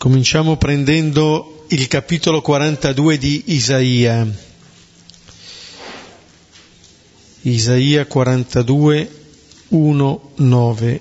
Cominciamo 0.00 0.56
prendendo 0.56 1.66
il 1.68 1.86
capitolo 1.86 2.40
42 2.40 3.18
di 3.18 3.42
Isaia. 3.48 4.26
Isaia 7.42 8.06
42, 8.06 9.10
1, 9.68 10.30
9. 10.36 11.00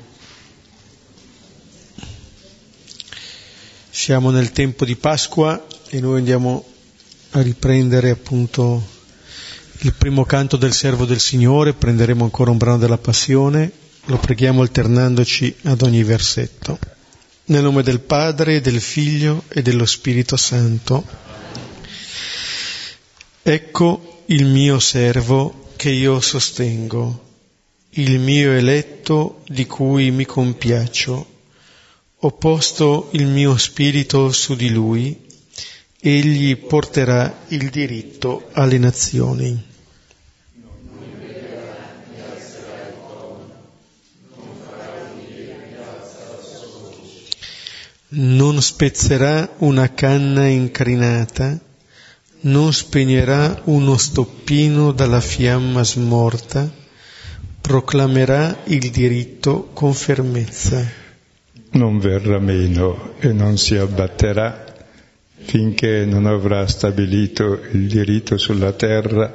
Siamo 3.90 4.32
nel 4.32 4.52
tempo 4.52 4.84
di 4.84 4.98
Pasqua 4.98 5.66
e 5.88 6.02
noi 6.02 6.18
andiamo 6.18 6.66
a 7.30 7.42
riprendere 7.42 8.10
appunto 8.10 8.86
il 9.78 9.94
primo 9.94 10.26
canto 10.26 10.58
del 10.58 10.74
servo 10.74 11.06
del 11.06 11.22
Signore, 11.22 11.72
prenderemo 11.72 12.26
ancora 12.26 12.52
un 12.52 12.58
brano 12.58 12.80
della 12.80 12.98
Passione, 12.98 13.72
lo 14.08 14.18
preghiamo 14.18 14.60
alternandoci 14.60 15.56
ad 15.64 15.84
ogni 15.84 16.04
versetto. 16.04 16.98
Nel 17.50 17.64
nome 17.64 17.82
del 17.82 18.00
Padre, 18.00 18.62
del 18.62 18.80
Figlio 18.80 19.46
e 19.48 19.64
dello 19.64 19.88
Spirito 19.88 20.38
Santo. 20.38 21.04
Ecco 23.42 24.22
il 24.28 24.46
mio 24.46 24.78
servo 24.78 25.72
che 25.76 25.90
io 25.90 26.22
sostengo, 26.22 27.26
il 27.94 28.20
mio 28.20 28.52
eletto 28.52 29.42
di 29.48 29.66
cui 29.66 30.12
mi 30.12 30.28
compiaccio. 30.28 31.28
Ho 32.20 32.32
posto 32.34 33.10
il 33.14 33.26
mio 33.26 33.58
spirito 33.58 34.32
su 34.32 34.56
di 34.56 34.70
lui, 34.70 35.20
egli 36.00 36.56
porterà 36.56 37.46
il 37.48 37.72
diritto 37.72 38.50
alle 38.52 38.78
nazioni. 38.78 39.69
Non 48.12 48.60
spezzerà 48.62 49.56
una 49.60 49.94
canna 49.94 50.48
incrinata, 50.48 51.60
non 52.42 52.74
spegnerà 52.74 53.62
uno 53.66 53.98
stoppino 53.98 54.92
dalla 54.92 55.22
fiamma 55.22 55.84
smorta, 55.84 56.72
proclamerà 57.62 58.64
il 58.66 58.90
diritto 58.90 59.70
con 59.74 59.94
fermezza. 59.94 60.84
Non 61.72 62.00
verrà 62.00 62.40
meno 62.40 63.14
e 63.20 63.32
non 63.32 63.58
si 63.58 63.76
abbatterà 63.76 64.66
finché 65.42 66.06
non 66.06 66.26
avrà 66.26 66.68
stabilito 66.68 67.62
il 67.72 67.88
diritto 67.88 68.38
sulla 68.38 68.72
terra 68.72 69.32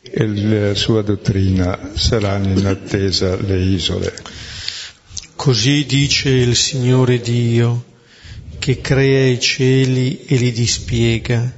e 0.00 0.26
la 0.26 0.74
sua 0.74 1.02
dottrina 1.02 1.90
saranno 1.94 2.58
in 2.58 2.66
attesa 2.66 3.36
le 3.36 3.58
isole. 3.58 4.14
Così 5.34 5.84
dice 5.84 6.30
il 6.30 6.56
Signore 6.56 7.20
Dio, 7.20 7.84
che 8.58 8.80
crea 8.80 9.26
i 9.26 9.40
cieli 9.40 10.24
e 10.24 10.36
li 10.36 10.52
dispiega, 10.52 11.52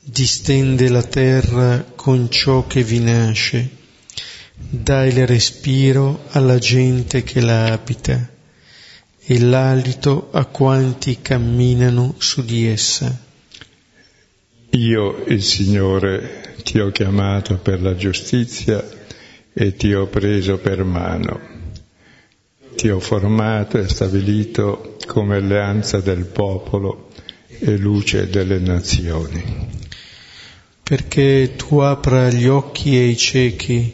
distende 0.00 0.88
la 0.88 1.02
terra 1.02 1.84
con 1.94 2.30
ciò 2.30 2.66
che 2.66 2.82
vi 2.82 3.00
nasce, 3.00 3.68
dà 4.54 5.04
il 5.04 5.26
respiro 5.26 6.24
alla 6.30 6.58
gente 6.58 7.22
che 7.22 7.40
la 7.40 7.72
abita 7.72 8.30
e 9.18 9.40
l'alito 9.40 10.28
a 10.32 10.44
quanti 10.44 11.20
camminano 11.20 12.14
su 12.18 12.44
di 12.44 12.66
essa. 12.66 13.24
Io, 14.70 15.24
il 15.26 15.42
Signore, 15.42 16.54
ti 16.62 16.78
ho 16.78 16.90
chiamato 16.90 17.56
per 17.58 17.82
la 17.82 17.96
giustizia 17.96 18.84
e 19.52 19.74
ti 19.74 19.92
ho 19.92 20.06
preso 20.06 20.58
per 20.58 20.84
mano 20.84 21.55
ti 22.76 22.90
ho 22.90 23.00
formato 23.00 23.78
e 23.78 23.88
stabilito 23.88 24.96
come 25.06 25.36
alleanza 25.36 25.98
del 26.00 26.26
popolo 26.26 27.08
e 27.48 27.76
luce 27.76 28.28
delle 28.28 28.58
nazioni. 28.58 29.42
Perché 30.82 31.54
tu 31.56 31.78
apra 31.78 32.28
gli 32.28 32.46
occhi 32.46 32.94
ai 32.94 33.16
ciechi 33.16 33.92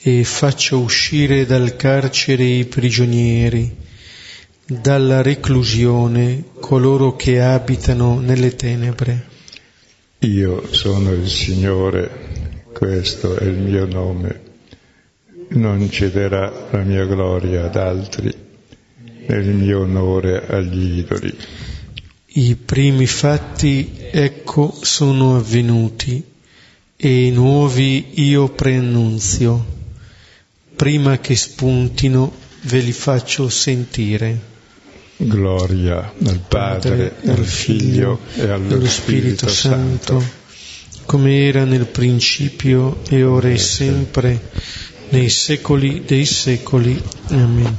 e 0.00 0.22
faccia 0.22 0.76
uscire 0.76 1.46
dal 1.46 1.76
carcere 1.76 2.44
i 2.44 2.66
prigionieri, 2.66 3.74
dalla 4.66 5.22
reclusione 5.22 6.44
coloro 6.60 7.16
che 7.16 7.40
abitano 7.40 8.20
nelle 8.20 8.54
tenebre. 8.54 9.32
Io 10.20 10.72
sono 10.72 11.10
il 11.12 11.28
Signore, 11.28 12.62
questo 12.72 13.36
è 13.36 13.44
il 13.44 13.58
mio 13.58 13.86
nome 13.86 14.52
non 15.50 15.90
cederà 15.90 16.68
la 16.70 16.82
mia 16.82 17.04
gloria 17.04 17.64
ad 17.64 17.76
altri, 17.76 18.32
né 19.26 19.36
il 19.36 19.48
mio 19.48 19.80
onore 19.80 20.46
agli 20.46 20.98
idoli. 20.98 21.34
I 22.36 22.56
primi 22.56 23.06
fatti, 23.06 23.92
ecco, 24.10 24.76
sono 24.80 25.36
avvenuti, 25.36 26.22
e 26.96 27.26
i 27.26 27.30
nuovi 27.30 28.22
io 28.22 28.48
preannunzio. 28.48 29.72
Prima 30.74 31.18
che 31.18 31.36
spuntino 31.36 32.32
ve 32.62 32.80
li 32.80 32.92
faccio 32.92 33.48
sentire. 33.48 34.52
Gloria 35.16 36.12
al 36.24 36.40
Padre, 36.48 37.10
Padre 37.10 37.32
al 37.32 37.44
Figlio 37.44 38.18
e 38.34 38.48
allo 38.48 38.84
Spirito, 38.84 38.88
Spirito 38.88 39.48
Santo, 39.48 40.20
Santo, 40.20 40.30
come 41.06 41.46
era 41.46 41.64
nel 41.64 41.86
principio 41.86 43.00
e 43.08 43.22
ora 43.22 43.48
e 43.48 43.58
sempre 43.58 44.40
nei 45.10 45.28
secoli 45.28 46.04
dei 46.04 46.24
secoli. 46.24 47.00
Amen. 47.28 47.76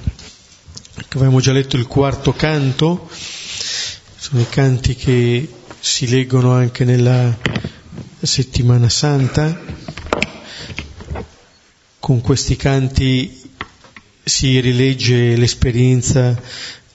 Avevamo 1.10 1.40
già 1.40 1.52
letto 1.52 1.78
il 1.78 1.88
quarto 1.88 2.34
canto, 2.34 3.10
sono 3.10 4.42
i 4.42 4.50
canti 4.50 4.96
che 4.96 5.48
si 5.80 6.10
leggono 6.10 6.52
anche 6.52 6.84
nella 6.84 7.38
settimana 8.22 8.90
santa. 8.90 9.62
Con 12.00 12.22
questi 12.22 12.56
canti 12.56 13.42
si 14.24 14.60
rilegge 14.60 15.36
l'esperienza 15.36 16.40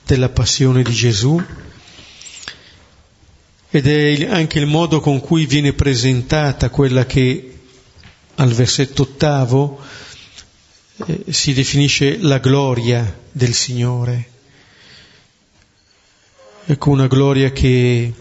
della 0.05 0.29
passione 0.29 0.83
di 0.83 0.93
Gesù 0.93 1.41
ed 3.73 3.87
è 3.87 4.27
anche 4.29 4.59
il 4.59 4.65
modo 4.65 4.99
con 4.99 5.21
cui 5.21 5.45
viene 5.45 5.71
presentata 5.71 6.69
quella 6.69 7.05
che 7.05 7.59
al 8.35 8.51
versetto 8.51 9.03
ottavo 9.03 9.79
eh, 11.05 11.23
si 11.31 11.53
definisce 11.53 12.17
la 12.19 12.39
gloria 12.39 13.19
del 13.31 13.53
Signore. 13.53 14.29
Ecco 16.65 16.89
una 16.89 17.07
gloria 17.07 17.51
che 17.51 18.13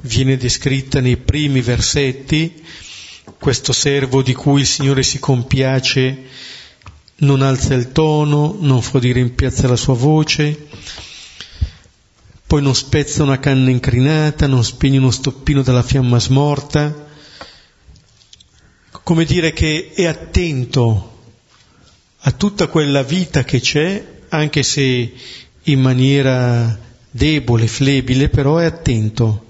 viene 0.00 0.36
descritta 0.36 1.00
nei 1.00 1.16
primi 1.16 1.60
versetti, 1.60 2.62
questo 3.38 3.72
servo 3.72 4.22
di 4.22 4.34
cui 4.34 4.60
il 4.60 4.66
Signore 4.66 5.02
si 5.02 5.18
compiace 5.18 6.24
non 7.18 7.42
alza 7.42 7.74
il 7.74 7.92
tono, 7.92 8.56
non 8.60 8.82
fa 8.82 8.98
dire 8.98 9.20
in 9.20 9.34
piazza 9.34 9.68
la 9.68 9.76
sua 9.76 9.94
voce, 9.94 10.68
poi 12.46 12.60
non 12.60 12.74
spezza 12.74 13.22
una 13.22 13.38
canna 13.38 13.70
incrinata, 13.70 14.46
non 14.46 14.62
spegne 14.62 14.98
uno 14.98 15.10
stoppino 15.10 15.62
dalla 15.62 15.82
fiamma 15.82 16.20
smorta, 16.20 17.08
come 19.02 19.24
dire 19.24 19.52
che 19.52 19.92
è 19.94 20.04
attento 20.06 21.15
a 22.26 22.32
tutta 22.32 22.66
quella 22.66 23.04
vita 23.04 23.44
che 23.44 23.60
c'è, 23.60 24.04
anche 24.30 24.64
se 24.64 25.12
in 25.62 25.80
maniera 25.80 26.76
debole, 27.08 27.68
flebile, 27.68 28.28
però 28.28 28.56
è 28.58 28.64
attento 28.64 29.44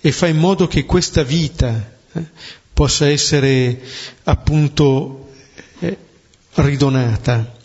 e 0.00 0.10
fa 0.10 0.26
in 0.26 0.38
modo 0.38 0.66
che 0.66 0.86
questa 0.86 1.22
vita 1.22 1.98
eh, 2.12 2.24
possa 2.72 3.06
essere 3.06 3.82
appunto 4.24 5.30
eh, 5.80 5.96
ridonata. 6.54 7.58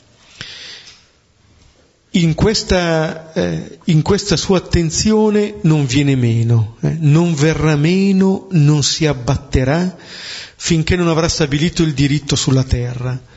In 2.11 2.33
questa, 2.33 3.31
eh, 3.31 3.79
in 3.85 4.01
questa, 4.01 4.35
sua 4.35 4.57
attenzione 4.57 5.55
non 5.61 5.85
viene 5.85 6.17
meno, 6.17 6.75
eh, 6.81 6.97
non 6.99 7.33
verrà 7.35 7.77
meno, 7.77 8.47
non 8.51 8.83
si 8.83 9.05
abbatterà 9.05 9.95
finché 10.57 10.97
non 10.97 11.07
avrà 11.07 11.29
stabilito 11.29 11.83
il 11.83 11.93
diritto 11.93 12.35
sulla 12.35 12.63
terra. 12.63 13.33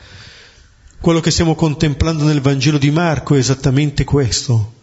Quello 1.01 1.21
che 1.21 1.31
stiamo 1.31 1.55
contemplando 1.55 2.25
nel 2.25 2.41
Vangelo 2.41 2.77
di 2.77 2.91
Marco 2.91 3.33
è 3.33 3.37
esattamente 3.37 4.03
questo, 4.03 4.73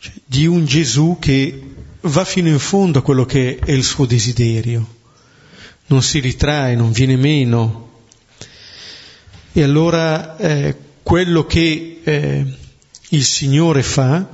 cioè, 0.00 0.12
di 0.24 0.46
un 0.46 0.64
Gesù 0.64 1.18
che 1.20 1.62
va 2.00 2.24
fino 2.24 2.48
in 2.48 2.58
fondo 2.58 2.98
a 2.98 3.02
quello 3.02 3.24
che 3.24 3.56
è 3.64 3.70
il 3.70 3.84
suo 3.84 4.04
desiderio, 4.04 4.96
non 5.86 6.02
si 6.02 6.18
ritrae, 6.18 6.74
non 6.74 6.90
viene 6.90 7.14
meno. 7.14 8.00
E 9.52 9.62
allora 9.62 10.36
eh, 10.38 10.74
quello 11.04 11.46
che 11.46 12.00
eh, 12.02 12.44
il 13.10 13.24
Signore 13.24 13.84
fa 13.84 14.28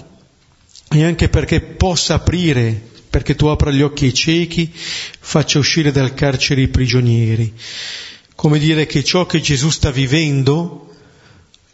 è 0.88 1.02
anche 1.02 1.28
perché 1.28 1.60
possa 1.60 2.14
aprire, 2.14 2.80
perché 3.10 3.34
tu 3.34 3.44
apra 3.48 3.70
gli 3.70 3.82
occhi 3.82 4.06
ai 4.06 4.14
ciechi, 4.14 4.72
faccia 4.72 5.58
uscire 5.58 5.92
dal 5.92 6.14
carcere 6.14 6.62
i 6.62 6.68
prigionieri. 6.68 7.52
Come 8.34 8.58
dire 8.58 8.86
che 8.86 9.04
ciò 9.04 9.26
che 9.26 9.42
Gesù 9.42 9.68
sta 9.68 9.90
vivendo 9.90 10.88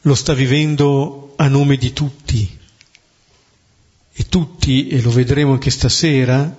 lo 0.03 0.15
sta 0.15 0.33
vivendo 0.33 1.35
a 1.37 1.49
nome 1.49 1.77
di 1.77 1.93
tutti 1.93 2.59
e 4.13 4.29
tutti, 4.29 4.89
e 4.89 5.01
lo 5.01 5.11
vedremo 5.11 5.53
anche 5.53 5.71
stasera, 5.71 6.55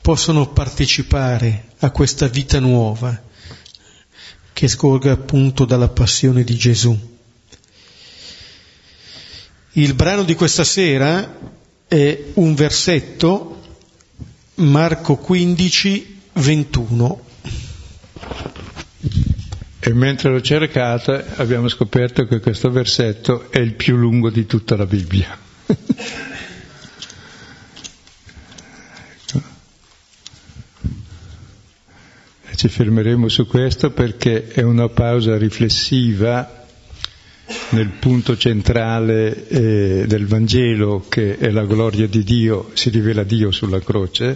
possono 0.00 0.48
partecipare 0.48 1.70
a 1.78 1.90
questa 1.90 2.28
vita 2.28 2.60
nuova 2.60 3.22
che 4.52 4.68
scorga 4.68 5.12
appunto 5.12 5.64
dalla 5.64 5.88
passione 5.88 6.44
di 6.44 6.56
Gesù. 6.56 7.12
Il 9.72 9.94
brano 9.94 10.22
di 10.22 10.34
questa 10.34 10.62
sera 10.62 11.38
è 11.88 12.24
un 12.34 12.54
versetto, 12.54 13.62
Marco 14.56 15.16
15, 15.16 16.20
21. 16.34 17.24
E 19.86 19.92
mentre 19.92 20.30
l'ho 20.30 20.40
cercata 20.40 21.36
abbiamo 21.36 21.68
scoperto 21.68 22.24
che 22.24 22.40
questo 22.40 22.70
versetto 22.70 23.50
è 23.50 23.58
il 23.58 23.74
più 23.74 23.96
lungo 23.96 24.30
di 24.30 24.46
tutta 24.46 24.76
la 24.76 24.86
Bibbia. 24.86 25.38
Ci 32.56 32.68
fermeremo 32.68 33.28
su 33.28 33.46
questo 33.46 33.90
perché 33.90 34.48
è 34.48 34.62
una 34.62 34.88
pausa 34.88 35.36
riflessiva 35.36 36.64
nel 37.72 37.88
punto 38.00 38.38
centrale 38.38 39.48
eh, 39.48 40.04
del 40.06 40.26
Vangelo, 40.26 41.04
che 41.10 41.36
è 41.36 41.50
la 41.50 41.66
gloria 41.66 42.06
di 42.06 42.24
Dio, 42.24 42.70
si 42.72 42.88
rivela 42.88 43.22
Dio 43.22 43.50
sulla 43.50 43.80
croce, 43.80 44.34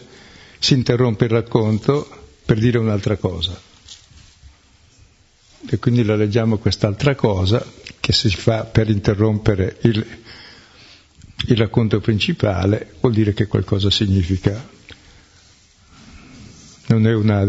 si 0.58 0.74
interrompe 0.74 1.24
il 1.24 1.30
racconto 1.30 2.06
per 2.44 2.58
dire 2.58 2.76
un'altra 2.76 3.16
cosa. 3.16 3.67
E 5.70 5.78
quindi 5.78 6.02
la 6.02 6.16
leggiamo 6.16 6.56
quest'altra 6.56 7.14
cosa 7.14 7.64
che 8.00 8.12
si 8.14 8.30
fa 8.30 8.64
per 8.64 8.88
interrompere 8.88 9.76
il, 9.82 10.06
il 11.46 11.56
racconto 11.58 12.00
principale, 12.00 12.94
vuol 13.00 13.12
dire 13.12 13.34
che 13.34 13.46
qualcosa 13.46 13.90
significa. 13.90 14.66
Non 16.86 17.06
è 17.06 17.12
una 17.12 17.44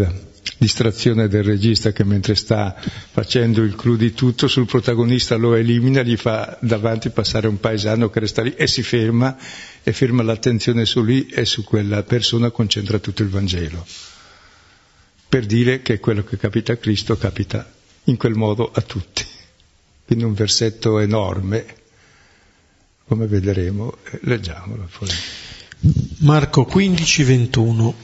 distrazione 0.58 1.30
del 1.30 1.46
regista 1.46 1.94
che 1.94 2.04
mentre 2.04 2.36
sta 2.36 2.76
facendo 3.12 3.62
il 3.62 3.76
clou 3.76 3.96
di 3.96 4.14
tutto 4.14 4.50
sul 4.50 4.66
protagonista 4.66 5.38
lo 5.38 5.56
elimina, 5.56 6.02
gli 6.04 6.18
fa 6.18 6.58
davanti 6.60 7.12
passare 7.12 7.48
un 7.48 7.58
paesano 7.62 8.10
che 8.10 8.20
resta 8.20 8.42
lì 8.42 8.54
e 8.54 8.68
si 8.68 8.84
ferma 8.84 9.38
e 9.82 9.94
ferma 9.94 10.24
l'attenzione 10.24 10.84
su 10.86 11.02
lui 11.02 11.28
e 11.28 11.46
su 11.46 11.64
quella 11.64 12.04
persona 12.04 12.52
concentra 12.52 13.00
tutto 13.00 13.24
il 13.24 13.30
Vangelo. 13.30 13.86
Per 15.30 15.46
dire 15.46 15.82
che 15.82 16.00
quello 16.00 16.26
che 16.26 16.36
capita 16.36 16.74
a 16.74 16.76
Cristo 16.76 17.16
capita 17.16 17.78
in 18.06 18.18
quel 18.18 18.34
modo 18.34 18.72
a 18.72 18.82
tutti. 18.82 19.26
Quindi 20.06 20.24
un 20.24 20.34
versetto 20.34 21.00
enorme, 21.00 21.66
come 23.08 23.28
vedremo, 23.28 23.98
eh, 24.12 24.20
leggiamolo 24.24 24.90
poi. 24.98 25.10
Marco 26.20 26.66
15, 26.66 27.24
21 27.24 27.96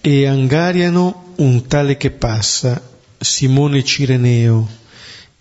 e 0.00 0.26
Angariano 0.26 1.34
un 1.36 1.66
tale 1.66 1.96
che 1.96 2.10
passa, 2.10 2.80
Simone 3.18 3.84
Cireneo, 3.84 4.68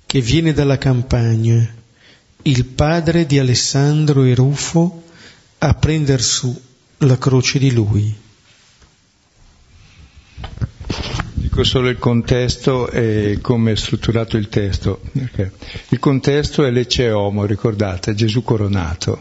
che 0.06 0.22
viene 0.22 0.54
dalla 0.54 0.77
campagna, 0.77 1.75
il 2.42 2.65
padre 2.65 3.25
di 3.25 3.38
Alessandro 3.38 4.24
e 4.24 4.33
Rufo, 4.33 5.04
a 5.60 5.74
prender 5.74 6.22
su 6.22 6.60
la 7.00 7.18
croce 7.18 7.60
di 7.60 7.72
lui. 7.72 8.15
Dico 11.60 11.72
solo 11.72 11.90
il 11.90 11.98
contesto 11.98 12.90
e 12.90 13.40
come 13.42 13.74
è 13.74 13.76
strutturato 13.76 14.38
il 14.38 14.48
testo. 14.48 15.02
Il 15.90 16.00
contesto 16.00 16.64
è 16.64 16.72
l'Eceomo, 16.72 17.44
ricordate, 17.44 18.16
Gesù 18.16 18.44
coronato. 18.44 19.20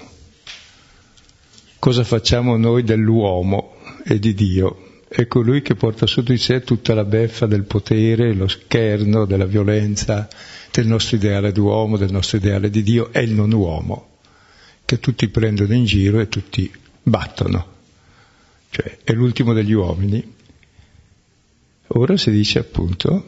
Cosa 1.81 2.05
facciamo 2.05 2.56
noi 2.56 2.85
dell'uomo 2.85 3.75
e 4.05 4.20
di 4.20 4.35
Dio? 4.35 5.02
è 5.08 5.26
colui 5.26 5.62
che 5.62 5.75
porta 5.75 6.06
su 6.06 6.23
di 6.23 6.38
sé 6.38 6.62
tutta 6.62 6.94
la 6.94 7.05
beffa 7.05 7.46
del 7.46 7.64
potere, 7.64 8.32
lo 8.35 8.46
scherno, 8.46 9.25
della 9.25 9.46
violenza, 9.46 10.29
del 10.70 10.87
nostro 10.87 11.17
ideale 11.17 11.50
d'uomo, 11.50 11.96
del 11.96 12.12
nostro 12.12 12.37
ideale 12.37 12.70
di 12.70 12.85
Dio, 12.85 13.11
è 13.11 13.19
il 13.19 13.32
non 13.32 13.50
uomo, 13.50 14.19
che 14.85 15.00
tutti 15.00 15.26
prendono 15.29 15.75
in 15.75 15.85
giro 15.87 16.20
e 16.20 16.29
tutti 16.29 16.70
battono. 17.02 17.67
Cioè 18.70 18.99
è 19.02 19.12
l'ultimo 19.12 19.52
degli 19.52 19.73
uomini. 19.73 20.37
Ora 21.88 22.17
si 22.17 22.31
dice 22.31 22.58
appunto 22.58 23.25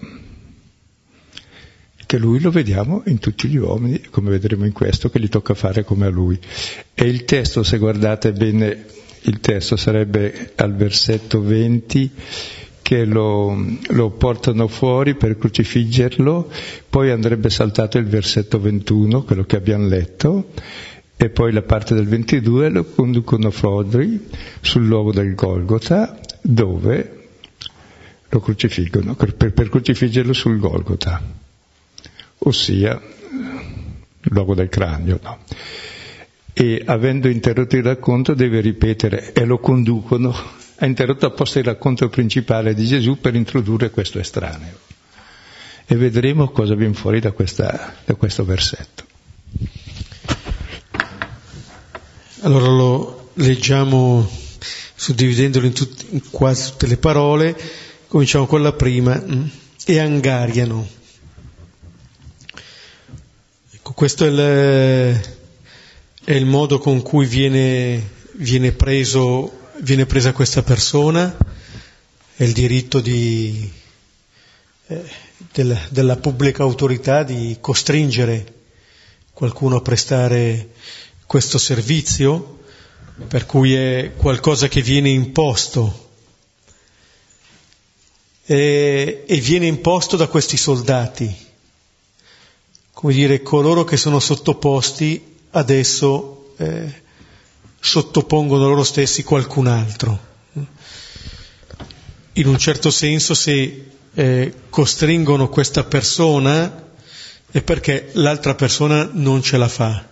che 2.10 2.18
lui 2.18 2.40
lo 2.40 2.50
vediamo 2.50 3.02
in 3.06 3.20
tutti 3.20 3.46
gli 3.46 3.56
uomini, 3.56 4.00
come 4.10 4.30
vedremo 4.30 4.66
in 4.66 4.72
questo, 4.72 5.10
che 5.10 5.20
gli 5.20 5.28
tocca 5.28 5.54
fare 5.54 5.84
come 5.84 6.06
a 6.06 6.10
lui. 6.10 6.38
E 6.92 7.04
il 7.04 7.24
testo, 7.24 7.62
se 7.62 7.78
guardate 7.78 8.32
bene 8.32 8.84
il 9.22 9.38
testo 9.38 9.76
sarebbe 9.76 10.52
al 10.56 10.74
versetto 10.74 11.40
20 11.40 12.10
che 12.82 13.04
lo, 13.04 13.56
lo, 13.90 14.10
portano 14.10 14.66
fuori 14.66 15.14
per 15.14 15.38
crocifiggerlo, 15.38 16.50
poi 16.88 17.10
andrebbe 17.10 17.48
saltato 17.48 17.98
il 17.98 18.06
versetto 18.06 18.58
21, 18.58 19.22
quello 19.22 19.44
che 19.44 19.54
abbiamo 19.54 19.86
letto, 19.86 20.48
e 21.16 21.28
poi 21.28 21.52
la 21.52 21.62
parte 21.62 21.94
del 21.94 22.08
22 22.08 22.70
lo 22.70 22.84
conducono 22.86 23.52
fuori 23.52 24.26
sul 24.60 24.84
luogo 24.84 25.12
del 25.12 25.36
Golgota, 25.36 26.18
dove 26.42 27.19
lo 28.30 28.40
crocifiggono, 28.40 29.14
per, 29.14 29.34
per 29.34 29.68
crocifiggerlo 29.68 30.32
sul 30.32 30.58
Golgota, 30.58 31.22
ossia 32.38 32.92
il 33.32 34.30
luogo 34.32 34.54
del 34.54 34.68
cranio. 34.68 35.18
No? 35.22 35.38
e 36.52 36.82
avendo 36.84 37.28
interrotto 37.28 37.76
il 37.76 37.82
racconto 37.82 38.34
deve 38.34 38.60
ripetere 38.60 39.32
e 39.32 39.44
lo 39.44 39.58
conducono, 39.58 40.34
ha 40.76 40.86
interrotto 40.86 41.26
apposta 41.26 41.58
il 41.58 41.64
racconto 41.64 42.08
principale 42.08 42.74
di 42.74 42.86
Gesù 42.86 43.18
per 43.18 43.34
introdurre 43.34 43.90
questo 43.90 44.18
estraneo. 44.18 44.78
E 45.86 45.96
vedremo 45.96 46.50
cosa 46.50 46.74
viene 46.74 46.92
fuori 46.94 47.20
da, 47.20 47.32
questa, 47.32 47.94
da 48.04 48.14
questo 48.14 48.44
versetto. 48.44 49.04
Allora 52.42 52.66
lo 52.66 53.30
leggiamo 53.34 54.28
suddividendolo 54.94 55.66
in, 55.66 55.72
tut- 55.72 56.06
in 56.10 56.20
quasi 56.30 56.70
tutte 56.70 56.86
le 56.86 56.96
parole, 56.96 57.56
cominciamo 58.10 58.46
con 58.46 58.60
la 58.60 58.72
prima, 58.72 59.22
mm, 59.24 59.46
e 59.86 59.98
angariano. 60.00 60.88
Ecco, 63.70 63.92
questo 63.92 64.24
è 64.24 64.28
il 64.28 65.38
è 66.24 66.32
il 66.32 66.44
modo 66.44 66.80
con 66.80 67.02
cui 67.02 67.24
viene, 67.26 68.10
viene, 68.32 68.72
preso, 68.72 69.68
viene 69.78 70.06
presa 70.06 70.32
questa 70.32 70.64
persona, 70.64 71.36
è 72.34 72.42
il 72.42 72.52
diritto 72.52 73.00
di, 73.00 73.70
eh, 74.88 75.02
del, 75.52 75.78
della 75.90 76.16
pubblica 76.16 76.64
autorità 76.64 77.22
di 77.22 77.58
costringere 77.60 78.54
qualcuno 79.32 79.76
a 79.76 79.82
prestare 79.82 80.70
questo 81.26 81.58
servizio, 81.58 82.58
per 83.28 83.46
cui 83.46 83.74
è 83.74 84.12
qualcosa 84.16 84.66
che 84.66 84.82
viene 84.82 85.10
imposto 85.10 86.09
e, 88.50 89.22
e 89.28 89.36
viene 89.36 89.68
imposto 89.68 90.16
da 90.16 90.26
questi 90.26 90.56
soldati, 90.56 91.32
come 92.90 93.12
dire, 93.12 93.42
coloro 93.42 93.84
che 93.84 93.96
sono 93.96 94.18
sottoposti 94.18 95.36
adesso 95.50 96.54
eh, 96.56 97.02
sottopongono 97.78 98.66
loro 98.66 98.82
stessi 98.82 99.22
qualcun 99.22 99.68
altro. 99.68 100.18
In 102.32 102.48
un 102.48 102.58
certo 102.58 102.90
senso 102.90 103.34
se 103.34 103.86
eh, 104.14 104.54
costringono 104.68 105.48
questa 105.48 105.84
persona 105.84 106.88
è 107.52 107.62
perché 107.62 108.10
l'altra 108.14 108.56
persona 108.56 109.08
non 109.12 109.44
ce 109.44 109.58
la 109.58 109.68
fa. 109.68 110.08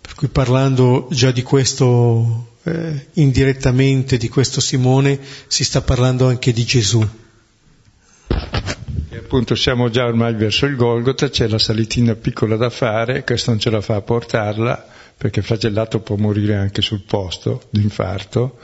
Per 0.00 0.14
cui 0.14 0.28
parlando 0.28 1.08
già 1.10 1.32
di 1.32 1.42
questo 1.42 2.51
eh, 2.64 3.06
indirettamente, 3.14 4.16
di 4.16 4.28
questo 4.28 4.60
Simone, 4.60 5.18
si 5.46 5.64
sta 5.64 5.82
parlando 5.82 6.28
anche 6.28 6.52
di 6.52 6.64
Gesù. 6.64 7.06
Appunto 9.14 9.54
siamo 9.54 9.88
già 9.88 10.04
ormai 10.04 10.34
verso 10.34 10.66
il 10.66 10.76
Golgota, 10.76 11.30
c'è 11.30 11.48
la 11.48 11.58
salitina 11.58 12.14
piccola 12.14 12.56
da 12.56 12.70
fare, 12.70 13.24
questo 13.24 13.50
non 13.50 13.60
ce 13.60 13.70
la 13.70 13.80
fa 13.80 13.96
a 13.96 14.02
portarla, 14.02 14.86
perché 15.16 15.42
flagellato 15.42 16.00
può 16.00 16.16
morire 16.16 16.56
anche 16.56 16.82
sul 16.82 17.00
posto 17.00 17.62
d'infarto, 17.70 18.58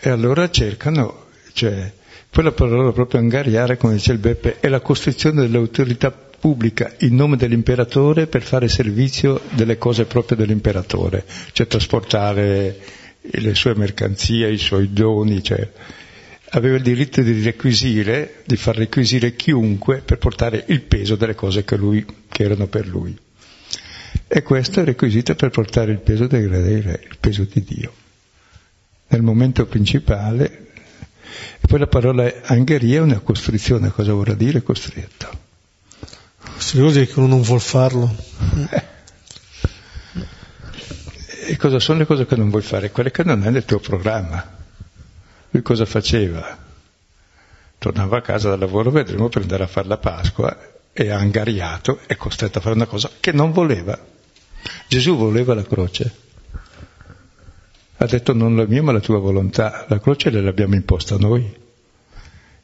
e 0.00 0.10
allora 0.10 0.50
cercano, 0.50 1.26
cioè, 1.52 1.92
poi 2.30 2.44
la 2.44 2.52
parola 2.52 2.92
proprio 2.92 3.20
angariare, 3.20 3.76
come 3.76 3.94
dice 3.94 4.12
il 4.12 4.18
Beppe, 4.18 4.60
è 4.60 4.68
la 4.68 4.80
costruzione 4.80 5.42
dell'autorità 5.42 6.10
pubblica 6.42 6.96
in 7.02 7.14
nome 7.14 7.36
dell'imperatore 7.36 8.26
per 8.26 8.42
fare 8.42 8.66
servizio 8.66 9.40
delle 9.50 9.78
cose 9.78 10.06
proprie 10.06 10.36
dell'imperatore, 10.36 11.24
cioè 11.52 11.68
trasportare 11.68 12.80
le 13.20 13.54
sue 13.54 13.76
mercanzie, 13.76 14.50
i 14.50 14.58
suoi 14.58 14.92
doni, 14.92 15.40
cioè 15.40 15.70
aveva 16.50 16.74
il 16.74 16.82
diritto 16.82 17.22
di 17.22 17.40
requisire, 17.44 18.42
di 18.44 18.56
far 18.56 18.74
requisire 18.74 19.36
chiunque 19.36 20.02
per 20.04 20.18
portare 20.18 20.64
il 20.66 20.80
peso 20.80 21.14
delle 21.14 21.36
cose 21.36 21.62
che, 21.62 21.76
lui, 21.76 22.04
che 22.28 22.42
erano 22.42 22.66
per 22.66 22.88
lui. 22.88 23.16
E 24.26 24.42
questo 24.42 24.80
è 24.80 24.84
requisito 24.84 25.36
per 25.36 25.50
portare 25.50 25.92
il 25.92 26.00
peso 26.00 26.26
del 26.26 26.48
gradere, 26.48 27.02
il 27.08 27.18
peso 27.20 27.44
di 27.44 27.62
Dio. 27.62 27.92
Nel 29.06 29.22
momento 29.22 29.64
principale, 29.66 30.70
poi 31.60 31.78
la 31.78 31.86
parola 31.86 32.28
angheria 32.46 32.98
è 32.98 33.02
una 33.02 33.20
costrizione, 33.20 33.92
cosa 33.92 34.12
vorrà 34.12 34.34
dire 34.34 34.64
costretto? 34.64 35.41
Vuol 36.74 36.92
dire 36.92 37.06
che 37.06 37.18
uno 37.18 37.28
non 37.28 37.42
vuol 37.42 37.60
farlo. 37.60 38.14
E 41.44 41.56
cosa 41.56 41.80
sono 41.80 41.98
le 41.98 42.06
cose 42.06 42.24
che 42.24 42.36
non 42.36 42.48
vuoi 42.48 42.62
fare? 42.62 42.92
Quelle 42.92 43.10
che 43.10 43.24
non 43.24 43.44
è 43.44 43.50
nel 43.50 43.64
tuo 43.64 43.80
programma. 43.80 44.58
Lui 45.50 45.60
cosa 45.60 45.84
faceva? 45.84 46.56
Tornava 47.76 48.18
a 48.18 48.20
casa 48.22 48.48
dal 48.48 48.60
lavoro, 48.60 48.90
vedremo, 48.90 49.28
per 49.28 49.42
andare 49.42 49.64
a 49.64 49.66
fare 49.66 49.88
la 49.88 49.98
Pasqua, 49.98 50.56
e 50.92 51.10
angariato, 51.10 51.98
è 52.06 52.16
costretto 52.16 52.58
a 52.58 52.60
fare 52.62 52.76
una 52.76 52.86
cosa 52.86 53.10
che 53.18 53.32
non 53.32 53.50
voleva. 53.50 53.98
Gesù 54.86 55.16
voleva 55.16 55.52
la 55.52 55.64
croce. 55.64 56.14
Ha 57.96 58.06
detto 58.06 58.32
non 58.32 58.56
la 58.56 58.64
mia 58.64 58.82
ma 58.84 58.92
la 58.92 59.00
tua 59.00 59.18
volontà. 59.18 59.84
La 59.88 60.00
croce 60.00 60.30
l'abbiamo 60.30 60.76
imposta 60.76 61.18
noi. 61.18 61.54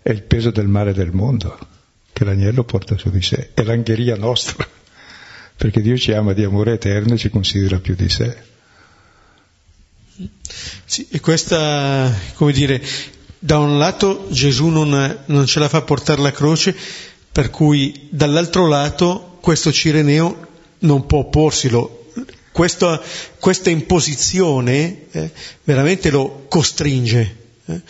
È 0.01 0.11
il 0.11 0.23
peso 0.23 0.51
del 0.51 0.69
male 0.69 0.95
del 0.95 1.11
mondo 1.13 1.77
che 2.19 2.25
l'agnello 2.25 2.65
porta 2.65 2.99
su 2.99 3.11
di 3.11 3.23
sé. 3.23 3.51
È 3.55 3.63
l'angheria 3.63 4.17
nostra. 4.17 4.67
Perché 5.57 5.81
Dio 5.81 5.97
ci 5.97 6.11
ama 6.11 6.33
di 6.33 6.43
amore 6.43 6.73
eterno 6.73 7.15
e 7.15 7.17
ci 7.17 7.31
considera 7.31 7.79
più 7.79 7.95
di 7.95 8.09
sé. 8.09 8.37
Sì, 10.85 11.07
e 11.13 11.21
questa, 11.21 12.13
come 12.35 12.51
dire, 12.51 12.83
da 13.39 13.59
un 13.59 13.79
lato 13.79 14.27
Gesù 14.31 14.67
non, 14.67 15.23
non 15.27 15.47
ce 15.47 15.61
la 15.61 15.69
fa 15.69 15.83
portare 15.83 16.21
la 16.21 16.33
croce, 16.33 16.75
per 17.31 17.51
cui 17.51 18.09
dall'altro 18.11 18.67
lato 18.67 19.39
questo 19.41 19.71
Cireneo 19.71 20.47
non 20.81 21.07
può 21.07 21.21
opporsilo. 21.21 22.11
Questa, 22.51 23.01
questa 23.39 23.71
imposizione 23.71 25.03
eh, 25.13 25.31
veramente 25.63 26.11
lo 26.11 26.47
costringe 26.49 27.37
eh, 27.65 27.81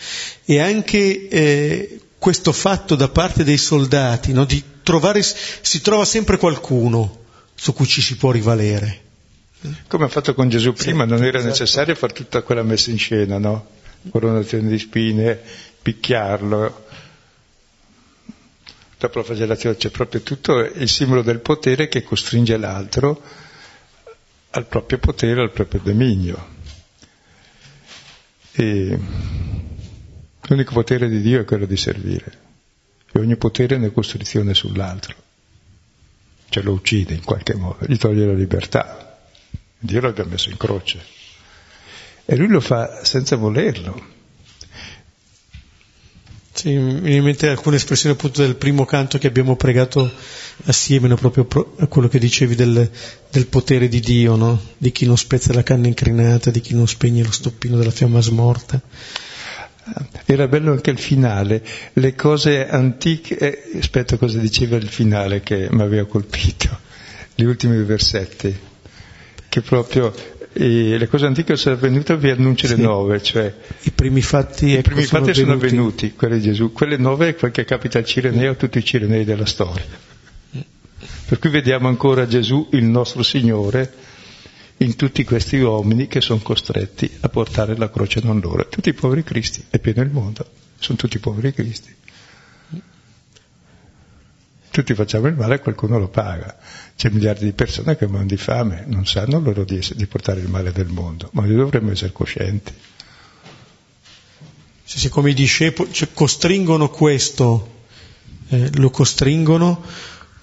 e 0.45 0.59
anche 0.59 1.27
eh, 1.27 1.99
questo 2.19 2.51
fatto 2.51 2.95
da 2.95 3.07
parte 3.07 3.43
dei 3.43 3.57
soldati 3.57 4.33
no, 4.33 4.43
di 4.45 4.61
trovare, 4.83 5.23
si 5.23 5.81
trova 5.81 6.03
sempre 6.05 6.37
qualcuno 6.37 7.23
su 7.55 7.73
cui 7.73 7.87
ci 7.87 8.01
si 8.01 8.17
può 8.17 8.31
rivalere. 8.31 9.07
Come 9.87 10.05
ha 10.05 10.09
fatto 10.09 10.33
con 10.33 10.49
Gesù 10.49 10.73
prima, 10.73 11.03
sì, 11.03 11.09
non 11.09 11.23
era 11.23 11.37
esatto. 11.37 11.51
necessario 11.51 11.95
fare 11.95 12.13
tutta 12.13 12.41
quella 12.41 12.63
messa 12.63 12.91
in 12.91 12.97
scena, 12.97 13.37
no? 13.37 13.67
Coronazione 14.09 14.69
di 14.69 14.79
spine, 14.79 15.39
picchiarlo. 15.81 16.85
Dopo 18.97 19.17
la 19.19 19.23
flagellazione 19.23 19.77
c'è 19.77 19.89
proprio 19.89 20.21
tutto 20.21 20.59
il 20.59 20.89
simbolo 20.89 21.21
del 21.21 21.39
potere 21.39 21.87
che 21.87 22.03
costringe 22.03 22.57
l'altro 22.57 23.21
al 24.51 24.65
proprio 24.65 24.97
potere, 24.97 25.41
al 25.41 25.51
proprio 25.51 25.81
dominio. 25.83 26.47
E 28.51 28.97
l'unico 30.49 30.73
potere 30.73 31.07
di 31.07 31.21
Dio 31.21 31.41
è 31.41 31.45
quello 31.45 31.65
di 31.65 31.77
servire. 31.77 32.47
E 33.11 33.19
ogni 33.19 33.37
potere 33.37 33.75
è 33.75 33.77
una 33.77 33.89
costrizione 33.89 34.53
sull'altro. 34.53 35.15
Cioè 36.49 36.63
lo 36.63 36.73
uccide 36.73 37.13
in 37.13 37.23
qualche 37.23 37.55
modo, 37.55 37.85
gli 37.87 37.97
toglie 37.97 38.25
la 38.25 38.33
libertà. 38.33 39.17
Dio 39.77 40.01
l'abbia 40.01 40.25
messo 40.25 40.49
in 40.49 40.57
croce. 40.57 40.99
E 42.25 42.35
lui 42.35 42.47
lo 42.47 42.59
fa 42.59 43.03
senza 43.03 43.35
volerlo. 43.35 44.17
Sì, 46.51 46.75
mi 46.75 46.99
viene 46.99 47.15
in 47.15 47.23
mente 47.23 47.47
alcune 47.47 47.77
espressioni 47.77 48.15
appunto 48.15 48.41
del 48.41 48.55
primo 48.55 48.83
canto 48.83 49.17
che 49.17 49.27
abbiamo 49.27 49.55
pregato 49.55 50.11
assieme, 50.65 51.07
no? 51.07 51.15
proprio 51.15 51.47
a 51.77 51.87
quello 51.87 52.09
che 52.09 52.19
dicevi 52.19 52.53
del, 52.55 52.91
del 53.31 53.45
potere 53.47 53.87
di 53.87 54.01
Dio, 54.01 54.35
no? 54.35 54.61
di 54.77 54.91
chi 54.91 55.05
non 55.05 55.17
spezza 55.17 55.53
la 55.53 55.63
canna 55.63 55.87
incrinata, 55.87 56.51
di 56.51 56.59
chi 56.59 56.73
non 56.73 56.87
spegne 56.87 57.23
lo 57.23 57.31
stoppino 57.31 57.77
della 57.77 57.91
fiamma 57.91 58.19
smorta. 58.19 58.81
Era 60.25 60.47
bello 60.47 60.71
anche 60.71 60.91
il 60.91 60.99
finale, 60.99 61.63
le 61.93 62.15
cose 62.15 62.67
antiche, 62.67 63.37
eh, 63.37 63.77
aspetta 63.79 64.17
cosa 64.17 64.37
diceva 64.39 64.77
il 64.77 64.87
finale 64.87 65.41
che 65.41 65.67
mi 65.71 65.81
aveva 65.81 66.05
colpito, 66.05 66.69
gli 67.35 67.43
ultimi 67.43 67.81
versetti 67.83 68.67
che 69.49 69.61
proprio 69.61 70.13
eh, 70.53 70.97
le 70.97 71.07
cose 71.07 71.25
antiche 71.25 71.55
sono 71.57 71.75
avvenute 71.75 72.15
vi 72.17 72.29
annuncia 72.29 72.67
sì. 72.67 72.75
le 72.75 72.83
nuove, 72.83 73.21
cioè 73.21 73.53
i 73.81 73.91
primi 73.91 74.21
fatti, 74.21 74.67
i 74.67 74.73
ecco, 74.73 74.89
primi 74.89 75.03
sono, 75.03 75.25
fatti 75.25 75.39
sono 75.39 75.53
avvenuti, 75.53 76.13
quelli 76.13 76.39
di 76.39 76.43
Gesù, 76.43 76.71
quelle 76.71 76.97
nuove 76.97 77.35
quel 77.35 77.51
che 77.51 77.65
capita 77.65 77.97
al 77.97 78.05
Cireneo, 78.05 78.51
a 78.51 78.55
tutti 78.55 78.77
i 78.77 78.83
Cirenei 78.83 79.25
della 79.25 79.45
storia. 79.45 80.07
Per 81.25 81.37
cui 81.37 81.49
vediamo 81.49 81.87
ancora 81.87 82.27
Gesù, 82.27 82.69
il 82.71 82.85
nostro 82.85 83.23
Signore, 83.23 83.91
in 84.81 84.95
tutti 84.95 85.23
questi 85.23 85.57
uomini 85.57 86.07
che 86.07 86.21
sono 86.21 86.39
costretti 86.41 87.09
a 87.21 87.29
portare 87.29 87.75
la 87.75 87.89
croce 87.89 88.21
non 88.23 88.39
loro. 88.39 88.67
Tutti 88.67 88.89
i 88.89 88.93
poveri 88.93 89.23
cristi, 89.23 89.65
è 89.69 89.79
pieno 89.79 90.01
il 90.01 90.09
mondo, 90.09 90.45
sono 90.77 90.97
tutti 90.97 91.19
poveri 91.19 91.53
cristi. 91.53 91.95
Tutti 94.71 94.93
facciamo 94.93 95.27
il 95.27 95.35
male 95.35 95.55
e 95.55 95.59
qualcuno 95.59 95.97
lo 95.97 96.07
paga. 96.07 96.57
C'è 96.95 97.09
miliardi 97.09 97.45
di 97.45 97.53
persone 97.53 97.97
che 97.97 98.05
muoiono 98.05 98.27
di 98.27 98.37
fame, 98.37 98.83
non 98.87 99.05
sanno 99.05 99.39
loro 99.39 99.63
di, 99.65 99.77
essere, 99.77 99.97
di 99.97 100.05
portare 100.05 100.39
il 100.39 100.47
male 100.47 100.71
del 100.71 100.87
mondo, 100.87 101.29
ma 101.33 101.43
noi 101.43 101.55
dovremmo 101.55 101.91
essere 101.91 102.11
coscienti. 102.11 102.73
Sì, 104.83 104.99
sì, 104.99 105.09
come 105.09 105.31
i 105.31 105.33
discepoli 105.33 105.91
cioè, 105.91 106.09
costringono 106.13 106.89
questo, 106.89 107.83
eh, 108.49 108.69
lo 108.77 108.89
costringono 108.89 109.83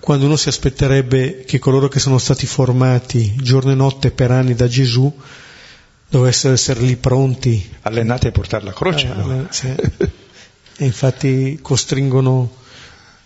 quando 0.07 0.27
uno 0.27 0.37
si 0.37 0.49
aspetterebbe 0.49 1.43
che 1.45 1.59
coloro 1.59 1.89
che 1.89 1.99
sono 1.99 2.19
stati 2.19 2.47
formati 2.47 3.35
giorno 3.43 3.73
e 3.73 3.75
notte 3.75 4.13
per 4.13 4.31
anni 4.31 4.55
da 4.55 4.69
Gesù 4.69 5.13
dovessero 6.09 6.55
essere 6.55 6.79
lì 6.79 6.95
pronti. 6.95 7.69
Allenati 7.83 8.29
a 8.29 8.31
portare 8.31 8.63
la 8.63 8.73
croce. 8.73 9.09
Eh, 9.09 9.15
no? 9.15 9.49
sì. 9.51 9.67
e 10.79 10.85
infatti 10.85 11.59
costringono 11.61 12.55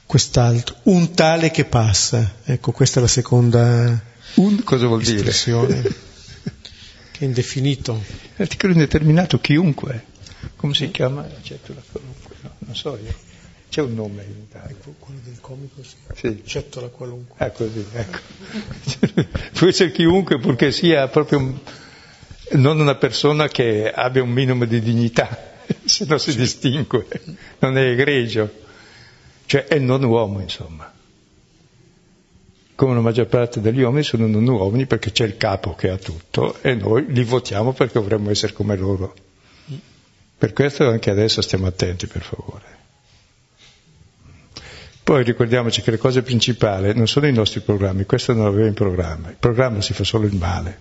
quest'altro, 0.06 0.76
un 0.84 1.12
tale 1.12 1.50
che 1.50 1.66
passa. 1.66 2.36
Ecco, 2.44 2.72
questa 2.72 2.98
è 2.98 3.02
la 3.02 3.08
seconda 3.08 4.02
un 4.36 4.64
cosa 4.64 4.86
vuol 4.86 5.02
espressione, 5.02 5.82
dire? 5.82 5.94
che 7.12 7.18
è 7.18 7.24
indefinito. 7.24 8.02
L'articolo 8.36 8.72
indeterminato, 8.72 9.38
chiunque. 9.38 10.06
Come 10.56 10.72
si 10.72 10.90
chiama? 10.90 11.26
Accetto 11.26 11.74
la 11.74 11.82
qualunque, 11.92 12.36
no, 12.40 12.54
non 12.60 12.74
so 12.74 12.96
io. 12.96 13.29
C'è 13.70 13.80
un 13.80 13.94
nome 13.94 14.24
in 14.24 14.42
Italia. 14.48 14.70
Ecco, 14.70 14.94
quello 14.98 15.20
del 15.24 15.38
comico, 15.40 15.82
sì. 15.82 15.96
sì. 16.14 16.26
Accetto 16.26 16.80
la 16.80 16.88
qualunque. 16.88 17.34
Ah, 17.38 17.50
così, 17.50 17.86
ecco. 17.94 18.18
Può 19.54 19.68
essere 19.68 19.92
chiunque 19.92 20.38
purché 20.38 20.72
sia 20.72 21.08
proprio 21.08 21.38
un, 21.38 21.58
non 22.52 22.78
una 22.78 22.96
persona 22.96 23.48
che 23.48 23.90
abbia 23.90 24.22
un 24.22 24.30
minimo 24.30 24.66
di 24.66 24.80
dignità, 24.80 25.54
se 25.84 26.04
no 26.06 26.18
si 26.18 26.32
sì. 26.32 26.38
distingue, 26.38 27.06
non 27.60 27.78
è 27.78 27.90
egregio 27.90 28.68
cioè 29.50 29.64
è 29.64 29.80
non 29.80 30.04
uomo 30.04 30.38
insomma. 30.38 30.88
Come 32.76 32.94
la 32.94 33.00
maggior 33.00 33.26
parte 33.26 33.60
degli 33.60 33.80
uomini 33.80 34.04
sono 34.04 34.28
non 34.28 34.46
uomini 34.46 34.86
perché 34.86 35.10
c'è 35.10 35.24
il 35.24 35.36
capo 35.36 35.74
che 35.74 35.90
ha 35.90 35.96
tutto 35.96 36.62
e 36.62 36.76
noi 36.76 37.06
li 37.08 37.24
votiamo 37.24 37.72
perché 37.72 37.94
dovremmo 37.94 38.30
essere 38.30 38.52
come 38.52 38.76
loro. 38.76 39.12
Per 40.38 40.52
questo 40.52 40.88
anche 40.88 41.10
adesso 41.10 41.42
stiamo 41.42 41.66
attenti 41.66 42.06
per 42.06 42.22
favore. 42.22 42.78
Poi 45.10 45.24
ricordiamoci 45.24 45.82
che 45.82 45.90
le 45.90 45.98
cose 45.98 46.22
principali 46.22 46.94
non 46.94 47.08
sono 47.08 47.26
i 47.26 47.32
nostri 47.32 47.58
programmi, 47.62 48.04
questo 48.04 48.32
non 48.32 48.46
aveva 48.46 48.68
in 48.68 48.74
programma, 48.74 49.28
il 49.30 49.36
programma 49.40 49.82
si 49.82 49.92
fa 49.92 50.04
solo 50.04 50.24
il 50.24 50.36
male, 50.36 50.78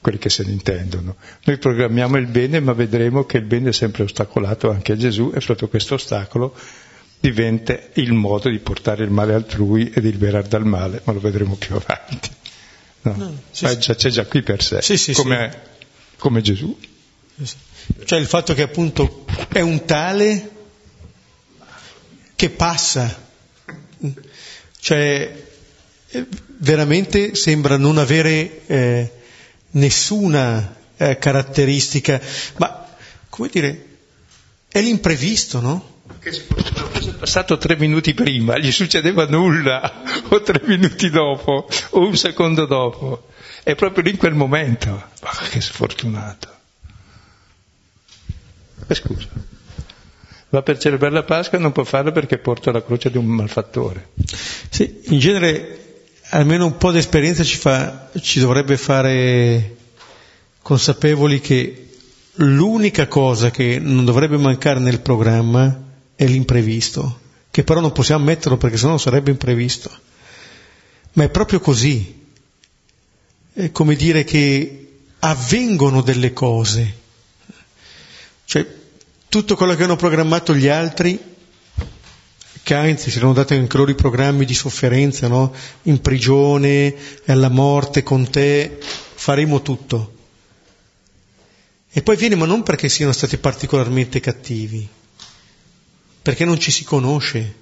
quelli 0.00 0.18
che 0.18 0.28
se 0.28 0.42
ne 0.42 0.50
intendono. 0.50 1.14
Noi 1.44 1.58
programmiamo 1.58 2.16
il 2.16 2.26
bene 2.26 2.58
ma 2.58 2.72
vedremo 2.72 3.26
che 3.26 3.36
il 3.36 3.44
bene 3.44 3.68
è 3.68 3.72
sempre 3.72 4.02
ostacolato 4.02 4.72
anche 4.72 4.90
a 4.90 4.96
Gesù 4.96 5.30
e 5.32 5.40
sotto 5.40 5.68
questo 5.68 5.94
ostacolo 5.94 6.52
diventa 7.20 7.78
il 7.92 8.12
modo 8.12 8.48
di 8.48 8.58
portare 8.58 9.04
il 9.04 9.10
male 9.10 9.34
altrui 9.34 9.88
e 9.94 10.00
di 10.00 10.10
liberare 10.10 10.48
dal 10.48 10.64
male, 10.66 11.02
ma 11.04 11.12
lo 11.12 11.20
vedremo 11.20 11.54
più 11.54 11.76
avanti. 11.76 12.30
No? 13.02 13.14
No, 13.16 13.38
sì, 13.52 13.68
sì. 13.68 13.78
Già, 13.78 13.94
c'è 13.94 14.10
già 14.10 14.26
qui 14.26 14.42
per 14.42 14.64
sé, 14.64 14.82
sì, 14.82 15.12
come, 15.12 15.60
come, 16.18 16.40
Gesù. 16.40 16.76
Cioè 18.04 18.18
il 18.18 18.26
fatto 18.26 18.52
che 18.52 18.62
appunto 18.62 19.24
è 19.52 19.60
un 19.60 19.84
tale 19.84 20.50
che 22.34 22.50
passa, 22.50 23.22
cioè 24.78 25.42
veramente 26.58 27.34
sembra 27.34 27.76
non 27.76 27.98
avere 27.98 28.66
eh, 28.66 29.12
nessuna 29.70 30.76
eh, 30.96 31.18
caratteristica, 31.18 32.20
ma 32.56 32.86
come 33.28 33.48
dire, 33.48 33.86
è 34.68 34.80
l'imprevisto, 34.80 35.60
no? 35.60 35.92
Che 36.20 36.32
se 36.32 36.42
fosse 36.42 37.12
passato 37.14 37.58
tre 37.58 37.76
minuti 37.76 38.14
prima, 38.14 38.58
gli 38.58 38.70
succedeva 38.70 39.26
nulla, 39.26 40.02
o 40.28 40.42
tre 40.42 40.60
minuti 40.64 41.10
dopo, 41.10 41.68
o 41.90 42.06
un 42.06 42.16
secondo 42.16 42.66
dopo. 42.66 43.28
È 43.62 43.74
proprio 43.74 44.04
lì 44.04 44.10
in 44.10 44.16
quel 44.18 44.34
momento. 44.34 44.90
Ma 45.22 45.30
che 45.48 45.60
sfortunato. 45.60 46.52
E 48.86 48.94
scusa. 48.94 49.53
Va 50.54 50.62
per 50.62 50.78
celebrare 50.78 51.12
la 51.12 51.24
Pasqua 51.24 51.58
e 51.58 51.60
non 51.60 51.72
può 51.72 51.82
farlo 51.82 52.12
perché 52.12 52.38
porta 52.38 52.70
la 52.70 52.80
croce 52.80 53.10
di 53.10 53.18
un 53.18 53.26
malfattore. 53.26 54.10
Sì, 54.70 55.00
in 55.06 55.18
genere 55.18 56.04
almeno 56.28 56.64
un 56.66 56.76
po' 56.76 56.92
di 56.92 56.98
esperienza 56.98 57.42
ci, 57.42 57.56
fa, 57.56 58.10
ci 58.20 58.38
dovrebbe 58.38 58.76
fare 58.76 59.76
consapevoli 60.62 61.40
che 61.40 61.88
l'unica 62.34 63.08
cosa 63.08 63.50
che 63.50 63.80
non 63.80 64.04
dovrebbe 64.04 64.36
mancare 64.36 64.78
nel 64.78 65.00
programma 65.00 65.76
è 66.14 66.24
l'imprevisto, 66.24 67.18
che 67.50 67.64
però 67.64 67.80
non 67.80 67.90
possiamo 67.90 68.22
metterlo 68.22 68.56
perché 68.56 68.76
sennò 68.76 68.96
sarebbe 68.96 69.32
imprevisto. 69.32 69.90
Ma 71.14 71.24
è 71.24 71.30
proprio 71.30 71.58
così. 71.58 72.28
È 73.52 73.72
come 73.72 73.96
dire 73.96 74.22
che 74.22 74.98
avvengono 75.18 76.00
delle 76.00 76.32
cose. 76.32 77.02
Cioè, 78.44 78.82
tutto 79.34 79.56
quello 79.56 79.74
che 79.74 79.82
hanno 79.82 79.96
programmato 79.96 80.54
gli 80.54 80.68
altri, 80.68 81.18
che 82.62 82.74
anzi 82.74 83.10
si 83.10 83.16
erano 83.18 83.32
dati 83.32 83.54
anche 83.54 83.76
loro 83.76 83.90
i 83.90 83.96
programmi 83.96 84.44
di 84.44 84.54
sofferenza, 84.54 85.26
no? 85.26 85.52
In 85.82 86.00
prigione, 86.00 86.94
alla 87.26 87.48
morte 87.48 88.04
con 88.04 88.30
te, 88.30 88.78
faremo 88.80 89.60
tutto. 89.60 90.14
E 91.90 92.00
poi 92.00 92.14
viene, 92.14 92.36
ma 92.36 92.46
non 92.46 92.62
perché 92.62 92.88
siano 92.88 93.10
stati 93.10 93.36
particolarmente 93.38 94.20
cattivi, 94.20 94.88
perché 96.22 96.44
non 96.44 96.60
ci 96.60 96.70
si 96.70 96.84
conosce. 96.84 97.54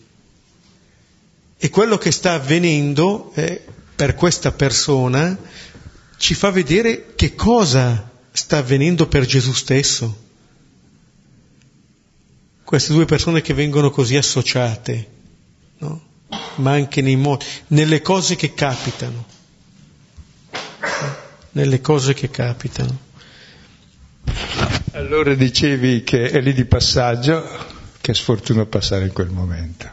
E 1.57 1.71
quello 1.71 1.97
che 1.97 2.11
sta 2.11 2.35
avvenendo 2.35 3.33
eh, 3.35 3.65
per 3.97 4.15
questa 4.15 4.53
persona 4.53 5.39
ci 6.19 6.35
fa 6.35 6.51
vedere 6.51 7.15
che 7.15 7.35
cosa 7.35 8.11
sta 8.31 8.59
avvenendo 8.59 9.07
per 9.09 9.25
Gesù 9.25 9.55
stesso. 9.55 10.23
Queste 12.73 12.95
due 12.95 13.05
persone 13.05 13.43
che 13.43 13.53
vengono 13.53 13.91
così 13.91 14.17
associate, 14.17 15.07
no? 15.81 16.03
ma 16.55 16.71
anche 16.73 17.03
nei 17.03 17.17
modi, 17.17 17.45
nelle 17.67 18.01
cose 18.01 18.35
che 18.35 18.55
capitano, 18.55 19.27
nelle 21.51 21.83
cose 21.83 22.15
che 22.15 22.31
capitano. 22.31 22.99
Allora 24.93 25.35
dicevi 25.35 26.03
che 26.03 26.31
è 26.31 26.41
lì 26.41 26.55
di 26.55 26.65
passaggio, 26.65 27.47
che 28.01 28.15
sfortuna 28.15 28.65
passare 28.65 29.05
in 29.05 29.13
quel 29.13 29.29
momento. 29.29 29.91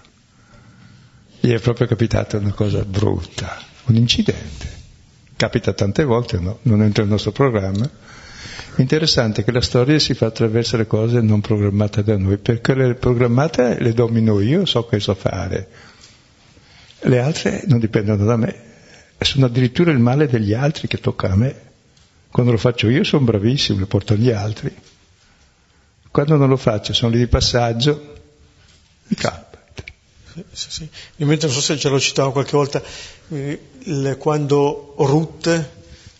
Gli 1.41 1.51
è 1.51 1.59
proprio 1.59 1.85
capitata 1.85 2.37
una 2.37 2.53
cosa 2.53 2.85
brutta, 2.85 3.61
un 3.87 3.95
incidente. 3.97 4.77
Capita 5.35 5.73
tante 5.73 6.05
volte, 6.05 6.39
no? 6.39 6.59
non 6.61 6.81
entra 6.81 7.03
nel 7.03 7.11
nostro 7.11 7.33
programma. 7.33 7.91
Interessante 8.77 9.43
che 9.43 9.51
la 9.51 9.61
storia 9.61 9.99
si 9.99 10.13
fa 10.13 10.27
attraverso 10.27 10.77
le 10.77 10.87
cose 10.87 11.19
non 11.21 11.41
programmate 11.41 12.03
da 12.03 12.17
noi, 12.17 12.37
perché 12.37 12.73
le 12.73 12.95
programmate 12.95 13.77
le 13.81 13.93
domino 13.93 14.39
io, 14.39 14.65
so 14.65 14.87
so 14.97 15.15
fare. 15.15 15.67
Le 17.01 17.19
altre 17.19 17.63
non 17.67 17.79
dipendono 17.79 18.23
da 18.23 18.37
me, 18.37 18.55
sono 19.19 19.47
addirittura 19.47 19.91
il 19.91 19.99
male 19.99 20.27
degli 20.27 20.53
altri 20.53 20.87
che 20.87 20.99
tocca 20.99 21.31
a 21.31 21.35
me. 21.35 21.67
Quando 22.31 22.51
lo 22.51 22.57
faccio 22.57 22.89
io 22.89 23.03
sono 23.03 23.25
bravissimo, 23.25 23.79
lo 23.79 23.87
porto 23.87 24.13
agli 24.13 24.31
altri. 24.31 24.73
Quando 26.11 26.37
non 26.37 26.49
lo 26.49 26.57
faccio, 26.57 26.93
sono 26.93 27.11
lì 27.11 27.19
di 27.19 27.27
passaggio, 27.27 28.13
mi 29.07 29.15
capita. 29.15 29.57
Sì, 30.33 30.43
sì, 30.51 30.71
sì. 30.71 30.89
Io 31.17 31.25
non 31.25 31.39
so 31.39 31.61
se 31.61 31.77
ce 31.77 31.89
l'ho 31.89 31.99
citato 31.99 32.31
qualche 32.31 32.51
volta, 32.51 32.81
eh, 33.29 34.15
quando 34.17 34.95
Ruth 34.97 35.77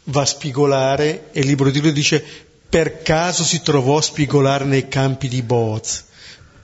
va 0.09 0.21
a 0.21 0.25
spigolare 0.25 1.29
e 1.31 1.39
il 1.39 1.47
libro 1.47 1.69
di 1.71 1.79
lui 1.81 1.93
dice 1.93 2.23
per 2.69 3.01
caso 3.01 3.43
si 3.43 3.61
trovò 3.61 3.97
a 3.97 4.01
spigolare 4.01 4.63
nei 4.63 4.87
campi 4.87 5.27
di 5.27 5.41
Boaz. 5.41 6.05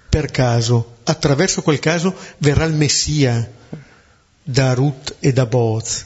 Per 0.07 0.29
caso, 0.29 0.97
attraverso 1.03 1.61
quel 1.61 1.79
caso 1.79 2.15
verrà 2.37 2.65
il 2.65 2.73
Messia 2.73 3.51
da 4.43 4.73
Ruth 4.73 5.15
e 5.19 5.33
da 5.33 5.47
Boaz, 5.47 6.05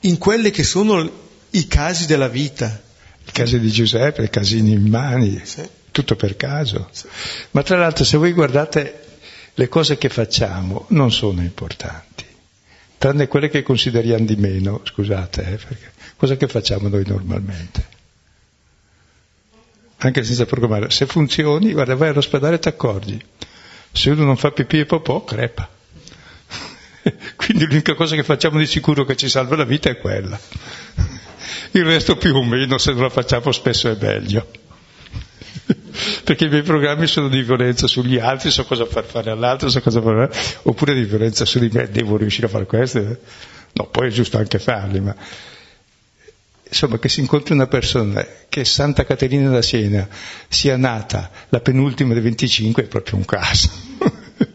in 0.00 0.18
quelli 0.18 0.50
che 0.50 0.64
sono 0.64 1.08
i 1.50 1.66
casi 1.68 2.06
della 2.06 2.28
vita. 2.28 2.82
I 3.24 3.30
casi 3.30 3.60
di 3.60 3.70
Giuseppe, 3.70 4.24
i 4.24 4.30
casini 4.30 4.72
in 4.72 4.88
mani, 4.88 5.40
sì. 5.44 5.62
tutto 5.92 6.16
per 6.16 6.36
caso. 6.36 6.88
Sì. 6.90 7.06
Ma 7.52 7.62
tra 7.62 7.78
l'altro 7.78 8.04
se 8.04 8.16
voi 8.16 8.32
guardate 8.32 9.00
le 9.54 9.68
cose 9.68 9.96
che 9.96 10.08
facciamo 10.08 10.86
non 10.88 11.12
sono 11.12 11.40
importanti, 11.40 12.24
tranne 12.98 13.28
quelle 13.28 13.48
che 13.48 13.62
consideriamo 13.62 14.24
di 14.24 14.36
meno, 14.36 14.80
scusate, 14.82 15.42
eh, 15.42 15.56
perché 15.56 15.90
cosa 16.22 16.36
che 16.36 16.46
facciamo 16.46 16.86
noi 16.86 17.02
normalmente? 17.04 17.84
Anche 19.96 20.22
senza 20.22 20.46
programmare. 20.46 20.88
Se 20.90 21.04
funzioni, 21.04 21.72
guarda, 21.72 21.96
vai 21.96 22.10
all'ospedale 22.10 22.54
e 22.54 22.58
ti 22.60 22.68
accorgi. 22.68 23.20
Se 23.90 24.10
uno 24.10 24.22
non 24.22 24.36
fa 24.36 24.52
pipì 24.52 24.78
e 24.78 24.86
popò, 24.86 25.24
crepa. 25.24 25.68
Quindi 27.34 27.66
l'unica 27.66 27.94
cosa 27.94 28.14
che 28.14 28.22
facciamo 28.22 28.60
di 28.60 28.66
sicuro 28.66 29.04
che 29.04 29.16
ci 29.16 29.28
salva 29.28 29.56
la 29.56 29.64
vita 29.64 29.90
è 29.90 29.98
quella. 29.98 30.38
Il 31.72 31.84
resto 31.84 32.16
più 32.16 32.36
o 32.36 32.44
meno, 32.44 32.78
se 32.78 32.92
non 32.92 33.02
la 33.02 33.10
facciamo 33.10 33.50
spesso 33.50 33.90
è 33.90 33.96
meglio. 34.00 34.46
perché 36.22 36.44
i 36.44 36.48
miei 36.50 36.62
programmi 36.62 37.08
sono 37.08 37.26
di 37.26 37.42
violenza 37.42 37.88
sugli 37.88 38.20
altri, 38.20 38.52
so 38.52 38.64
cosa 38.64 38.86
far 38.86 39.04
fare 39.04 39.32
all'altro, 39.32 39.68
so 39.70 39.80
cosa 39.80 40.00
fare, 40.00 40.30
oppure 40.62 40.94
di 40.94 41.02
violenza 41.02 41.44
su 41.44 41.58
di 41.58 41.68
me, 41.72 41.90
devo 41.90 42.16
riuscire 42.16 42.46
a 42.46 42.50
fare 42.50 42.66
questo. 42.66 43.00
No, 43.72 43.86
poi 43.88 44.06
è 44.06 44.10
giusto 44.12 44.38
anche 44.38 44.60
farli, 44.60 45.00
ma 45.00 45.16
insomma 46.72 46.98
che 46.98 47.10
si 47.10 47.20
incontri 47.20 47.52
una 47.52 47.66
persona 47.66 48.26
che 48.48 48.64
Santa 48.64 49.04
Caterina 49.04 49.50
da 49.50 49.60
Siena 49.60 50.08
sia 50.48 50.78
nata 50.78 51.30
la 51.50 51.60
penultima 51.60 52.14
dei 52.14 52.22
25 52.22 52.84
è 52.84 52.86
proprio 52.86 53.16
un 53.18 53.26
caso. 53.26 53.70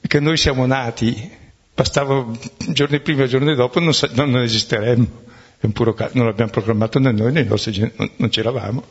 che 0.00 0.20
noi 0.20 0.36
siamo 0.36 0.64
nati, 0.64 1.28
bastava 1.74 2.24
giorni 2.68 3.00
prima 3.00 3.24
e 3.24 3.26
giorni 3.26 3.54
dopo, 3.56 3.80
non, 3.80 3.92
non 4.12 4.36
esisteremmo. 4.38 5.22
È 5.58 5.66
un 5.66 5.72
puro 5.72 5.92
caso, 5.92 6.12
non 6.14 6.26
l'abbiamo 6.26 6.52
programmato 6.52 7.00
né 7.00 7.10
noi 7.10 7.32
né 7.32 7.40
i 7.40 7.46
nostri 7.46 7.76
non, 7.96 8.10
non 8.16 8.28
c'eravamo. 8.28 8.84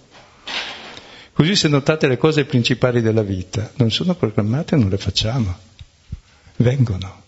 Così 1.32 1.56
se 1.56 1.70
notate 1.70 2.08
le 2.08 2.18
cose 2.18 2.44
principali 2.44 3.02
della 3.02 3.24
vita 3.24 3.72
non 3.78 3.90
sono 3.90 4.16
programmate, 4.16 4.76
non 4.76 4.90
le 4.90 4.98
facciamo, 4.98 5.58
vengono. 6.58 7.23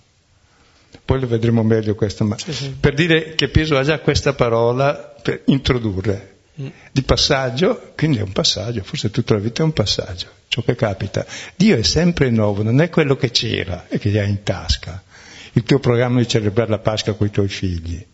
Poi 1.05 1.19
lo 1.19 1.27
vedremo 1.27 1.61
meglio 1.63 1.93
questo, 1.93 2.23
ma 2.23 2.37
sì, 2.37 2.51
sì. 2.51 2.75
per 2.79 2.95
dire 2.95 3.35
che 3.35 3.47
peso 3.49 3.77
ha 3.77 3.83
già 3.83 3.99
questa 3.99 4.33
parola 4.33 4.93
per 5.21 5.43
introdurre. 5.45 6.33
Mm. 6.59 6.67
Di 6.91 7.03
passaggio, 7.03 7.91
quindi 7.95 8.17
è 8.17 8.21
un 8.21 8.31
passaggio, 8.31 8.81
forse 8.83 9.11
tutta 9.11 9.33
la 9.35 9.41
vita 9.41 9.61
è 9.61 9.65
un 9.65 9.73
passaggio, 9.73 10.27
ciò 10.47 10.61
che 10.63 10.75
capita. 10.75 11.25
Dio 11.55 11.77
è 11.77 11.83
sempre 11.83 12.29
nuovo, 12.29 12.63
non 12.63 12.81
è 12.81 12.89
quello 12.89 13.15
che 13.15 13.29
c'era 13.29 13.85
e 13.87 13.99
che 13.99 14.19
hai 14.19 14.29
in 14.29 14.41
tasca. 14.43 15.03
Il 15.53 15.63
tuo 15.63 15.79
programma 15.79 16.19
di 16.19 16.27
celebrare 16.27 16.69
la 16.69 16.79
Pasqua 16.79 17.13
con 17.13 17.27
i 17.27 17.31
tuoi 17.31 17.47
figli 17.47 18.05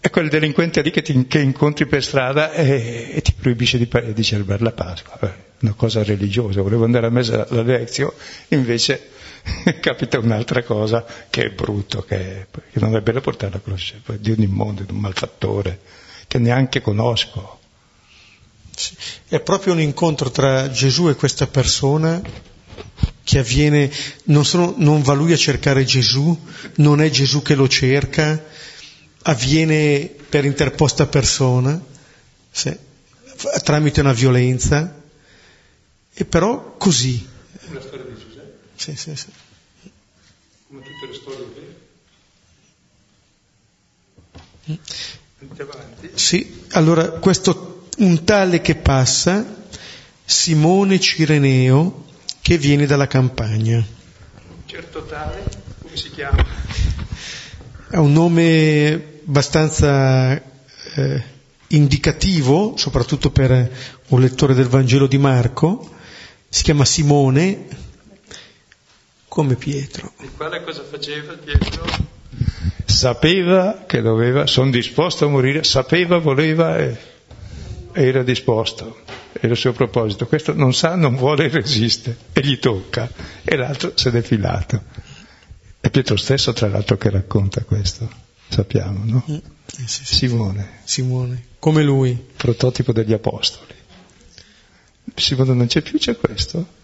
è 0.00 0.08
quel 0.08 0.30
delinquente 0.30 0.80
lì 0.80 0.90
che, 0.90 1.02
ti, 1.02 1.26
che 1.26 1.40
incontri 1.40 1.84
per 1.84 2.02
strada 2.02 2.52
e, 2.52 3.10
e 3.12 3.20
ti 3.20 3.34
proibisce 3.38 3.76
di, 3.76 3.86
di, 4.14 4.22
celebrare 4.24 4.62
la 4.62 4.72
Pasqua. 4.72 5.18
Una 5.60 5.74
cosa 5.74 6.02
religiosa, 6.02 6.62
volevo 6.62 6.84
andare 6.84 7.06
a 7.06 7.10
messa 7.10 7.46
alla 7.46 7.60
Lezio, 7.60 8.14
invece 8.48 9.08
capita 9.80 10.18
un'altra 10.18 10.62
cosa 10.62 11.04
che 11.28 11.44
è 11.44 11.50
brutto, 11.50 12.02
che, 12.02 12.46
che 12.50 12.80
non 12.80 12.94
è 12.96 13.00
bello 13.00 13.20
portare 13.20 13.52
la 13.52 13.60
croce 13.60 14.00
di 14.18 14.30
un 14.30 14.42
immondo, 14.42 14.82
di 14.82 14.92
un 14.92 14.98
malfattore, 14.98 15.80
che 16.26 16.38
neanche 16.38 16.80
conosco. 16.80 17.58
È 19.28 19.40
proprio 19.40 19.72
un 19.74 19.80
incontro 19.80 20.30
tra 20.30 20.70
Gesù 20.70 21.08
e 21.08 21.14
questa 21.14 21.46
persona 21.46 22.20
che 23.22 23.38
avviene, 23.38 23.90
non, 24.24 24.44
sono, 24.44 24.74
non 24.76 25.02
va 25.02 25.12
lui 25.12 25.32
a 25.32 25.36
cercare 25.36 25.84
Gesù, 25.84 26.36
non 26.76 27.00
è 27.00 27.10
Gesù 27.10 27.42
che 27.42 27.54
lo 27.54 27.68
cerca, 27.68 28.42
avviene 29.22 30.10
per 30.28 30.44
interposta 30.44 31.06
persona, 31.06 31.80
se, 32.50 32.78
tramite 33.62 34.00
una 34.00 34.12
violenza, 34.12 35.00
e 36.12 36.24
però 36.24 36.76
così. 36.76 37.26
La 37.72 37.80
storia 37.80 38.04
di 38.04 38.14
Giuseppe? 38.14 38.58
Sì, 38.80 38.96
sì, 38.96 39.14
sì. 39.14 39.26
Come 40.68 40.80
tutte 40.80 41.06
le 41.06 41.12
storie 41.12 41.46
vere. 44.64 44.78
Andiamo 45.40 45.70
avanti. 45.72 46.10
Sì, 46.14 46.64
allora 46.70 47.10
questo 47.10 47.88
un 47.98 48.24
tale 48.24 48.62
che 48.62 48.76
passa, 48.76 49.66
Simone 50.24 50.98
Cireneo, 50.98 52.06
che 52.40 52.56
viene 52.56 52.86
dalla 52.86 53.06
campagna. 53.06 53.84
Certo 54.64 55.04
tale, 55.04 55.44
come 55.82 55.96
si 55.98 56.08
chiama? 56.08 56.42
Ha 57.90 58.00
un 58.00 58.12
nome 58.12 59.20
abbastanza 59.26 60.42
eh, 60.94 61.22
indicativo, 61.66 62.78
soprattutto 62.78 63.30
per 63.30 63.70
un 64.08 64.20
lettore 64.22 64.54
del 64.54 64.68
Vangelo 64.68 65.06
di 65.06 65.18
Marco, 65.18 65.96
si 66.48 66.62
chiama 66.62 66.86
Simone, 66.86 67.88
come 69.30 69.54
Pietro. 69.54 70.12
E 70.18 70.28
quale 70.36 70.62
cosa 70.64 70.82
faceva 70.82 71.34
Pietro? 71.34 71.86
Sapeva 72.84 73.84
che 73.86 74.02
doveva, 74.02 74.46
sono 74.46 74.70
disposto 74.70 75.26
a 75.26 75.28
morire, 75.28 75.62
sapeva, 75.62 76.18
voleva 76.18 76.76
e 76.76 76.98
era 77.92 78.24
disposto, 78.24 79.02
era 79.32 79.52
il 79.52 79.56
suo 79.56 79.72
proposito. 79.72 80.26
Questo 80.26 80.52
non 80.52 80.74
sa, 80.74 80.96
non 80.96 81.14
vuole, 81.14 81.48
resiste 81.48 82.16
e 82.32 82.40
gli 82.40 82.58
tocca, 82.58 83.08
e 83.44 83.54
l'altro 83.54 83.92
se 83.94 84.10
n'è 84.10 84.20
filato. 84.20 84.82
È 85.78 85.88
Pietro 85.90 86.16
stesso, 86.16 86.52
tra 86.52 86.68
l'altro, 86.68 86.96
che 86.96 87.10
racconta 87.10 87.62
questo, 87.62 88.10
sappiamo, 88.48 89.04
no? 89.04 89.24
Eh 89.28 89.42
sì, 89.66 89.86
sì. 89.86 90.04
Simone. 90.04 90.80
Simone, 90.82 91.44
come 91.60 91.84
lui. 91.84 92.18
Prototipo 92.36 92.92
degli 92.92 93.12
apostoli. 93.12 93.74
Simone 95.14 95.54
non 95.54 95.68
c'è 95.68 95.82
più, 95.82 95.98
c'è 95.98 96.16
questo 96.16 96.78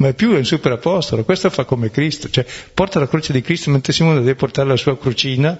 ma 0.00 0.08
è 0.08 0.14
più 0.14 0.30
un 0.30 0.44
super 0.44 0.72
apostolo, 0.72 1.24
questo 1.24 1.50
fa 1.50 1.64
come 1.64 1.90
Cristo, 1.90 2.30
cioè 2.30 2.46
porta 2.72 2.98
la 2.98 3.06
croce 3.06 3.32
di 3.34 3.42
Cristo 3.42 3.70
mentre 3.70 3.92
Simone 3.92 4.20
deve 4.20 4.34
portare 4.34 4.66
la 4.66 4.76
sua 4.76 4.98
crocina 4.98 5.58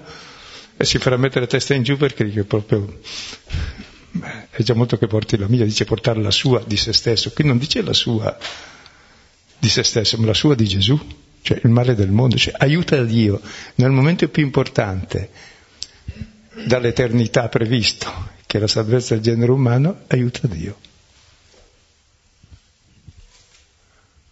e 0.75 0.83
si 0.83 0.97
farà 0.97 1.15
mettere 1.15 1.41
la 1.41 1.47
testa 1.47 1.75
in 1.75 1.83
giù 1.83 1.95
perché 1.95 2.23
dice 2.23 2.43
proprio 2.43 2.99
è 4.49 4.61
già 4.63 4.73
molto 4.73 4.97
che 4.97 5.05
porti 5.05 5.37
la 5.37 5.47
mia, 5.47 5.63
dice 5.63 5.85
portare 5.85 6.21
la 6.21 6.31
sua 6.31 6.63
di 6.65 6.75
se 6.75 6.91
stesso, 6.91 7.31
qui 7.31 7.45
non 7.45 7.59
dice 7.59 7.83
la 7.83 7.93
sua 7.93 8.35
di 9.59 9.69
se 9.69 9.83
stesso, 9.83 10.17
ma 10.17 10.25
la 10.25 10.33
sua 10.33 10.55
di 10.55 10.65
Gesù, 10.65 10.99
cioè 11.43 11.61
il 11.63 11.69
male 11.69 11.93
del 11.93 12.09
mondo, 12.09 12.35
cioè 12.35 12.55
aiuta 12.57 13.01
Dio 13.03 13.39
nel 13.75 13.91
momento 13.91 14.27
più 14.27 14.41
importante 14.41 15.29
dall'eternità 16.65 17.47
previsto, 17.47 18.29
che 18.47 18.57
è 18.57 18.59
la 18.59 18.67
salvezza 18.67 19.13
del 19.13 19.23
genere 19.23 19.51
umano, 19.51 19.99
aiuta 20.07 20.47
Dio. 20.47 20.89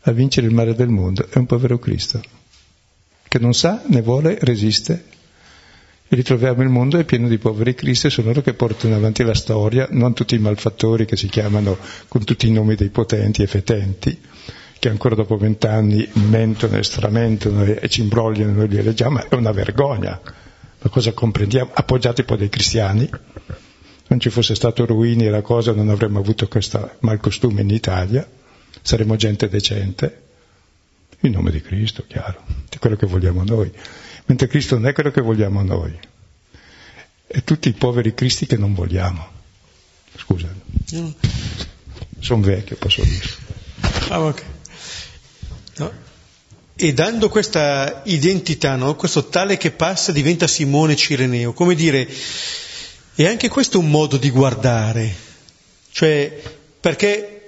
A 0.04 0.12
vincere 0.12 0.48
il 0.48 0.54
male 0.54 0.76
del 0.76 0.88
mondo 0.88 1.28
è 1.30 1.38
un 1.38 1.46
povero 1.46 1.78
Cristo, 1.78 2.22
che 3.28 3.40
non 3.40 3.54
sa 3.54 3.82
né 3.88 4.02
vuole, 4.02 4.38
resiste. 4.42 5.06
E 6.12 6.16
ritroviamo 6.16 6.64
il 6.64 6.70
mondo 6.70 6.98
è 6.98 7.04
pieno 7.04 7.28
di 7.28 7.38
poveri 7.38 7.76
Cristi 7.76 8.08
e 8.08 8.10
sono 8.10 8.28
loro 8.28 8.42
che 8.42 8.56
portano 8.56 8.96
avanti 8.96 9.22
la 9.24 9.36
storia, 9.36 9.88
non 9.92 10.16
tutti 10.16 10.34
i 10.34 10.40
malfattori 10.40 11.06
che 11.06 11.16
si 11.16 11.28
chiamano 11.28 11.78
con 12.08 12.24
tutti 12.24 12.48
i 12.48 12.52
nomi 12.52 12.74
dei 12.74 12.90
potenti 12.90 13.44
e 13.44 13.48
fetenti, 13.48 14.20
che 14.80 14.90
ancora 14.90 15.14
dopo 15.14 15.38
vent'anni 15.38 16.10
mentono 16.14 16.78
e 16.78 16.84
stramentono 16.84 17.64
e, 17.64 17.88
ci 17.90 18.02
imbrogliano 18.02 18.54
e 18.54 18.56
noi 18.56 18.68
li 18.70 18.78
eleggiamo, 18.78 19.30
è 19.30 19.36
una 19.36 19.52
vergogna. 19.52 20.20
Ma 20.82 20.90
cosa 20.90 21.12
comprendiamo? 21.12 21.70
Appoggiati 21.74 22.24
poi 22.24 22.38
dai 22.38 22.50
cristiani. 22.50 23.08
Non 24.08 24.20
ci 24.20 24.32
fosse 24.32 24.56
stato 24.56 24.88
Ruini 24.88 25.28
e 25.28 25.30
la 25.30 25.42
cosa 25.42 25.74
non 25.74 25.90
avremmo 25.90 26.18
avuto 26.18 26.48
questo 26.48 26.94
malcostume 27.02 27.62
in 27.62 27.70
Italia 27.70 28.28
saremo 28.90 29.16
gente 29.18 29.48
decente, 29.50 30.22
in 31.20 31.34
nome 31.34 31.52
di 31.52 31.62
Cristo, 31.62 32.06
chiaro, 32.08 32.44
di 32.68 32.80
quello 32.80 32.96
che 32.96 33.06
vogliamo 33.06 33.44
noi, 33.44 33.72
mentre 34.26 34.48
Cristo 34.48 34.80
non 34.80 34.88
è 34.88 34.94
quello 34.94 35.12
che 35.12 35.22
vogliamo 35.22 35.62
noi, 35.62 35.96
è 37.28 37.44
tutti 37.44 37.70
i 37.70 37.74
poveri 37.74 38.16
Cristi 38.16 38.48
che 38.48 38.58
non 38.58 38.74
vogliamo. 38.74 39.38
Scusa, 40.18 40.52
no. 40.90 41.14
sono 42.20 42.42
vecchio, 42.42 42.78
posso 42.78 43.04
dire. 43.04 43.28
Ah, 44.08 44.22
okay. 44.22 44.46
no. 45.76 45.92
E 46.74 46.94
dando 46.94 47.30
questa 47.30 48.02
identità, 48.06 48.76
no? 48.76 48.96
questo 48.96 49.28
tale 49.28 49.58
che 49.58 49.70
passa 49.70 50.12
diventa 50.12 50.48
Simone 50.48 50.96
Cireneo, 50.96 51.54
come 51.54 51.76
dire, 51.76 52.08
è 53.14 53.28
anche 53.28 53.50
questo 53.50 53.78
un 53.78 53.92
modo 53.92 54.18
di 54.18 54.32
guardare, 54.32 55.14
cioè 55.92 56.42
perché 56.80 57.39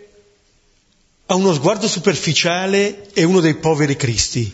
a 1.32 1.36
uno 1.36 1.54
sguardo 1.54 1.88
superficiale 1.88 3.08
è 3.14 3.24
uno 3.24 3.40
dei 3.40 3.56
poveri 3.56 3.96
cristi, 3.96 4.54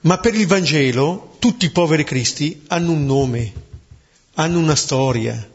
ma 0.00 0.18
per 0.18 0.34
il 0.34 0.46
Vangelo 0.46 1.36
tutti 1.38 1.64
i 1.64 1.70
poveri 1.70 2.04
cristi 2.04 2.64
hanno 2.66 2.92
un 2.92 3.06
nome, 3.06 3.50
hanno 4.34 4.58
una 4.58 4.76
storia. 4.76 5.50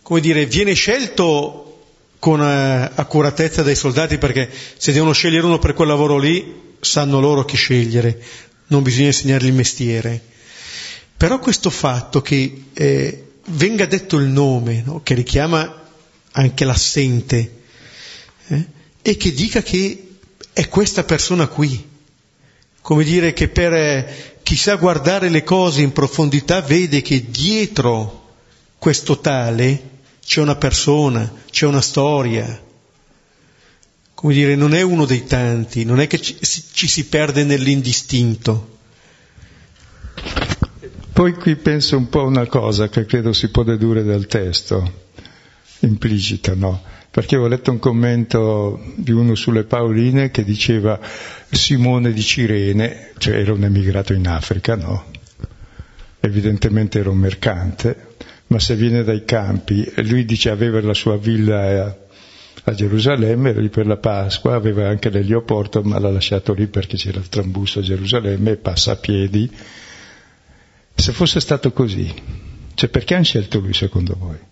Come 0.00 0.20
dire, 0.20 0.46
viene 0.46 0.72
scelto 0.72 1.82
con 2.18 2.40
uh, 2.40 2.90
accuratezza 2.94 3.62
dai 3.62 3.74
soldati 3.74 4.16
perché 4.16 4.50
se 4.78 4.92
devono 4.92 5.12
scegliere 5.12 5.44
uno 5.44 5.58
per 5.58 5.74
quel 5.74 5.88
lavoro 5.88 6.16
lì, 6.16 6.76
sanno 6.80 7.20
loro 7.20 7.44
chi 7.44 7.56
scegliere, 7.56 8.18
non 8.68 8.82
bisogna 8.82 9.08
insegnargli 9.08 9.48
il 9.48 9.52
mestiere. 9.52 10.22
Però 11.18 11.38
questo 11.38 11.68
fatto 11.68 12.22
che 12.22 12.64
eh, 12.72 13.24
venga 13.44 13.84
detto 13.84 14.16
il 14.16 14.28
nome, 14.28 14.82
no? 14.86 15.02
che 15.02 15.12
richiama 15.12 15.84
anche 16.32 16.64
l'assente, 16.64 17.56
eh? 18.46 18.76
E 19.08 19.16
che 19.16 19.32
dica 19.32 19.62
che 19.62 20.16
è 20.52 20.68
questa 20.68 21.02
persona 21.02 21.46
qui. 21.46 21.82
Come 22.82 23.04
dire 23.04 23.32
che 23.32 23.48
per 23.48 23.72
eh, 23.72 24.36
chi 24.42 24.54
sa 24.54 24.76
guardare 24.76 25.30
le 25.30 25.42
cose 25.44 25.80
in 25.80 25.92
profondità 25.92 26.60
vede 26.60 27.00
che 27.00 27.30
dietro 27.30 28.34
questo 28.76 29.18
tale 29.18 29.96
c'è 30.22 30.42
una 30.42 30.56
persona, 30.56 31.32
c'è 31.50 31.64
una 31.64 31.80
storia. 31.80 32.62
Come 34.12 34.34
dire, 34.34 34.56
non 34.56 34.74
è 34.74 34.82
uno 34.82 35.06
dei 35.06 35.24
tanti, 35.24 35.86
non 35.86 36.00
è 36.00 36.06
che 36.06 36.20
ci, 36.20 36.36
ci 36.42 36.86
si 36.86 37.06
perde 37.06 37.44
nell'indistinto. 37.44 38.76
Poi 41.14 41.32
qui 41.32 41.56
penso 41.56 41.96
un 41.96 42.10
po' 42.10 42.20
a 42.20 42.24
una 42.24 42.46
cosa 42.46 42.90
che 42.90 43.06
credo 43.06 43.32
si 43.32 43.48
può 43.48 43.62
dedurre 43.62 44.04
dal 44.04 44.26
testo, 44.26 45.06
implicita, 45.78 46.54
no? 46.54 46.96
Perché 47.18 47.34
avevo 47.34 47.50
letto 47.50 47.72
un 47.72 47.80
commento 47.80 48.80
di 48.94 49.10
uno 49.10 49.34
sulle 49.34 49.64
Paoline 49.64 50.30
che 50.30 50.44
diceva 50.44 51.00
Simone 51.50 52.12
di 52.12 52.22
Cirene, 52.22 53.10
cioè 53.18 53.38
era 53.38 53.52
un 53.52 53.64
emigrato 53.64 54.12
in 54.12 54.28
Africa, 54.28 54.76
no? 54.76 55.06
Evidentemente 56.20 57.00
era 57.00 57.10
un 57.10 57.18
mercante, 57.18 58.14
ma 58.46 58.60
se 58.60 58.76
viene 58.76 59.02
dai 59.02 59.24
campi, 59.24 59.92
lui 59.96 60.24
dice 60.24 60.50
aveva 60.50 60.80
la 60.80 60.94
sua 60.94 61.16
villa 61.16 61.86
a, 61.86 61.96
a 62.62 62.72
Gerusalemme, 62.72 63.50
era 63.50 63.60
lì 63.62 63.68
per 63.68 63.88
la 63.88 63.96
Pasqua, 63.96 64.54
aveva 64.54 64.88
anche 64.88 65.10
l'elioporto, 65.10 65.82
ma 65.82 65.98
l'ha 65.98 66.12
lasciato 66.12 66.52
lì 66.52 66.68
perché 66.68 66.96
c'era 66.96 67.18
il 67.18 67.28
trambusto 67.28 67.80
a 67.80 67.82
Gerusalemme 67.82 68.52
e 68.52 68.56
passa 68.58 68.92
a 68.92 68.96
piedi. 68.96 69.50
Se 70.94 71.10
fosse 71.10 71.40
stato 71.40 71.72
così, 71.72 72.14
cioè 72.74 72.88
perché 72.88 73.16
hanno 73.16 73.24
scelto 73.24 73.58
lui 73.58 73.74
secondo 73.74 74.14
voi? 74.16 74.47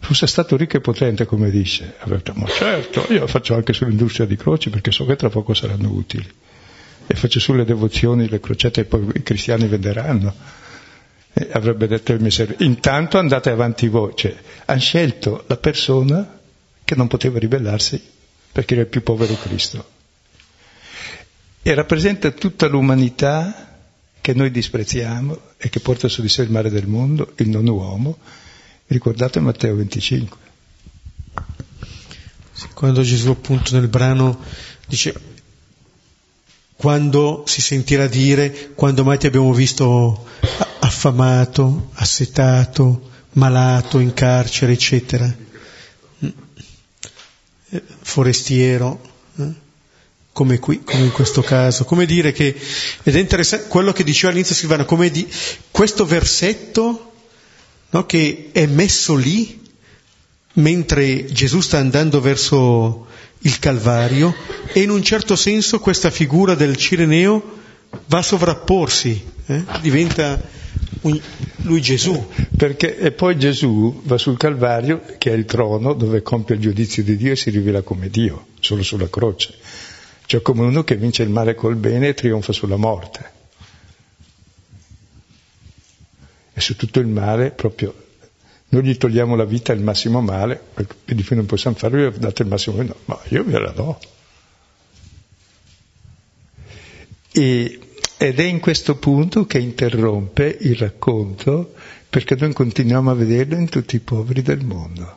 Fosse 0.00 0.26
stato 0.26 0.56
ricco 0.56 0.76
e 0.76 0.80
potente, 0.80 1.26
come 1.26 1.50
dice, 1.50 1.94
avrebbe 1.98 2.22
detto, 2.24 2.38
ma 2.38 2.46
certo, 2.48 3.06
io 3.12 3.26
faccio 3.26 3.54
anche 3.54 3.72
sull'industria 3.72 4.26
di 4.26 4.36
croci 4.36 4.70
perché 4.70 4.90
so 4.90 5.04
che 5.04 5.16
tra 5.16 5.28
poco 5.28 5.54
saranno 5.54 5.90
utili. 5.90 6.26
E 7.06 7.14
faccio 7.14 7.40
sulle 7.40 7.64
devozioni, 7.64 8.28
le 8.28 8.40
crocette 8.40 8.82
e 8.82 8.84
poi 8.84 9.08
i 9.14 9.22
cristiani 9.22 9.66
venderanno. 9.66 10.34
E 11.32 11.48
avrebbe 11.52 11.86
detto 11.86 12.12
il 12.12 12.20
mio. 12.20 12.30
Intanto 12.58 13.18
andate 13.18 13.50
avanti 13.50 13.88
voi. 13.88 14.12
Cioè, 14.14 14.36
hanno 14.66 14.80
scelto 14.80 15.44
la 15.46 15.56
persona 15.56 16.38
che 16.84 16.94
non 16.94 17.08
poteva 17.08 17.38
ribellarsi 17.38 18.02
perché 18.52 18.74
era 18.74 18.82
il 18.82 18.88
più 18.88 19.02
povero 19.02 19.34
Cristo. 19.34 19.96
E 21.62 21.74
rappresenta 21.74 22.30
tutta 22.30 22.66
l'umanità 22.66 23.76
che 24.20 24.34
noi 24.34 24.50
disprezziamo 24.50 25.38
e 25.56 25.68
che 25.70 25.80
porta 25.80 26.08
su 26.08 26.20
di 26.22 26.28
sé 26.28 26.42
il 26.42 26.50
male 26.50 26.70
del 26.70 26.86
mondo, 26.86 27.32
il 27.36 27.48
non 27.48 27.66
uomo, 27.66 28.18
Ricordate 28.88 29.38
Matteo 29.40 29.74
25. 29.74 30.36
Quando 32.72 33.02
Gesù 33.02 33.28
appunto 33.30 33.78
nel 33.78 33.88
brano 33.88 34.40
dice 34.86 35.14
quando 36.74 37.44
si 37.46 37.60
sentirà 37.60 38.06
dire 38.06 38.70
quando 38.74 39.04
mai 39.04 39.18
ti 39.18 39.26
abbiamo 39.26 39.52
visto 39.52 40.24
affamato, 40.78 41.90
assetato, 41.94 43.10
malato, 43.32 43.98
in 43.98 44.14
carcere, 44.14 44.72
eccetera. 44.72 45.36
Eh, 47.70 47.82
forestiero, 48.00 49.00
eh? 49.36 49.52
come 50.32 50.58
qui, 50.58 50.82
come 50.82 51.04
in 51.04 51.12
questo 51.12 51.42
caso. 51.42 51.84
Come 51.84 52.06
dire 52.06 52.32
che, 52.32 52.56
ed 53.02 53.14
è 53.14 53.18
interessante 53.18 53.68
quello 53.68 53.92
che 53.92 54.02
diceva 54.02 54.30
all'inizio 54.30 54.54
Silvana, 54.54 54.86
come 54.86 55.10
di, 55.10 55.28
questo 55.70 56.06
versetto 56.06 57.07
no? 57.90 58.06
che 58.06 58.50
è 58.52 58.66
messo 58.66 59.14
lì 59.14 59.60
mentre 60.54 61.26
Gesù 61.26 61.60
sta 61.60 61.78
andando 61.78 62.20
verso 62.20 63.06
il 63.40 63.58
Calvario 63.58 64.34
e 64.72 64.80
in 64.80 64.90
un 64.90 65.02
certo 65.02 65.36
senso 65.36 65.78
questa 65.78 66.10
figura 66.10 66.54
del 66.54 66.76
Cireneo 66.76 67.56
va 68.06 68.18
a 68.18 68.22
sovrapporsi, 68.22 69.24
eh? 69.46 69.64
diventa 69.80 70.40
un, 71.02 71.18
lui 71.62 71.80
Gesù. 71.80 72.28
Perché 72.56 72.98
e 72.98 73.12
poi 73.12 73.38
Gesù 73.38 74.02
va 74.04 74.18
sul 74.18 74.36
Calvario, 74.36 75.02
che 75.16 75.30
è 75.30 75.34
il 75.34 75.44
trono 75.44 75.94
dove 75.94 76.22
compie 76.22 76.56
il 76.56 76.60
giudizio 76.60 77.04
di 77.04 77.16
Dio 77.16 77.32
e 77.32 77.36
si 77.36 77.50
rivela 77.50 77.82
come 77.82 78.10
Dio, 78.10 78.48
solo 78.60 78.82
sulla 78.82 79.08
croce. 79.08 79.54
Cioè 80.26 80.42
come 80.42 80.62
uno 80.62 80.82
che 80.82 80.96
vince 80.96 81.22
il 81.22 81.30
male 81.30 81.54
col 81.54 81.76
bene 81.76 82.08
e 82.08 82.14
trionfa 82.14 82.52
sulla 82.52 82.76
morte. 82.76 83.36
e 86.57 86.57
su 86.68 86.76
tutto 86.76 87.00
il 87.00 87.06
male 87.06 87.50
proprio 87.50 87.94
noi 88.70 88.84
gli 88.84 88.96
togliamo 88.98 89.34
la 89.34 89.46
vita 89.46 89.72
il 89.72 89.80
massimo 89.80 90.20
male, 90.20 90.64
e 91.06 91.14
di 91.14 91.22
più 91.22 91.34
non 91.34 91.46
possiamo 91.46 91.74
farlo, 91.74 92.00
io 92.00 92.10
date 92.10 92.42
il 92.42 92.48
massimo 92.48 92.82
no, 92.82 92.96
ma 93.06 93.18
io 93.28 93.42
ve 93.42 93.58
la 93.58 93.70
do. 93.70 93.98
E, 97.32 97.78
ed 98.18 98.38
è 98.38 98.42
in 98.42 98.60
questo 98.60 98.96
punto 98.96 99.46
che 99.46 99.58
interrompe 99.58 100.54
il 100.60 100.76
racconto, 100.76 101.72
perché 102.10 102.36
noi 102.36 102.52
continuiamo 102.52 103.10
a 103.10 103.14
vederlo 103.14 103.56
in 103.56 103.70
tutti 103.70 103.96
i 103.96 104.00
poveri 104.00 104.42
del 104.42 104.62
mondo. 104.62 105.16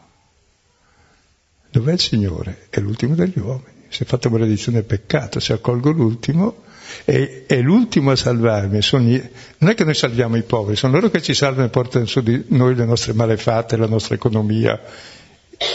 Dov'è 1.69 1.91
il 1.91 1.99
Signore? 1.99 2.67
È 2.69 2.79
l'ultimo 2.79 3.15
degli 3.15 3.37
uomini. 3.37 3.79
Se 3.89 4.05
fatto 4.05 4.29
maledizione 4.29 4.79
è 4.79 4.83
peccato, 4.83 5.41
se 5.41 5.51
accolgo 5.51 5.91
l'ultimo, 5.91 6.63
E, 7.05 7.45
è 7.47 7.59
l'ultimo 7.61 8.11
a 8.11 8.15
salvarmi. 8.15 8.81
Sono, 8.81 9.03
non 9.57 9.69
è 9.69 9.73
che 9.73 9.83
noi 9.83 9.95
salviamo 9.95 10.35
i 10.37 10.43
poveri, 10.43 10.75
sono 10.75 10.93
loro 10.93 11.09
che 11.09 11.21
ci 11.21 11.33
salvano 11.33 11.67
e 11.67 11.69
portano 11.69 12.05
su 12.05 12.21
di 12.21 12.45
noi 12.47 12.75
le 12.75 12.85
nostre 12.85 13.13
malefatte, 13.13 13.77
la 13.77 13.87
nostra 13.87 14.15
economia, 14.15 14.79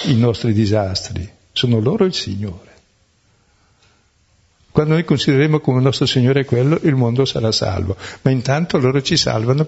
i 0.04 0.16
nostri 0.16 0.52
disastri. 0.52 1.28
Sono 1.52 1.80
loro 1.80 2.04
il 2.04 2.14
Signore. 2.14 2.74
Quando 4.70 4.92
noi 4.92 5.04
considereremo 5.04 5.60
come 5.60 5.80
nostro 5.80 6.04
Signore 6.04 6.44
quello, 6.44 6.78
il 6.82 6.94
mondo 6.94 7.24
sarà 7.24 7.50
salvo. 7.50 7.96
Ma 8.22 8.30
intanto 8.30 8.76
loro 8.78 9.00
ci 9.00 9.16
salvano 9.16 9.66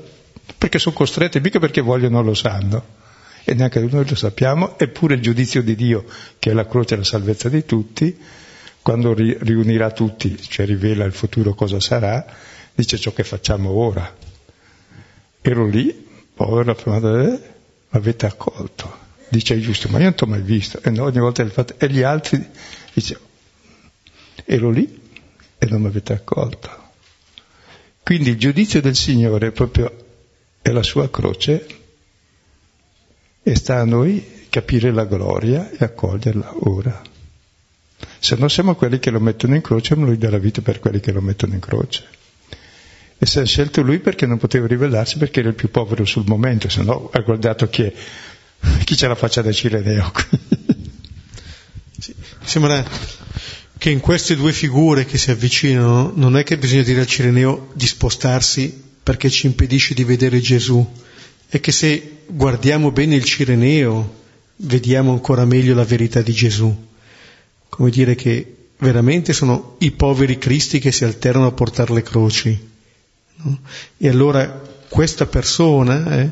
perché 0.57 0.79
sono 0.79 0.95
costretti, 0.95 1.41
mica 1.41 1.59
perché 1.59 1.81
vogliono 1.81 2.23
lo 2.23 2.35
sanno. 2.35 2.97
E 3.45 3.55
neanche 3.55 3.81
noi 3.81 4.07
lo 4.07 4.15
sappiamo, 4.15 4.79
eppure 4.79 5.15
il 5.15 5.23
giudizio 5.23 5.63
di 5.63 5.75
Dio, 5.75 6.05
che 6.39 6.51
è 6.51 6.53
la 6.53 6.67
croce 6.67 6.95
e 6.95 6.97
la 6.99 7.05
salvezza 7.05 7.49
di 7.49 7.65
tutti, 7.65 8.19
quando 8.89 9.13
riunirà 9.13 9.91
tutti, 9.91 10.41
cioè 10.41 10.65
rivela 10.65 11.05
il 11.05 11.13
futuro 11.13 11.53
cosa 11.53 11.79
sarà, 11.79 12.25
dice 12.75 12.97
ciò 12.97 13.13
che 13.13 13.23
facciamo 13.23 13.69
ora. 13.69 14.17
Ero 15.43 15.67
lì, 15.67 16.07
povero, 16.33 16.75
eh, 17.23 17.41
l'avete 17.91 18.25
accolto. 18.25 18.91
Dice 19.29 19.57
è 19.57 19.59
giusto, 19.59 19.91
ma 19.91 19.99
io 19.99 20.05
non 20.05 20.15
ti 20.15 20.25
ho 20.25 20.27
mai 20.27 20.41
visto. 20.41 20.81
E 20.83 20.89
no, 20.89 21.05
ogni 21.05 21.19
volta 21.19 21.47
fatto, 21.51 21.75
e 21.77 21.91
gli 21.91 22.01
altri, 22.01 22.43
dice, 22.95 23.21
ero 24.47 24.71
lì 24.71 24.99
e 25.59 25.67
non 25.67 25.83
mi 25.83 25.89
avete 25.89 26.15
accolto. 26.15 26.71
Quindi 28.03 28.31
il 28.31 28.39
giudizio 28.39 28.81
del 28.81 28.97
Signore 28.97 29.53
proprio 29.53 29.93
è 30.63 30.71
la 30.71 30.83
sua 30.83 31.11
croce 31.11 31.67
e 33.43 33.55
sta 33.55 33.81
a 33.81 33.85
noi 33.85 34.47
capire 34.49 34.91
la 34.93 35.05
gloria 35.05 35.69
e 35.73 35.85
accoglierla 35.85 36.55
ora. 36.61 37.08
Se 38.21 38.37
no 38.37 38.49
siamo 38.49 38.75
quelli 38.75 38.99
che 38.99 39.11
lo 39.11 39.21
mettono 39.21 39.55
in 39.55 39.61
croce, 39.61 39.95
ma 39.95 40.07
lui 40.07 40.19
dà 40.19 40.31
la 40.31 40.39
vita 40.39 40.61
per 40.61 40.81
quelli 40.81 41.01
che 41.01 41.13
lo 41.13 41.21
mettono 41.21 41.55
in 41.55 41.61
croce. 41.61 42.05
E 43.19 43.27
si 43.27 43.39
è 43.39 43.47
scelto 43.47 43.83
lui 43.83 43.99
perché 43.99 44.27
non 44.27 44.39
poteva 44.39 44.67
ribellarsi 44.67 45.19
perché 45.19 45.41
era 45.41 45.49
il 45.49 45.55
più 45.55 45.71
povero 45.71 46.05
sul 46.05 46.25
momento, 46.27 46.69
se 46.69 46.83
no 46.83 47.11
ha 47.13 47.21
guardato 47.21 47.69
chi, 47.69 47.83
è, 47.83 47.93
chi 48.85 48.97
ce 48.97 49.09
la 49.09 49.15
faccia 49.15 49.43
da 49.43 49.53
Cireneo. 49.53 50.13
Sì, 51.99 52.15
sembra 52.45 52.85
che 53.77 53.91
in 53.91 53.99
queste 54.01 54.37
due 54.37 54.53
figure 54.53 55.05
che 55.05 55.19
si 55.19 55.33
avvicinano 55.33 56.13
non 56.15 56.37
è 56.37 56.45
che 56.45 56.59
bisogna 56.59 56.83
dire 56.83 57.01
al 57.01 57.07
Cireneo 57.07 57.71
di 57.75 57.87
spostarsi 57.87 58.87
perché 59.03 59.31
ci 59.31 59.47
impedisce 59.47 59.95
di 59.95 60.05
vedere 60.05 60.39
Gesù, 60.39 60.87
è 61.49 61.61
che 61.61 61.73
se 61.73 62.19
guardiamo 62.27 62.93
bene 62.93 63.17
il 63.17 63.25
Cireneo 63.25 64.17
vediamo 64.57 65.13
ancora 65.13 65.45
meglio 65.45 65.75
la 65.75 65.85
verità 65.85 66.21
di 66.21 66.33
Gesù. 66.33 66.87
Come 67.69 67.91
dire 67.91 68.15
che 68.15 68.57
veramente 68.79 69.33
sono 69.33 69.77
i 69.79 69.91
poveri 69.91 70.39
cristi 70.39 70.79
che 70.79 70.93
si 70.93 71.05
alternano 71.05 71.47
a 71.47 71.53
portare 71.53 71.93
le 71.95 72.03
croci. 72.03 72.69
No? 73.37 73.59
E 73.97 74.09
allora 74.09 74.63
questa 74.89 75.27
persona, 75.27 76.21
eh, 76.21 76.29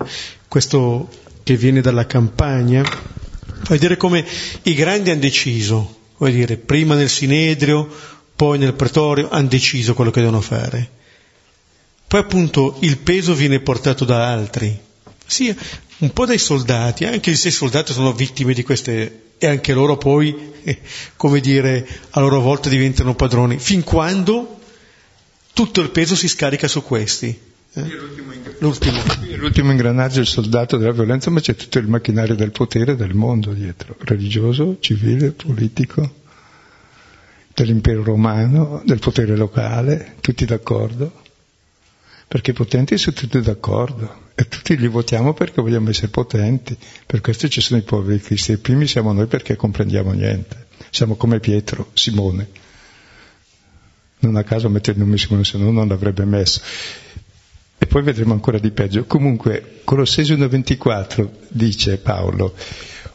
questo 0.49 1.09
che 1.42 1.57
viene 1.57 1.81
dalla 1.81 2.07
campagna, 2.07 2.83
fa 2.83 3.75
vedere 3.75 3.96
come 3.96 4.25
i 4.62 4.75
grandi 4.75 5.11
hanno 5.11 5.20
deciso, 5.20 5.99
vuol 6.16 6.33
dire, 6.33 6.57
prima 6.57 6.94
nel 6.94 7.09
Sinedrio, 7.09 7.88
poi 8.35 8.59
nel 8.59 8.75
pretorio, 8.75 9.29
hanno 9.31 9.49
deciso 9.49 9.94
quello 9.94 10.11
che 10.11 10.20
devono 10.20 10.40
fare. 10.40 10.90
Poi 12.07 12.20
appunto 12.20 12.77
il 12.81 12.99
peso 12.99 13.35
viene 13.35 13.61
portato 13.61 14.05
da 14.05 14.31
altri, 14.33 14.79
sì, 15.27 15.55
un 15.98 16.12
po' 16.12 16.26
dai 16.26 16.38
soldati, 16.38 17.04
anche 17.04 17.35
se 17.35 17.48
i 17.48 17.52
soldati 17.52 17.92
sono 17.92 18.12
vittime 18.12 18.52
di 18.52 18.62
queste, 18.62 19.22
e 19.38 19.46
anche 19.46 19.72
loro 19.72 19.96
poi, 19.96 20.52
eh, 20.62 20.78
come 21.16 21.40
dire, 21.40 21.87
a 22.11 22.20
loro 22.20 22.40
volta 22.40 22.68
diventano 22.68 23.14
padroni, 23.14 23.59
fin 23.59 23.82
quando 23.82 24.61
tutto 25.52 25.80
il 25.80 25.90
peso 25.90 26.14
si 26.14 26.28
scarica 26.28 26.68
su 26.68 26.82
questi. 26.82 27.38
Eh? 27.72 27.82
L'ultimo. 28.59 29.02
L'ultimo 29.37 29.70
ingranaggio 29.70 30.18
è 30.18 30.22
il 30.22 30.26
soldato 30.26 30.76
della 30.76 30.92
violenza, 30.92 31.30
ma 31.30 31.40
c'è 31.40 31.54
tutto 31.54 31.78
il 31.78 31.88
macchinario 31.88 32.35
del 32.35 32.50
potere 32.50 32.96
del 32.96 33.14
mondo 33.14 33.52
dietro, 33.52 33.96
religioso, 33.98 34.76
civile, 34.80 35.32
politico, 35.32 36.14
dell'impero 37.54 38.02
romano, 38.02 38.82
del 38.85 38.98
potere 38.98 39.37
locale, 39.37 40.16
tutti 40.20 40.44
d'accordo 40.44 41.24
perché 42.28 42.50
i 42.50 42.54
potenti 42.54 42.98
sono 42.98 43.14
tutti 43.14 43.40
d'accordo 43.40 44.24
e 44.38 44.49
tutti 44.49 44.77
li 44.77 44.87
votiamo 44.87 45.33
perché 45.33 45.62
vogliamo 45.62 45.88
essere 45.88 46.09
potenti, 46.09 46.77
per 47.07 47.22
questo 47.22 47.49
ci 47.49 47.62
sono 47.62 47.81
i 47.81 47.83
poveri 47.83 48.20
cristiani, 48.20 48.61
i 48.61 48.62
primi 48.62 48.87
siamo 48.87 49.14
noi 49.14 49.27
perché 49.27 49.57
comprendiamo 49.57 50.12
niente, 50.12 50.66
siamo 50.90 51.14
come 51.16 51.40
Pietro, 51.40 51.88
Simone, 51.94 52.46
non 54.18 54.37
a 54.37 54.44
caso 54.44 54.68
mette 54.68 54.90
il 54.90 54.99
nome 54.99 55.16
Simone, 55.16 55.42
se 55.42 55.57
no 55.57 55.70
non 55.70 55.88
l'avrebbe 55.88 56.27
messo. 56.27 56.61
E 57.79 57.87
poi 57.87 58.03
vedremo 58.03 58.33
ancora 58.35 58.59
di 58.59 58.70
peggio. 58.70 59.05
Comunque, 59.05 59.81
Colossesi 59.85 60.35
1.24 60.35 61.29
dice 61.49 61.96
Paolo, 61.96 62.55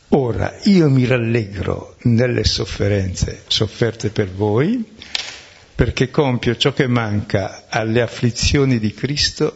ora 0.09 0.57
io 0.63 0.89
mi 0.89 1.05
rallegro 1.05 1.97
nelle 2.03 2.43
sofferenze 2.43 3.43
sofferte 3.45 4.09
per 4.09 4.31
voi, 4.31 4.83
perché 5.75 6.09
compio 6.09 6.55
ciò 6.55 6.73
che 6.73 6.87
manca 6.87 7.65
alle 7.69 8.01
afflizioni 8.01 8.79
di 8.79 8.91
Cristo 8.93 9.55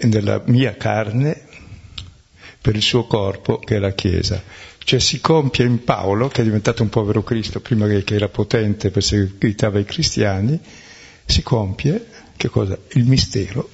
nella 0.00 0.42
mia 0.46 0.76
carne 0.76 1.42
per 2.60 2.74
il 2.74 2.82
suo 2.82 3.06
corpo 3.06 3.58
che 3.58 3.76
è 3.76 3.78
la 3.78 3.92
Chiesa. 3.92 4.42
Cioè 4.78 5.00
si 5.00 5.20
compie 5.20 5.66
in 5.66 5.84
Paolo, 5.84 6.28
che 6.28 6.40
è 6.40 6.44
diventato 6.44 6.82
un 6.82 6.88
povero 6.88 7.22
Cristo 7.22 7.60
prima 7.60 7.86
che 7.86 8.14
era 8.14 8.28
potente, 8.28 8.90
perseguitava 8.90 9.78
i 9.78 9.84
cristiani, 9.84 10.58
si 11.24 11.42
compie, 11.42 12.06
che 12.36 12.48
cosa? 12.48 12.78
Il 12.92 13.04
mistero, 13.04 13.68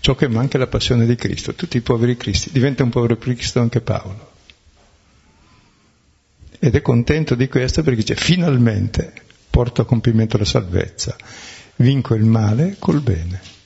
ciò 0.00 0.14
che 0.16 0.26
manca 0.26 0.56
è 0.56 0.58
la 0.60 0.66
passione 0.66 1.06
di 1.06 1.14
Cristo, 1.14 1.54
tutti 1.54 1.76
i 1.76 1.82
poveri 1.82 2.16
Cristi, 2.16 2.50
diventa 2.50 2.82
un 2.82 2.90
povero 2.90 3.16
Cristo 3.16 3.60
anche 3.60 3.80
Paolo. 3.80 4.32
Ed 6.58 6.74
è 6.74 6.82
contento 6.82 7.36
di 7.36 7.46
questo 7.46 7.82
perché 7.82 8.00
dice 8.00 8.16
finalmente 8.16 9.12
porto 9.48 9.82
a 9.82 9.86
compimento 9.86 10.36
la 10.36 10.44
salvezza, 10.44 11.16
vinco 11.76 12.14
il 12.14 12.24
male 12.24 12.76
col 12.80 13.00
bene. 13.00 13.57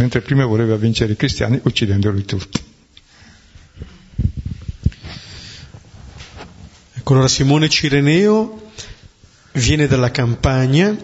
Mentre 0.00 0.22
prima 0.22 0.46
voleva 0.46 0.76
vincere 0.76 1.12
i 1.12 1.16
cristiani 1.16 1.60
uccidendoli 1.62 2.24
tutti. 2.24 2.58
Ecco, 6.94 7.12
allora 7.12 7.28
Simone 7.28 7.68
Cireneo 7.68 8.70
viene 9.52 9.86
dalla 9.86 10.10
campagna, 10.10 10.96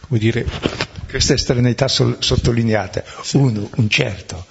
come 0.00 0.18
dire... 0.18 0.86
Questa 1.08 1.32
estraneità 1.34 1.88
sottolineata. 1.88 3.02
Uno, 3.32 3.70
un 3.76 3.88
certo, 3.88 4.46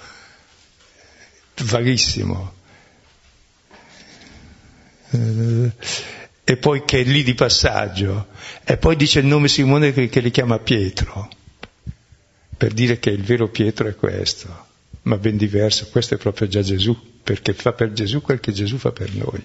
vaghissimo. 1.62 2.52
Eh, 5.10 5.72
e 6.42 6.56
poi 6.56 6.84
che 6.84 7.00
è 7.00 7.04
lì 7.04 7.22
di 7.22 7.34
passaggio, 7.34 8.28
e 8.64 8.76
poi 8.76 8.96
dice 8.96 9.20
il 9.20 9.26
nome 9.26 9.46
Simone 9.46 9.92
che, 9.92 10.08
che 10.08 10.18
li 10.18 10.32
chiama 10.32 10.58
Pietro, 10.58 11.28
per 12.58 12.72
dire 12.72 12.98
che 12.98 13.10
il 13.10 13.22
vero 13.22 13.48
Pietro 13.48 13.86
è 13.86 13.94
questo, 13.94 14.66
ma 15.02 15.16
ben 15.16 15.36
diverso, 15.36 15.86
questo 15.90 16.14
è 16.14 16.18
proprio 16.18 16.48
già 16.48 16.60
Gesù, 16.60 16.94
perché 17.22 17.54
fa 17.54 17.72
per 17.72 17.92
Gesù 17.92 18.20
quel 18.20 18.40
che 18.40 18.52
Gesù 18.52 18.78
fa 18.78 18.90
per 18.90 19.14
noi. 19.14 19.42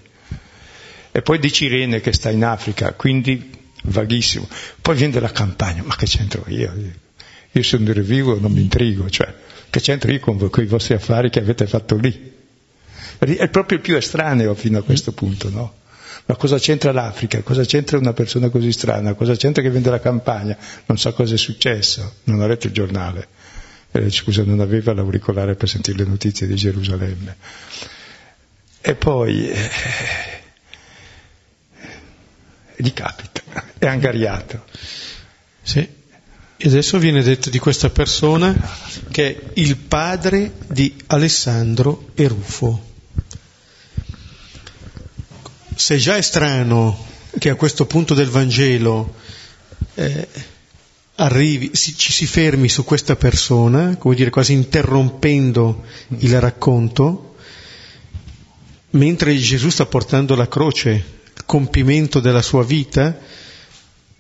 E 1.12 1.22
poi 1.22 1.38
di 1.38 1.52
Cirene 1.52 2.02
che 2.02 2.12
sta 2.12 2.32
in 2.32 2.44
Africa, 2.44 2.94
quindi 2.94 3.52
vaghissimo. 3.84 4.50
Poi 4.82 4.96
viene 4.96 5.14
dalla 5.14 5.32
campagna, 5.32 5.84
ma 5.84 5.96
che 5.96 6.08
c'entro 6.08 6.44
io? 6.48 6.74
Io 7.52 7.62
sono 7.62 7.94
vivo, 7.94 8.40
non 8.40 8.52
mi 8.52 8.62
intrigo, 8.62 9.08
cioè, 9.12 9.32
che 9.70 9.80
c'entro 9.80 10.12
io 10.12 10.20
con, 10.20 10.50
con 10.50 10.64
i 10.64 10.68
vostri 10.68 10.96
affari 10.96 11.30
che 11.30 11.40
avete 11.40 11.68
fatto 11.68 11.96
lì? 11.96 12.32
È 13.20 13.48
proprio 13.48 13.78
il 13.78 13.84
più 13.84 13.96
estraneo 13.96 14.56
fino 14.56 14.80
a 14.80 14.84
questo 14.84 15.12
punto, 15.12 15.50
no? 15.52 15.74
Ma 16.26 16.36
cosa 16.36 16.58
c'entra 16.58 16.94
l'Africa? 16.94 17.42
Cosa 17.42 17.66
c'entra 17.66 17.98
una 17.98 18.14
persona 18.14 18.50
così 18.50 18.72
strana? 18.72 19.14
Cosa 19.14 19.36
c'entra 19.36 19.62
che 19.62 19.70
vende 19.70 19.90
la 19.90 20.00
campagna? 20.00 20.58
Non 20.86 20.98
sa 20.98 21.12
cosa 21.12 21.34
è 21.34 21.38
successo, 21.38 22.16
non 22.26 22.42
ha 22.42 22.48
letto 22.48 22.68
il 22.68 22.74
giornale. 22.74 23.28
Eh, 23.92 24.10
scusa, 24.10 24.44
non 24.44 24.62
aveva 24.62 24.94
l'auricolare 24.94 25.56
per 25.56 25.68
sentire 25.68 25.98
le 25.98 26.06
notizie 26.06 26.48
di 26.48 26.56
Gerusalemme. 26.56 27.36
E 28.80 28.96
poi 28.96 29.50
eh, 29.50 29.70
gli 32.78 32.94
capita, 32.94 33.42
è 33.78 33.86
angariato. 33.86 34.64
Sì. 35.62 36.02
E 36.56 36.68
adesso 36.68 36.98
viene 37.00 37.22
detto 37.22 37.50
di 37.50 37.60
questa 37.60 37.90
persona 37.90 38.56
che 39.12 39.36
è 39.36 39.42
il 39.56 39.76
padre 39.76 40.54
di 40.68 40.96
Alessandro 41.08 42.12
e 42.16 42.28
Rufo 42.30 42.92
se 45.76 45.98
già 45.98 46.16
è 46.16 46.22
strano 46.22 47.12
che 47.38 47.50
a 47.50 47.56
questo 47.56 47.86
punto 47.86 48.14
del 48.14 48.30
Vangelo 48.30 49.16
eh, 49.96 50.28
arrivi, 51.16 51.72
si, 51.74 51.96
ci 51.96 52.12
si 52.12 52.26
fermi 52.26 52.70
su 52.70 52.84
questa 52.84 53.16
persona, 53.16 53.98
come 53.98 54.16
dire, 54.16 54.30
quasi 54.30 54.54
interrompendo 54.54 55.84
il 56.20 56.40
racconto, 56.40 57.36
mentre 58.92 59.36
Gesù 59.38 59.70
sta 59.70 59.86
portando 59.86 60.36
la 60.36 60.48
croce 60.48 61.22
compimento 61.46 62.20
della 62.20 62.42
sua 62.42 62.64
vita, 62.64 63.18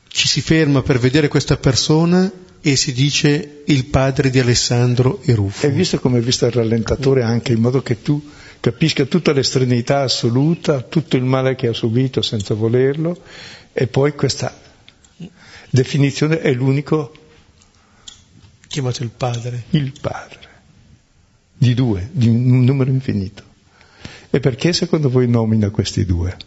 ci 0.08 0.28
si 0.28 0.42
ferma 0.42 0.82
per 0.82 1.00
vedere 1.00 1.28
questa 1.28 1.58
persona 1.58 2.32
e 2.62 2.76
si 2.76 2.94
dice 2.94 3.64
il 3.66 3.86
padre 3.86 4.30
di 4.30 4.40
Alessandro 4.40 5.22
e 5.24 5.34
Rufo. 5.34 5.66
Hai 5.66 5.74
visto 5.74 6.00
come 6.00 6.20
è 6.20 6.22
visto 6.22 6.46
il 6.46 6.52
rallentatore 6.52 7.24
anche 7.24 7.52
in 7.52 7.60
modo 7.60 7.82
che 7.82 8.02
tu 8.02 8.22
capisca 8.64 9.04
tutta 9.04 9.34
l'estremità 9.34 10.04
assoluta, 10.04 10.84
tutto 10.84 11.18
il 11.18 11.24
male 11.24 11.54
che 11.54 11.68
ha 11.68 11.74
subito 11.74 12.22
senza 12.22 12.54
volerlo 12.54 13.22
e 13.74 13.88
poi 13.88 14.14
questa 14.14 14.58
definizione 15.70 16.40
è 16.40 16.54
l'unico 16.54 17.14
chiamato 18.70 19.04
il 19.04 19.10
padre. 19.10 19.66
Il 19.72 19.92
padre. 20.00 20.48
Di 21.58 21.74
due, 21.74 22.08
di 22.14 22.30
un 22.30 22.64
numero 22.64 22.90
infinito. 22.90 23.44
E 24.30 24.40
perché 24.40 24.72
secondo 24.72 25.10
voi 25.10 25.28
nomina 25.28 25.70
questi 25.70 26.06
due? 26.06 26.38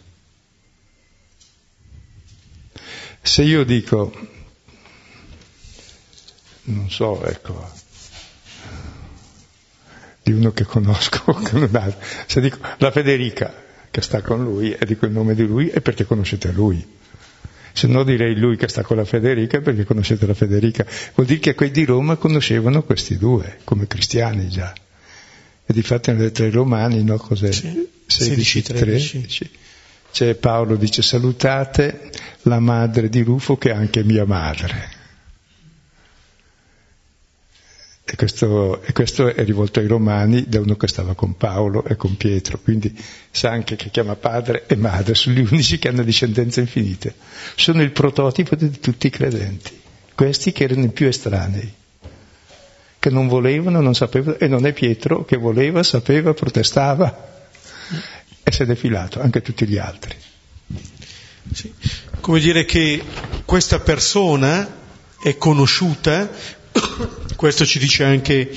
Se 3.21 3.43
io 3.43 3.63
dico, 3.63 4.11
non 6.63 6.89
so, 6.89 7.23
ecco, 7.23 7.85
di 10.27 10.33
uno 10.33 10.51
che 10.51 10.65
conosco, 10.65 11.39
se 12.27 12.41
dico 12.41 12.57
la 12.79 12.91
Federica 12.91 13.63
che 13.89 14.01
sta 14.01 14.21
con 14.21 14.43
lui 14.43 14.73
e 14.73 14.85
dico 14.85 15.05
il 15.05 15.13
nome 15.13 15.33
di 15.35 15.45
lui 15.45 15.69
è 15.69 15.79
perché 15.79 16.05
conoscete 16.05 16.51
lui 16.51 16.95
se 17.71 17.87
no 17.87 18.03
direi 18.03 18.35
lui 18.35 18.57
che 18.57 18.67
sta 18.67 18.81
con 18.81 18.97
la 18.97 19.05
Federica 19.05 19.61
perché 19.61 19.83
conoscete 19.83 20.25
la 20.25 20.33
Federica. 20.33 20.83
Vuol 21.13 21.27
dire 21.27 21.39
che 21.39 21.53
quelli 21.53 21.71
di 21.71 21.85
Roma 21.85 22.15
conoscevano 22.15 22.81
questi 22.81 23.19
due, 23.19 23.59
come 23.65 23.85
cristiani 23.85 24.49
già. 24.49 24.73
E 25.63 25.73
di 25.73 25.83
fatto 25.83 26.11
nelle 26.11 26.31
tre 26.31 26.49
romani, 26.49 27.03
no? 27.03 27.17
Cos'è? 27.17 27.51
Sì, 27.51 27.87
16, 28.07 28.61
13. 28.63 29.51
C'è 30.11 30.33
Paolo 30.33 30.75
dice 30.75 31.03
salutate 31.03 32.09
la 32.43 32.59
madre 32.59 33.09
di 33.09 33.21
Rufo 33.21 33.57
che 33.57 33.69
è 33.69 33.73
anche 33.75 34.03
mia 34.03 34.25
madre. 34.25 34.96
E 38.09 38.15
questo, 38.15 38.81
e 38.83 38.93
questo, 38.93 39.27
è 39.35 39.43
rivolto 39.43 39.81
ai 39.81 39.87
romani 39.87 40.45
da 40.47 40.61
uno 40.61 40.77
che 40.77 40.87
stava 40.87 41.13
con 41.13 41.35
Paolo 41.35 41.83
e 41.83 41.97
con 41.97 42.15
Pietro, 42.15 42.57
quindi 42.57 42.97
sa 43.29 43.49
anche 43.49 43.75
che 43.75 43.89
chiama 43.89 44.15
padre 44.15 44.63
e 44.65 44.77
madre, 44.77 45.13
sono 45.13 45.35
gli 45.35 45.45
unici 45.51 45.77
che 45.77 45.89
hanno 45.89 46.03
discendenze 46.03 46.61
infinite. 46.61 47.13
Sono 47.55 47.81
il 47.81 47.91
prototipo 47.91 48.55
di 48.55 48.79
tutti 48.79 49.07
i 49.07 49.09
credenti, 49.09 49.77
questi 50.15 50.53
che 50.53 50.63
erano 50.63 50.85
i 50.85 50.89
più 50.89 51.05
estranei, 51.05 51.69
che 52.97 53.09
non 53.09 53.27
volevano, 53.27 53.81
non 53.81 53.93
sapevano, 53.93 54.37
e 54.37 54.47
non 54.47 54.65
è 54.65 54.71
Pietro 54.71 55.25
che 55.25 55.35
voleva, 55.35 55.83
sapeva, 55.83 56.33
protestava 56.33 57.43
e 58.41 58.51
si 58.53 58.61
è 58.61 58.65
defilato, 58.65 59.19
anche 59.19 59.41
tutti 59.41 59.67
gli 59.67 59.77
altri. 59.77 60.15
Sì. 61.51 61.73
Come 62.21 62.39
dire 62.39 62.63
che 62.63 63.03
questa 63.43 63.81
persona 63.81 64.75
è 65.21 65.35
conosciuta 65.35 66.29
questo 67.35 67.65
ci 67.65 67.79
dice 67.79 68.03
anche 68.03 68.49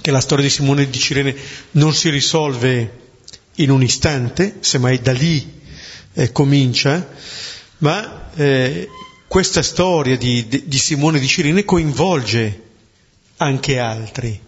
che 0.00 0.10
la 0.10 0.20
storia 0.20 0.44
di 0.44 0.50
Simone 0.50 0.88
di 0.88 0.98
Cirene 0.98 1.34
non 1.72 1.94
si 1.94 2.08
risolve 2.08 2.98
in 3.56 3.70
un 3.70 3.82
istante, 3.82 4.56
semmai 4.60 5.00
da 5.00 5.12
lì 5.12 5.60
eh, 6.14 6.32
comincia, 6.32 7.08
ma 7.78 8.30
eh, 8.34 8.88
questa 9.28 9.62
storia 9.62 10.16
di, 10.16 10.46
di, 10.48 10.78
Simone 10.78 11.20
di 11.20 11.26
Cirene 11.26 11.64
coinvolge 11.64 12.62
anche 13.36 13.78
altri 13.78 14.40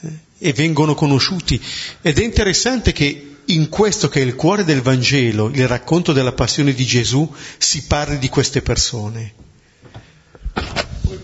eh, 0.00 0.08
e 0.38 0.52
vengono 0.52 0.94
conosciuti. 0.94 1.60
Ed 2.00 2.18
è 2.18 2.24
interessante 2.24 2.92
che 2.92 3.36
in 3.44 3.68
questo 3.68 4.08
che 4.08 4.20
è 4.20 4.24
il 4.24 4.36
cuore 4.36 4.64
del 4.64 4.82
Vangelo, 4.82 5.48
il 5.48 5.66
racconto 5.66 6.12
della 6.12 6.32
passione 6.32 6.72
di 6.72 6.84
Gesù, 6.84 7.30
si 7.58 7.84
parli 7.84 8.18
di 8.18 8.28
queste 8.28 8.62
persone 8.62 9.46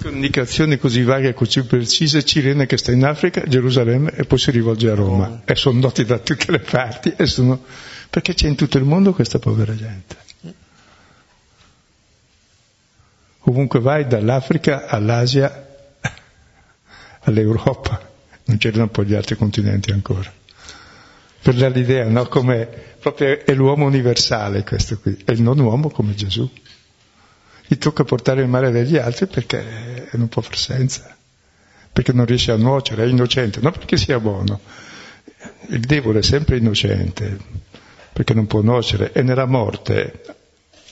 con 0.05 0.15
indicazioni 0.17 0.77
così 0.77 1.03
vaghe 1.03 1.31
e 1.31 1.33
così 1.33 1.65
precise, 1.65 2.23
Cirene 2.23 2.67
che 2.67 2.77
sta 2.77 2.93
in 2.93 3.07
Africa, 3.07 3.43
Gerusalemme 3.47 4.13
e 4.13 4.25
poi 4.25 4.39
si 4.39 4.51
rivolge 4.51 4.91
a 4.91 4.95
Roma. 4.95 5.29
Oh. 5.29 5.41
E 5.47 5.55
sono 5.55 5.81
noti 5.81 6.05
da 6.05 6.19
tutte 6.19 6.53
le 6.53 6.59
parti, 6.59 7.15
sono... 7.27 7.65
perché 8.11 8.35
c'è 8.35 8.47
in 8.47 8.55
tutto 8.55 8.77
il 8.77 8.85
mondo 8.85 9.15
questa 9.15 9.39
povera 9.39 9.75
gente. 9.75 10.17
Ovunque 13.47 13.81
vai, 13.81 14.07
dall'Africa 14.07 14.87
all'Asia, 14.89 15.69
all'Europa, 17.21 18.11
non 18.45 18.59
c'erano 18.59 18.89
poi 18.89 19.07
gli 19.07 19.15
altri 19.15 19.37
continenti 19.37 19.91
ancora. 19.91 20.31
Per 21.41 21.55
dare 21.55 21.73
l'idea, 21.73 22.07
no? 22.09 22.27
Come 22.27 22.69
proprio 23.01 23.43
è 23.43 23.55
l'uomo 23.55 23.87
universale 23.87 24.65
questo 24.65 24.99
qui, 24.99 25.17
è 25.25 25.31
il 25.31 25.41
non 25.41 25.59
uomo 25.61 25.89
come 25.89 26.15
Gesù 26.15 26.51
gli 27.67 27.77
tocca 27.77 28.05
portare 28.05 28.43
il 28.43 28.49
male 28.49 28.71
degli 28.71 28.97
altri 28.97 29.27
perché 29.27 30.09
non 30.13 30.29
può 30.29 30.43
far 30.43 30.57
senza, 30.57 31.17
perché 31.93 32.13
non 32.13 32.27
riesce 32.27 32.53
a 32.53 32.57
nuocere, 32.57 33.05
è 33.05 33.07
innocente, 33.07 33.61
non 33.61 33.73
perché 33.73 33.97
sia 33.97 34.19
buono. 34.21 34.61
Il 35.69 35.81
debole 35.81 36.19
è 36.19 36.23
sempre 36.23 36.59
innocente, 36.59 37.39
perché 38.13 38.35
non 38.35 38.47
può 38.47 38.61
nuocere, 38.61 39.13
e 39.13 39.23
nella 39.23 39.47
morte 39.47 40.21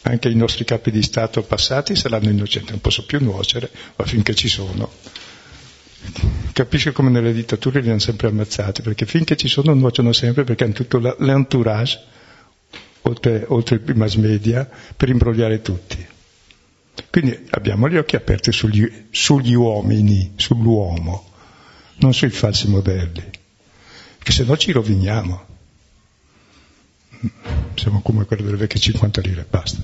anche 0.03 0.29
i 0.29 0.35
nostri 0.35 0.65
capi 0.65 0.91
di 0.91 1.03
Stato 1.03 1.43
passati 1.43 1.95
saranno 1.95 2.29
innocenti, 2.29 2.71
non 2.71 2.81
posso 2.81 3.05
più 3.05 3.23
nuocere, 3.23 3.71
ma 3.97 4.05
finché 4.05 4.35
ci 4.35 4.49
sono. 4.49 4.91
Capisce 6.53 6.93
come 6.93 7.11
nelle 7.11 7.33
dittature 7.33 7.81
li 7.81 7.91
hanno 7.91 7.99
sempre 7.99 8.29
ammazzati, 8.29 8.83
perché 8.83 9.07
finché 9.07 9.37
ci 9.37 9.49
sono 9.49 9.75
nuociono 9.75 10.13
sempre 10.13 10.43
perché 10.45 10.65
hanno 10.65 10.73
tutto 10.73 10.99
l'entourage, 11.19 12.01
oltre, 13.03 13.45
oltre 13.49 13.81
i 13.87 13.93
mass 13.93 14.17
media, 14.17 14.69
per 14.97 15.09
imbrogliare 15.09 15.61
tutti. 15.63 16.07
Quindi 17.11 17.47
abbiamo 17.51 17.89
gli 17.89 17.97
occhi 17.97 18.17
aperti 18.17 18.53
sugli, 18.53 19.07
sugli 19.11 19.55
uomini, 19.55 20.33
sull'uomo, 20.37 21.31
non 21.97 22.13
sui 22.15 22.31
falsi 22.31 22.69
modelli, 22.69 23.23
che 24.19 24.33
se 24.33 24.45
no 24.45 24.57
ci 24.57 24.73
roviniamo. 24.73 25.47
Siamo 27.75 28.01
come 28.03 28.25
quello 28.25 28.43
delle 28.43 28.57
vecchie 28.57 28.81
50 28.81 29.21
lire, 29.21 29.47
basta. 29.49 29.83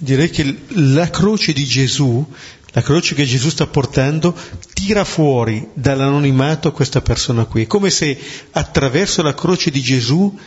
Direi 0.00 0.30
che 0.30 0.62
la 0.68 1.10
croce 1.10 1.52
di 1.52 1.64
Gesù, 1.64 2.24
la 2.72 2.82
croce 2.82 3.14
che 3.14 3.24
Gesù 3.24 3.50
sta 3.50 3.66
portando, 3.66 4.36
tira 4.72 5.04
fuori 5.04 5.68
dall'anonimato 5.74 6.70
questa 6.72 7.00
persona 7.00 7.44
qui. 7.46 7.64
È 7.64 7.66
come 7.66 7.90
se 7.90 8.18
attraverso 8.52 9.22
la 9.22 9.34
croce 9.34 9.70
di 9.70 9.80
Gesù 9.80 10.38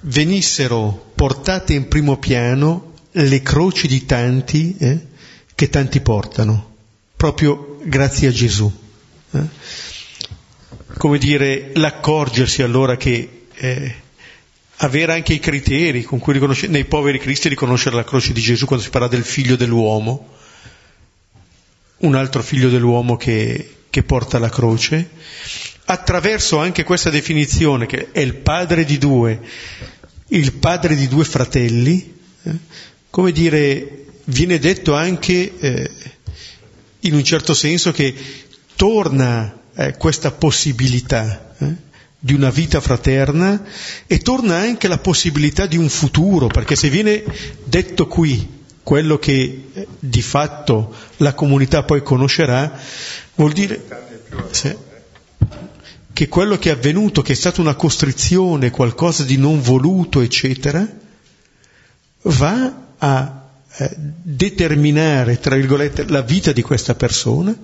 venissero 0.00 1.12
portate 1.14 1.74
in 1.74 1.88
primo 1.88 2.18
piano 2.18 2.92
le 3.12 3.42
croci 3.42 3.88
di 3.88 4.04
tanti 4.04 4.76
eh, 4.78 5.06
che 5.54 5.68
tanti 5.68 6.00
portano, 6.00 6.74
proprio 7.16 7.80
grazie 7.82 8.28
a 8.28 8.32
Gesù. 8.32 8.70
Eh? 9.32 9.42
Come 10.96 11.18
dire, 11.18 11.72
l'accorgersi 11.74 12.62
allora 12.62 12.96
che 12.96 13.46
eh, 13.54 13.94
avere 14.76 15.12
anche 15.12 15.32
i 15.32 15.40
criteri 15.40 16.02
con 16.02 16.18
cui 16.18 16.34
riconoscere, 16.34 16.70
nei 16.70 16.84
poveri 16.84 17.18
cristi 17.18 17.48
riconoscere 17.48 17.96
la 17.96 18.04
croce 18.04 18.32
di 18.32 18.40
Gesù 18.40 18.66
quando 18.66 18.84
si 18.84 18.90
parla 18.90 19.08
del 19.08 19.24
figlio 19.24 19.56
dell'uomo, 19.56 20.34
un 21.98 22.14
altro 22.14 22.42
figlio 22.42 22.68
dell'uomo 22.68 23.16
che, 23.16 23.77
che 23.90 24.02
porta 24.02 24.38
la 24.38 24.48
croce, 24.48 25.10
attraverso 25.86 26.58
anche 26.58 26.84
questa 26.84 27.10
definizione 27.10 27.86
che 27.86 28.10
è 28.12 28.20
il 28.20 28.34
padre 28.34 28.84
di 28.84 28.98
due, 28.98 29.40
il 30.28 30.52
padre 30.52 30.94
di 30.94 31.08
due 31.08 31.24
fratelli, 31.24 32.14
eh, 32.42 32.50
come 33.10 33.32
dire, 33.32 34.04
viene 34.24 34.58
detto 34.58 34.94
anche 34.94 35.58
eh, 35.58 35.90
in 37.00 37.14
un 37.14 37.24
certo 37.24 37.54
senso 37.54 37.92
che 37.92 38.14
torna 38.76 39.60
eh, 39.74 39.96
questa 39.96 40.30
possibilità 40.32 41.54
eh, 41.58 41.74
di 42.18 42.34
una 42.34 42.50
vita 42.50 42.80
fraterna 42.80 43.64
e 44.06 44.18
torna 44.18 44.56
anche 44.56 44.88
la 44.88 44.98
possibilità 44.98 45.66
di 45.66 45.76
un 45.76 45.88
futuro, 45.88 46.48
perché 46.48 46.76
se 46.76 46.90
viene 46.90 47.24
detto 47.64 48.06
qui 48.06 48.56
quello 48.82 49.18
che 49.18 49.64
eh, 49.72 49.86
di 49.98 50.22
fatto 50.22 50.94
la 51.18 51.34
comunità 51.34 51.84
poi 51.84 52.02
conoscerà, 52.02 52.80
vuol 53.38 53.52
dire 53.52 53.80
sì, 54.50 54.76
che 56.12 56.28
quello 56.28 56.58
che 56.58 56.70
è 56.70 56.72
avvenuto, 56.72 57.22
che 57.22 57.32
è 57.32 57.36
stata 57.36 57.60
una 57.60 57.76
costrizione, 57.76 58.70
qualcosa 58.70 59.22
di 59.22 59.36
non 59.36 59.60
voluto, 59.60 60.20
eccetera, 60.20 60.86
va 62.22 62.86
a 62.98 63.48
eh, 63.76 63.90
determinare, 63.96 65.38
tra 65.38 65.54
virgolette, 65.54 66.08
la 66.08 66.22
vita 66.22 66.50
di 66.50 66.62
questa 66.62 66.96
persona 66.96 67.56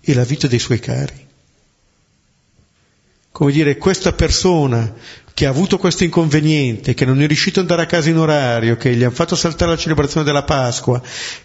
e 0.00 0.14
la 0.14 0.24
vita 0.24 0.46
dei 0.46 0.60
suoi 0.60 0.78
cari. 0.78 1.26
Come 3.32 3.50
dire, 3.50 3.76
questa 3.78 4.12
persona 4.12 4.94
che 5.40 5.46
ha 5.46 5.48
avuto 5.48 5.78
questo 5.78 6.04
inconveniente, 6.04 6.92
che 6.92 7.06
non 7.06 7.22
è 7.22 7.26
riuscito 7.26 7.60
ad 7.60 7.70
andare 7.70 7.86
a 7.86 7.90
casa 7.90 8.10
in 8.10 8.18
orario, 8.18 8.76
che 8.76 8.94
gli 8.94 9.02
hanno 9.02 9.14
fatto 9.14 9.34
saltare 9.34 9.70
la 9.70 9.78
celebrazione 9.78 10.26
della 10.26 10.42
Pasqua, 10.42 11.00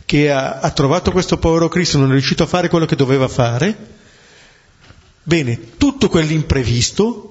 che 0.05 0.29
ha, 0.29 0.59
ha 0.59 0.69
trovato 0.71 1.13
questo 1.13 1.37
povero 1.37 1.69
Cristo, 1.69 1.97
non 1.97 2.09
è 2.09 2.11
riuscito 2.11 2.43
a 2.43 2.45
fare 2.45 2.67
quello 2.67 2.85
che 2.85 2.97
doveva 2.97 3.29
fare, 3.29 3.73
bene, 5.23 5.77
tutto 5.77 6.09
quell'imprevisto, 6.09 7.29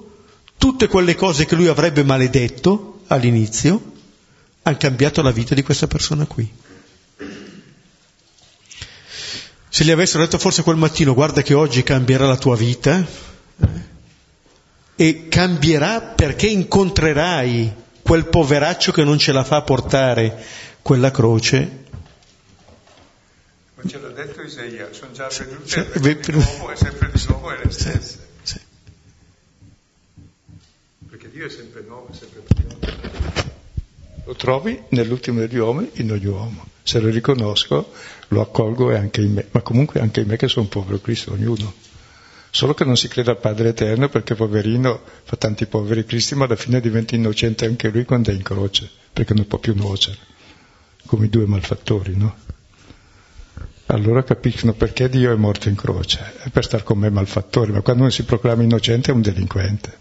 Tutte 0.57 0.87
quelle 0.87 1.13
cose 1.15 1.45
che 1.45 1.53
lui 1.53 1.67
avrebbe 1.67 2.03
maledetto 2.03 3.01
all'inizio 3.07 3.91
hanno 4.63 4.77
cambiato 4.77 5.21
la 5.21 5.31
vita 5.31 5.53
di 5.53 5.61
questa 5.61 5.85
persona 5.85 6.25
qui. 6.25 6.51
Se 9.69 9.83
gli 9.83 9.91
avessero 9.91 10.23
detto 10.23 10.39
forse 10.39 10.63
quel 10.63 10.77
mattino 10.77 11.13
guarda 11.13 11.43
che 11.43 11.53
oggi 11.53 11.83
cambierà 11.83 12.25
la 12.25 12.37
tua 12.37 12.55
vita 12.55 13.05
e 14.95 15.27
cambierà 15.27 16.01
perché 16.01 16.47
incontrerai 16.47 17.73
quel 18.01 18.27
poveraccio 18.27 18.91
che 18.91 19.03
non 19.03 19.17
ce 19.17 19.31
la 19.31 19.43
fa 19.43 19.61
portare 19.61 20.43
quella 20.81 21.11
croce. 21.11 21.83
Ma 23.75 23.83
ce 23.89 23.99
l'ha 23.99 24.09
detto 24.09 24.41
Isaia, 24.41 24.89
sono 24.91 25.11
già 25.11 25.25
avvenute, 25.25 25.67
sì, 25.67 26.31
di 26.31 26.31
nuovo 26.31 26.69
è 26.69 26.75
sempre 26.75 27.11
di 27.11 27.23
nuovo 27.27 27.51
è 27.51 27.59
le 27.63 27.71
stesse. 27.71 28.27
Sì. 28.43 28.59
Perché 31.09 31.29
Dio 31.29 31.45
è 31.45 31.49
sempre 31.49 31.83
nuovo, 31.85 32.07
è 32.11 32.15
sempre 32.15 32.43
nuovo. 32.63 32.79
Lo 34.25 34.35
trovi 34.35 34.81
nell'ultimo 34.89 35.39
degli 35.39 35.57
uomini 35.57 35.89
in 35.95 36.11
ogni 36.11 36.25
uomo. 36.25 36.65
Se 36.83 36.99
lo 36.99 37.09
riconosco, 37.09 37.91
lo 38.29 38.41
accolgo 38.41 38.91
e 38.91 38.95
anche 38.97 39.21
in 39.21 39.33
me, 39.33 39.47
ma 39.51 39.61
comunque 39.61 39.99
anche 39.99 40.21
in 40.21 40.27
me 40.27 40.37
che 40.37 40.47
sono 40.47 40.65
un 40.65 40.69
povero 40.69 40.99
Cristo, 40.99 41.33
ognuno. 41.33 41.73
Solo 42.55 42.73
che 42.73 42.85
non 42.85 42.95
si 42.95 43.09
crede 43.09 43.31
al 43.31 43.37
Padre 43.37 43.67
Eterno 43.67 44.07
perché 44.07 44.33
poverino 44.33 45.01
fa 45.25 45.35
tanti 45.35 45.65
poveri 45.65 46.05
Cristi, 46.05 46.35
ma 46.35 46.45
alla 46.45 46.55
fine 46.55 46.79
diventa 46.79 47.13
innocente 47.13 47.65
anche 47.65 47.89
lui 47.89 48.05
quando 48.05 48.31
è 48.31 48.33
in 48.33 48.43
croce, 48.43 48.89
perché 49.11 49.33
non 49.33 49.45
può 49.45 49.57
più 49.57 49.75
nuocere, 49.75 50.17
come 51.05 51.25
i 51.25 51.29
due 51.29 51.45
malfattori, 51.47 52.15
no? 52.15 52.33
Allora 53.87 54.23
capiscono 54.23 54.71
perché 54.71 55.09
Dio 55.09 55.33
è 55.33 55.35
morto 55.35 55.67
in 55.67 55.75
croce, 55.75 56.43
è 56.43 56.49
per 56.49 56.63
star 56.63 56.83
con 56.83 56.97
me 56.97 57.09
malfattore, 57.09 57.73
ma 57.73 57.81
quando 57.81 58.03
uno 58.03 58.11
si 58.11 58.23
proclama 58.23 58.63
innocente 58.63 59.11
è 59.11 59.13
un 59.13 59.21
delinquente. 59.21 59.97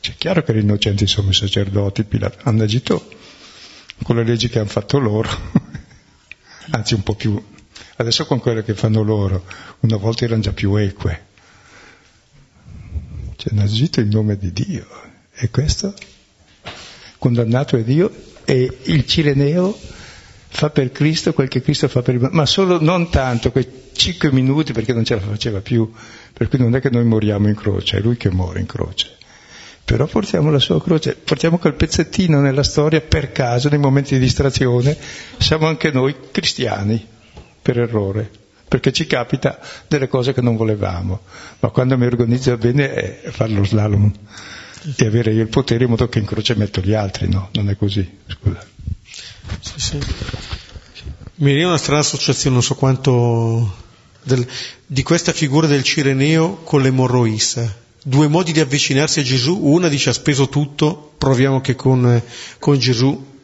Cioè, 0.00 0.14
è 0.14 0.18
chiaro 0.18 0.42
che 0.42 0.54
gli 0.54 0.62
innocenti 0.62 1.06
sono 1.06 1.30
i 1.30 1.34
sacerdoti, 1.34 2.02
Pilato, 2.02 2.38
hanno 2.48 2.64
agito 2.64 3.08
con 4.02 4.16
le 4.16 4.24
leggi 4.24 4.48
che 4.48 4.58
hanno 4.58 4.68
fatto 4.68 4.98
loro, 4.98 5.30
anzi 6.70 6.94
un 6.94 7.04
po' 7.04 7.14
più, 7.14 7.40
adesso 7.98 8.26
con 8.26 8.40
quelle 8.40 8.64
che 8.64 8.74
fanno 8.74 9.02
loro, 9.02 9.44
una 9.82 9.96
volta 9.98 10.24
erano 10.24 10.42
già 10.42 10.52
più 10.52 10.74
eque 10.74 11.34
cioè 13.36 13.52
hanno 13.52 13.62
agito 13.62 14.00
in 14.00 14.08
nome 14.08 14.36
di 14.36 14.52
Dio. 14.52 14.86
E 15.34 15.50
questo, 15.50 15.94
condannato 17.18 17.76
è 17.76 17.82
Dio, 17.82 18.10
e 18.44 18.78
il 18.84 19.06
Cireneo 19.06 19.76
fa 20.48 20.70
per 20.70 20.90
Cristo 20.90 21.32
quel 21.32 21.48
che 21.48 21.60
Cristo 21.60 21.88
fa 21.88 22.00
per 22.02 22.14
il 22.14 22.28
ma 22.32 22.46
solo 22.46 22.80
non 22.80 23.10
tanto, 23.10 23.50
quei 23.50 23.68
cinque 23.92 24.32
minuti 24.32 24.72
perché 24.72 24.92
non 24.92 25.04
ce 25.04 25.16
la 25.16 25.20
faceva 25.20 25.60
più, 25.60 25.92
per 26.32 26.48
cui 26.48 26.58
non 26.58 26.74
è 26.74 26.80
che 26.80 26.90
noi 26.90 27.04
moriamo 27.04 27.48
in 27.48 27.54
croce, 27.54 27.98
è 27.98 28.00
lui 28.00 28.16
che 28.16 28.30
muore 28.30 28.60
in 28.60 28.66
croce. 28.66 29.14
Però 29.84 30.06
portiamo 30.06 30.50
la 30.50 30.58
sua 30.58 30.82
croce, 30.82 31.14
portiamo 31.14 31.58
quel 31.58 31.74
pezzettino 31.74 32.40
nella 32.40 32.64
storia 32.64 33.00
per 33.00 33.30
caso, 33.30 33.68
nei 33.68 33.78
momenti 33.78 34.14
di 34.14 34.20
distrazione, 34.20 34.96
siamo 35.38 35.66
anche 35.66 35.90
noi 35.90 36.14
cristiani, 36.32 37.06
per 37.60 37.78
errore 37.78 38.44
perché 38.68 38.92
ci 38.92 39.06
capita 39.06 39.58
delle 39.86 40.08
cose 40.08 40.32
che 40.32 40.40
non 40.40 40.56
volevamo, 40.56 41.20
ma 41.60 41.68
quando 41.70 41.96
mi 41.96 42.06
organizzo 42.06 42.56
bene 42.56 42.92
è 42.92 43.30
fare 43.30 43.52
lo 43.52 43.64
slalom 43.64 44.12
e 44.96 45.06
avere 45.06 45.32
io 45.32 45.42
il 45.42 45.48
potere 45.48 45.84
in 45.84 45.90
modo 45.90 46.08
che 46.08 46.18
in 46.18 46.26
croce 46.26 46.54
metto 46.54 46.80
gli 46.80 46.92
altri, 46.92 47.28
no? 47.28 47.48
Non 47.52 47.68
è 47.68 47.76
così, 47.76 48.08
scusa. 48.26 48.64
Sì, 49.60 49.72
sì. 49.76 49.98
Mi 51.36 51.52
viene 51.52 51.64
una 51.64 51.78
strana 51.78 52.00
associazione, 52.00 52.54
non 52.54 52.64
so 52.64 52.74
quanto, 52.74 53.74
del, 54.22 54.46
di 54.86 55.02
questa 55.02 55.32
figura 55.32 55.66
del 55.66 55.82
Cireneo 55.82 56.56
con 56.62 56.82
l'emorroissa. 56.82 57.84
Due 58.02 58.28
modi 58.28 58.52
di 58.52 58.60
avvicinarsi 58.60 59.20
a 59.20 59.24
Gesù, 59.24 59.58
una 59.60 59.88
dice 59.88 60.10
ha 60.10 60.12
speso 60.12 60.48
tutto, 60.48 61.14
proviamo 61.18 61.60
che 61.60 61.74
con, 61.74 62.22
con 62.58 62.78
Gesù, 62.78 63.34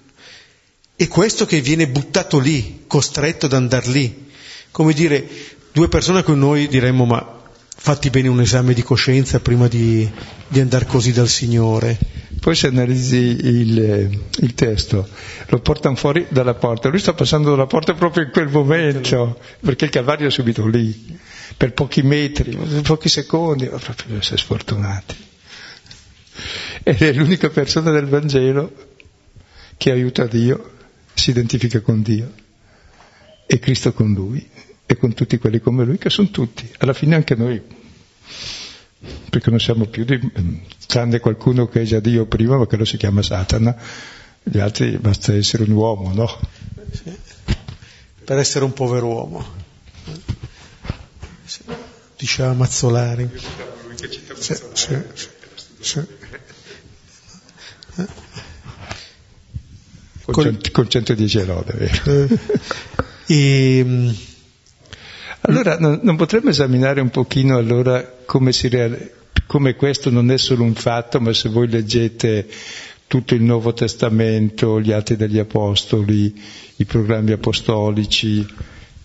e 0.94 1.08
questo 1.08 1.46
che 1.46 1.60
viene 1.60 1.88
buttato 1.88 2.38
lì, 2.38 2.84
costretto 2.86 3.46
ad 3.46 3.54
andare 3.54 3.88
lì, 3.88 4.21
come 4.72 4.94
dire, 4.94 5.24
due 5.70 5.88
persone 5.88 6.22
cui 6.22 6.36
noi 6.36 6.66
diremmo 6.66 7.04
ma 7.04 7.40
fatti 7.74 8.10
bene 8.10 8.28
un 8.28 8.40
esame 8.40 8.74
di 8.74 8.82
coscienza 8.82 9.40
prima 9.40 9.68
di, 9.68 10.10
di 10.48 10.60
andare 10.60 10.86
così 10.86 11.12
dal 11.12 11.28
Signore. 11.28 11.98
Poi 12.40 12.54
se 12.54 12.68
analizzi 12.68 13.16
il, 13.16 14.20
il, 14.38 14.54
testo, 14.54 15.08
lo 15.46 15.60
portano 15.60 15.94
fuori 15.94 16.26
dalla 16.28 16.54
porta, 16.54 16.88
lui 16.88 16.98
sta 16.98 17.12
passando 17.12 17.50
dalla 17.50 17.66
porta 17.66 17.94
proprio 17.94 18.24
in 18.24 18.30
quel 18.30 18.48
momento, 18.48 19.38
perché 19.60 19.84
il 19.84 19.90
Calvario 19.90 20.26
è 20.26 20.30
subito 20.30 20.66
lì, 20.66 21.18
per 21.56 21.72
pochi 21.72 22.02
metri, 22.02 22.56
per 22.56 22.80
pochi 22.82 23.08
secondi, 23.08 23.68
ma 23.68 23.78
proprio 23.78 24.20
si 24.22 24.34
è 24.34 24.36
sfortunati. 24.36 25.16
Ed 26.82 27.00
è 27.00 27.12
l'unica 27.12 27.50
persona 27.50 27.92
del 27.92 28.06
Vangelo 28.06 28.72
che 29.76 29.90
aiuta 29.90 30.26
Dio, 30.26 30.70
si 31.14 31.30
identifica 31.30 31.80
con 31.80 32.02
Dio 32.02 32.40
e 33.52 33.58
Cristo 33.58 33.92
con 33.92 34.14
lui 34.14 34.48
e 34.86 34.96
con 34.96 35.12
tutti 35.12 35.36
quelli 35.36 35.60
come 35.60 35.84
lui, 35.84 35.98
che 35.98 36.08
sono 36.08 36.30
tutti, 36.30 36.70
alla 36.78 36.94
fine 36.94 37.14
anche 37.14 37.34
noi, 37.34 37.60
perché 39.28 39.50
non 39.50 39.60
siamo 39.60 39.84
più 39.84 40.04
di, 40.04 40.18
tranne 40.86 41.20
qualcuno 41.20 41.68
che 41.68 41.82
è 41.82 41.84
già 41.84 42.00
Dio 42.00 42.24
prima, 42.24 42.56
ma 42.56 42.66
che 42.66 42.76
lo 42.76 42.86
si 42.86 42.96
chiama 42.96 43.20
Satana, 43.20 43.76
gli 44.42 44.58
altri 44.58 44.96
basta 44.96 45.34
essere 45.34 45.64
un 45.64 45.72
uomo, 45.72 46.14
no? 46.14 46.40
Sì. 46.92 47.14
Per 48.24 48.38
essere 48.38 48.64
un 48.64 48.72
povero 48.72 49.06
uomo. 49.06 49.46
Sì. 51.44 51.62
Diceva 52.16 52.54
Mazzolari. 52.54 53.28
Sì, 54.38 54.54
sì, 54.72 54.96
sì. 55.78 56.00
Con, 60.24 60.58
con 60.72 60.88
110 60.88 61.44
lode, 61.44 61.72
vero? 61.74 62.24
Eh. 62.24 62.38
E, 63.32 63.82
mm, 63.82 64.10
allora 65.42 65.78
non, 65.78 66.00
non, 66.02 66.16
potremmo 66.16 66.50
esaminare 66.50 67.00
un 67.00 67.08
pochino 67.08 67.56
allora 67.56 68.06
come, 68.26 68.52
real... 68.68 69.10
come 69.46 69.74
questo 69.74 70.10
non 70.10 70.30
è 70.30 70.36
solo 70.36 70.64
un 70.64 70.74
fatto, 70.74 71.18
ma 71.18 71.32
se 71.32 71.48
voi 71.48 71.66
leggete 71.66 72.46
tutto 73.06 73.34
il 73.34 73.40
Nuovo 73.40 73.72
Testamento, 73.72 74.78
gli 74.82 74.92
atti 74.92 75.16
degli 75.16 75.38
Apostoli, 75.38 76.38
i 76.76 76.84
programmi 76.84 77.32
apostolici, 77.32 78.46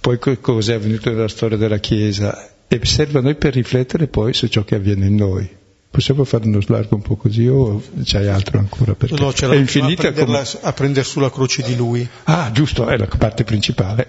poi 0.01 0.19
cosa 0.19 0.73
è 0.73 0.75
avvenuto 0.75 1.09
nella 1.09 1.29
storia 1.29 1.55
della 1.55 1.79
Chiesa, 1.79 2.51
e 2.67 2.81
serve 2.83 3.19
a 3.19 3.21
noi 3.21 3.35
per 3.35 3.53
riflettere 3.53 4.07
poi 4.07 4.33
su 4.33 4.47
ciò 4.47 4.65
che 4.65 4.75
avviene 4.75 5.05
in 5.05 5.15
noi. 5.15 5.49
Possiamo 5.97 6.25
fare 6.25 6.45
uno 6.45 6.61
slargo 6.61 6.93
un 6.93 7.01
po' 7.01 7.15
così 7.15 7.47
o 7.47 7.81
c'hai 8.03 8.27
altro 8.27 8.59
ancora? 8.59 8.93
Perché 8.93 9.15
no, 9.19 9.31
c'è 9.31 9.47
è 9.47 9.55
infinita 9.55 10.09
a, 10.09 10.13
come... 10.13 10.43
a 10.61 10.71
prendere 10.71 11.03
sulla 11.03 11.31
croce 11.31 11.63
di 11.63 11.75
lui. 11.75 12.07
Ah, 12.25 12.51
giusto, 12.53 12.85
è 12.87 12.95
la 12.97 13.07
parte 13.07 13.43
principale. 13.43 14.07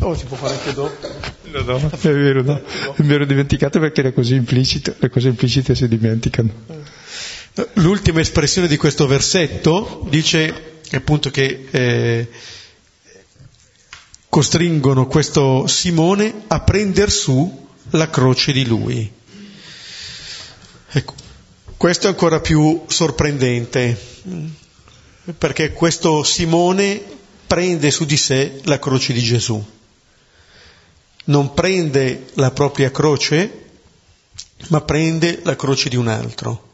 Oh, 0.00 0.16
si 0.16 0.24
può 0.24 0.36
fare 0.36 0.54
anche 0.54 0.74
dopo. 0.74 1.08
No, 1.52 1.78
no, 1.78 1.88
è 1.88 1.96
vero, 1.98 2.42
no. 2.42 2.60
Mi 2.96 3.12
ero 3.12 3.24
dimenticato 3.24 3.78
perché 3.78 4.00
era 4.00 4.10
così 4.10 4.34
implicito, 4.34 4.96
le 4.98 5.08
cose 5.08 5.28
implicite 5.28 5.76
si 5.76 5.86
dimenticano. 5.86 6.52
L'ultima 7.74 8.18
espressione 8.18 8.66
di 8.66 8.76
questo 8.76 9.06
versetto 9.06 10.04
dice 10.10 10.80
appunto 10.90 11.30
che 11.30 11.66
eh, 11.70 12.28
costringono 14.28 15.06
questo 15.06 15.68
Simone 15.68 16.42
a 16.48 16.60
prendere 16.60 17.10
su 17.12 17.68
la 17.90 18.10
croce 18.10 18.50
di 18.50 18.66
lui. 18.66 19.12
Ecco, 20.90 21.14
questo 21.76 22.06
è 22.06 22.10
ancora 22.10 22.40
più 22.40 22.84
sorprendente, 22.86 23.96
perché 25.36 25.72
questo 25.72 26.22
Simone 26.22 27.00
prende 27.46 27.90
su 27.90 28.04
di 28.04 28.16
sé 28.16 28.60
la 28.64 28.78
croce 28.78 29.12
di 29.12 29.22
Gesù. 29.22 29.62
Non 31.24 31.52
prende 31.52 32.26
la 32.34 32.50
propria 32.52 32.90
croce, 32.90 33.66
ma 34.68 34.80
prende 34.80 35.40
la 35.44 35.56
croce 35.56 35.90
di 35.90 35.96
un 35.96 36.08
altro, 36.08 36.68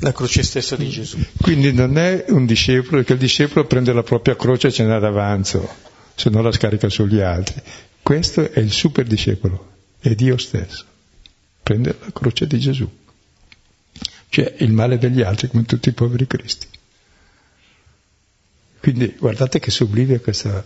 la 0.00 0.12
croce 0.12 0.42
stessa 0.42 0.74
di 0.74 0.88
Gesù. 0.88 1.18
Quindi 1.40 1.72
non 1.72 1.96
è 1.96 2.24
un 2.28 2.44
discepolo, 2.46 2.96
perché 2.96 3.12
il 3.12 3.18
discepolo 3.20 3.66
prende 3.66 3.92
la 3.92 4.02
propria 4.02 4.34
croce 4.34 4.66
e 4.66 4.72
ce 4.72 4.82
n'ha 4.82 4.98
d'avanzo, 4.98 5.68
se 6.16 6.28
no 6.28 6.42
la 6.42 6.50
scarica 6.50 6.88
sugli 6.88 7.20
altri. 7.20 7.62
Questo 8.02 8.50
è 8.50 8.58
il 8.58 8.72
super 8.72 9.06
discepolo, 9.06 9.74
è 10.00 10.14
Dio 10.16 10.36
stesso. 10.38 10.86
Prende 11.64 11.96
la 11.98 12.12
croce 12.12 12.46
di 12.46 12.58
Gesù, 12.58 12.88
cioè 14.28 14.54
il 14.58 14.70
male 14.70 14.98
degli 14.98 15.22
altri 15.22 15.48
come 15.48 15.64
tutti 15.64 15.88
i 15.88 15.92
poveri 15.92 16.26
cristi. 16.26 16.68
Quindi 18.80 19.16
guardate 19.18 19.58
che 19.58 19.70
sublime 19.70 20.20
questa... 20.20 20.62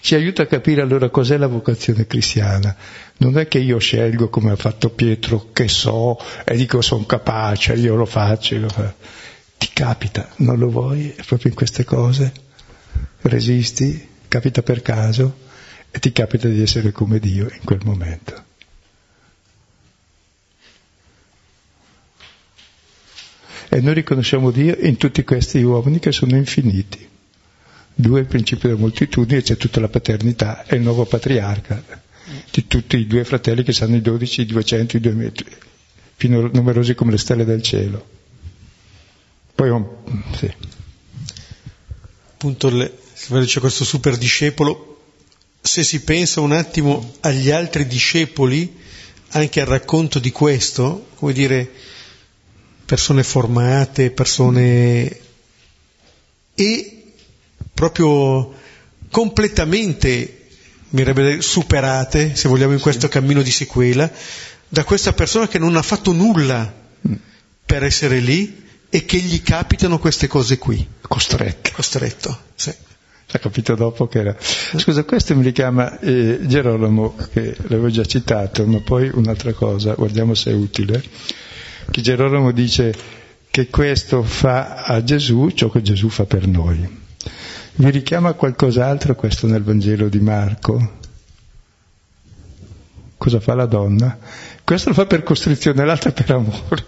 Ci 0.00 0.16
aiuta 0.16 0.42
a 0.42 0.46
capire 0.46 0.82
allora 0.82 1.08
cos'è 1.08 1.36
la 1.36 1.46
vocazione 1.46 2.06
cristiana. 2.08 2.74
Non 3.18 3.38
è 3.38 3.46
che 3.46 3.58
io 3.58 3.78
scelgo 3.78 4.28
come 4.28 4.50
ha 4.50 4.56
fatto 4.56 4.90
Pietro, 4.90 5.50
che 5.52 5.68
so, 5.68 6.18
e 6.44 6.56
dico 6.56 6.80
sono 6.82 7.06
capace, 7.06 7.74
io 7.74 7.94
lo 7.94 8.04
faccio. 8.04 8.58
Lo 8.58 8.68
fa. 8.68 8.92
Ti 9.56 9.68
capita, 9.72 10.30
non 10.38 10.58
lo 10.58 10.68
vuoi, 10.68 11.14
proprio 11.24 11.50
in 11.50 11.56
queste 11.56 11.84
cose. 11.84 12.32
Resisti, 13.20 14.08
capita 14.26 14.62
per 14.62 14.82
caso 14.82 15.42
e 15.92 16.00
ti 16.00 16.10
capita 16.10 16.48
di 16.48 16.60
essere 16.60 16.90
come 16.90 17.20
Dio 17.20 17.44
in 17.44 17.62
quel 17.62 17.80
momento. 17.84 18.44
E 23.74 23.80
noi 23.80 23.94
riconosciamo 23.94 24.52
Dio 24.52 24.76
in 24.82 24.96
tutti 24.98 25.24
questi 25.24 25.60
uomini 25.60 25.98
che 25.98 26.12
sono 26.12 26.36
infiniti. 26.36 27.08
Due 27.92 28.20
il 28.20 28.26
principio 28.26 28.68
della 28.68 28.80
moltitudine, 28.80 29.42
c'è 29.42 29.56
tutta 29.56 29.80
la 29.80 29.88
paternità 29.88 30.64
e 30.64 30.76
il 30.76 30.82
nuovo 30.82 31.04
patriarca 31.06 31.82
di 32.52 32.68
tutti 32.68 32.96
i 32.96 33.08
due 33.08 33.24
fratelli 33.24 33.64
che 33.64 33.72
sanno 33.72 33.96
i 33.96 34.00
12, 34.00 34.42
i 34.42 34.46
200, 34.46 34.96
i 34.96 35.00
2 35.00 35.12
metri, 35.14 35.46
fino 36.14 36.48
numerosi 36.52 36.94
come 36.94 37.10
le 37.10 37.18
stelle 37.18 37.44
del 37.44 37.62
cielo. 37.62 38.06
Poi 39.56 39.70
un, 39.70 39.84
sì. 40.36 40.54
Appunto, 42.34 42.70
le, 42.70 42.96
c'è 43.44 43.58
questo 43.58 43.82
super 43.82 44.16
discepolo. 44.16 45.00
Se 45.60 45.82
si 45.82 46.00
pensa 46.02 46.40
un 46.40 46.52
attimo 46.52 47.14
agli 47.22 47.50
altri 47.50 47.88
discepoli, 47.88 48.72
anche 49.30 49.60
al 49.60 49.66
racconto 49.66 50.20
di 50.20 50.30
questo, 50.30 51.08
come 51.16 51.32
dire, 51.32 51.72
persone 52.84 53.22
formate, 53.22 54.10
persone 54.10 55.20
e 56.54 57.02
proprio 57.72 58.52
completamente 59.10 60.38
mi 60.90 61.42
superate, 61.42 62.36
se 62.36 62.48
vogliamo, 62.48 62.72
in 62.72 62.80
questo 62.80 63.08
cammino 63.08 63.42
di 63.42 63.50
sequela, 63.50 64.10
da 64.68 64.84
questa 64.84 65.12
persona 65.12 65.48
che 65.48 65.58
non 65.58 65.76
ha 65.76 65.82
fatto 65.82 66.12
nulla 66.12 66.72
per 67.66 67.82
essere 67.82 68.20
lì 68.20 68.62
e 68.88 69.04
che 69.04 69.18
gli 69.18 69.42
capitano 69.42 69.98
queste 69.98 70.28
cose 70.28 70.56
qui. 70.58 70.86
Costretto. 71.00 71.72
Costretto, 71.74 72.38
sì. 72.54 72.72
Ha 73.32 73.38
capito 73.38 73.74
dopo 73.74 74.06
che 74.06 74.20
era. 74.20 74.36
Scusa, 74.38 75.02
questo 75.02 75.34
mi 75.34 75.42
richiama 75.42 75.98
eh, 75.98 76.38
Gerolamo, 76.42 77.16
che 77.32 77.56
l'avevo 77.62 77.90
già 77.90 78.04
citato, 78.04 78.64
ma 78.64 78.78
poi 78.78 79.10
un'altra 79.12 79.52
cosa, 79.52 79.94
guardiamo 79.94 80.34
se 80.34 80.52
è 80.52 80.54
utile. 80.54 81.02
Che 81.94 82.00
Gerolamo 82.00 82.50
dice 82.50 82.92
che 83.48 83.68
questo 83.68 84.24
fa 84.24 84.82
a 84.82 85.04
Gesù 85.04 85.50
ciò 85.50 85.70
che 85.70 85.80
Gesù 85.80 86.08
fa 86.08 86.24
per 86.24 86.44
noi. 86.44 87.02
Vi 87.74 87.88
richiama 87.88 88.32
qualcos'altro 88.32 89.14
questo 89.14 89.46
nel 89.46 89.62
Vangelo 89.62 90.08
di 90.08 90.18
Marco? 90.18 90.98
Cosa 93.16 93.38
fa 93.38 93.54
la 93.54 93.66
donna? 93.66 94.18
Questo 94.64 94.88
lo 94.88 94.96
fa 94.96 95.06
per 95.06 95.22
costrizione, 95.22 95.84
l'altra 95.84 96.10
per 96.10 96.32
amore. 96.32 96.84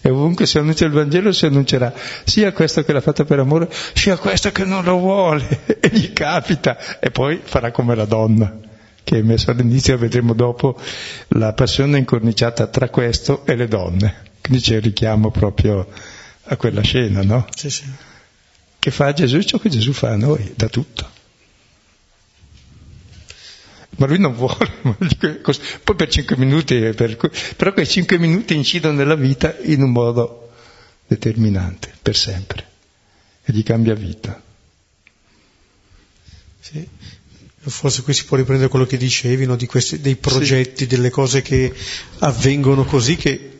E 0.00 0.08
ovunque 0.08 0.46
si 0.46 0.56
annuncia 0.56 0.86
il 0.86 0.92
Vangelo 0.92 1.30
si 1.30 1.44
annuncerà 1.44 1.92
sia 2.24 2.54
questo 2.54 2.84
che 2.84 2.94
l'ha 2.94 3.02
fatta 3.02 3.26
per 3.26 3.40
amore, 3.40 3.68
sia 3.92 4.16
questo 4.16 4.50
che 4.50 4.64
non 4.64 4.82
lo 4.82 4.96
vuole 4.96 5.76
e 5.78 5.90
gli 5.90 6.14
capita. 6.14 6.98
E 7.00 7.10
poi 7.10 7.38
farà 7.44 7.70
come 7.70 7.94
la 7.94 8.06
donna, 8.06 8.60
che 9.08 9.18
è 9.18 9.22
messa 9.22 9.52
all'inizio, 9.52 9.96
vedremo 9.96 10.34
dopo 10.34 10.78
la 11.28 11.52
passione 11.52 11.98
incorniciata 11.98 12.66
tra 12.66 12.88
questo 12.90 13.46
e 13.46 13.56
le 13.56 13.66
donne. 13.66 14.26
Quindi 14.42 14.62
c'è 14.62 14.76
il 14.76 14.82
richiamo 14.82 15.30
proprio 15.30 15.88
a 16.44 16.56
quella 16.56 16.82
scena, 16.82 17.22
no? 17.22 17.46
Sì, 17.54 17.70
sì 17.70 17.84
che 18.78 18.90
fa 18.90 19.12
Gesù 19.12 19.40
ciò 19.42 19.58
che 19.58 19.68
Gesù 19.68 19.92
fa 19.92 20.10
a 20.10 20.16
noi, 20.16 20.52
da 20.56 20.68
tutto. 20.68 21.16
Ma 23.96 24.06
lui 24.06 24.18
non 24.18 24.34
vuole, 24.34 24.70
poi 25.82 25.96
per 25.96 26.08
cinque 26.08 26.36
minuti, 26.36 26.78
per, 26.94 27.16
però 27.56 27.72
quei 27.72 27.86
cinque 27.86 28.18
minuti 28.18 28.54
incidono 28.54 28.96
nella 28.96 29.16
vita 29.16 29.56
in 29.62 29.82
un 29.82 29.90
modo 29.90 30.52
determinante, 31.06 31.92
per 32.00 32.14
sempre, 32.14 32.66
e 33.42 33.52
gli 33.52 33.64
cambia 33.64 33.94
vita. 33.94 34.40
Sì. 36.60 36.88
Forse 37.68 38.02
qui 38.02 38.14
si 38.14 38.24
può 38.24 38.36
riprendere 38.36 38.70
quello 38.70 38.86
che 38.86 38.96
dicevi, 38.96 39.44
no? 39.44 39.56
questi, 39.66 40.00
dei 40.00 40.16
progetti, 40.16 40.84
sì. 40.84 40.86
delle 40.86 41.10
cose 41.10 41.42
che 41.42 41.72
avvengono 42.20 42.84
così 42.84 43.16
che 43.16 43.58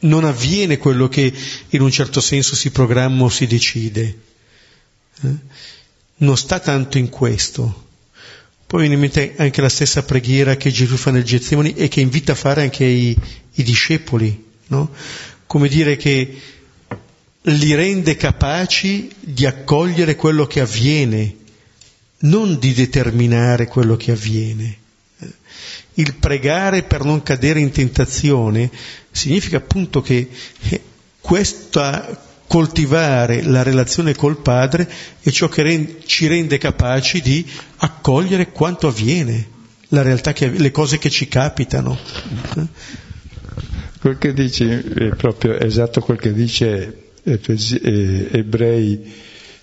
non 0.00 0.24
avviene 0.24 0.78
quello 0.78 1.08
che 1.08 1.32
in 1.68 1.80
un 1.80 1.90
certo 1.90 2.20
senso 2.20 2.54
si 2.54 2.70
programma 2.70 3.24
o 3.24 3.28
si 3.28 3.46
decide. 3.46 4.18
Eh? 5.22 5.34
Non 6.16 6.36
sta 6.36 6.58
tanto 6.58 6.98
in 6.98 7.08
questo. 7.08 7.86
Poi 8.66 8.80
viene 8.80 8.94
in 8.94 9.00
mente 9.00 9.34
anche 9.38 9.60
la 9.60 9.68
stessa 9.68 10.02
preghiera 10.02 10.56
che 10.56 10.70
Gesù 10.70 10.96
fa 10.96 11.10
nel 11.10 11.24
Getsemani 11.24 11.74
e 11.74 11.88
che 11.88 12.00
invita 12.00 12.32
a 12.32 12.34
fare 12.36 12.62
anche 12.62 12.84
i, 12.84 13.16
i 13.54 13.62
discepoli, 13.62 14.44
no? 14.66 14.90
Come 15.46 15.68
dire 15.68 15.96
che 15.96 16.38
li 17.40 17.74
rende 17.74 18.16
capaci 18.16 19.10
di 19.20 19.46
accogliere 19.46 20.16
quello 20.16 20.46
che 20.46 20.60
avviene, 20.60 21.34
non 22.20 22.58
di 22.58 22.72
determinare 22.72 23.66
quello 23.66 23.96
che 23.96 24.12
avviene 24.12 24.78
il 25.98 26.14
pregare 26.14 26.82
per 26.84 27.04
non 27.04 27.22
cadere 27.22 27.60
in 27.60 27.70
tentazione 27.70 28.70
significa 29.10 29.58
appunto 29.58 30.00
che 30.00 30.28
eh, 30.70 30.80
questa 31.20 32.24
coltivare 32.46 33.42
la 33.42 33.62
relazione 33.62 34.14
col 34.14 34.38
Padre 34.40 34.88
è 35.20 35.28
ciò 35.30 35.48
che 35.48 35.96
ci 36.06 36.26
rende 36.26 36.56
capaci 36.56 37.20
di 37.20 37.44
accogliere 37.78 38.50
quanto 38.52 38.86
avviene, 38.86 39.46
la 39.88 40.02
realtà 40.02 40.32
che, 40.32 40.48
le 40.48 40.70
cose 40.70 40.98
che 40.98 41.10
ci 41.10 41.28
capitano. 41.28 41.98
Quel 44.00 44.16
che 44.16 44.32
dici 44.32 44.64
è 44.66 45.08
proprio 45.16 45.58
esatto 45.58 46.00
quel 46.00 46.18
che 46.18 46.32
dice 46.32 47.10
Ebrei 47.24 49.12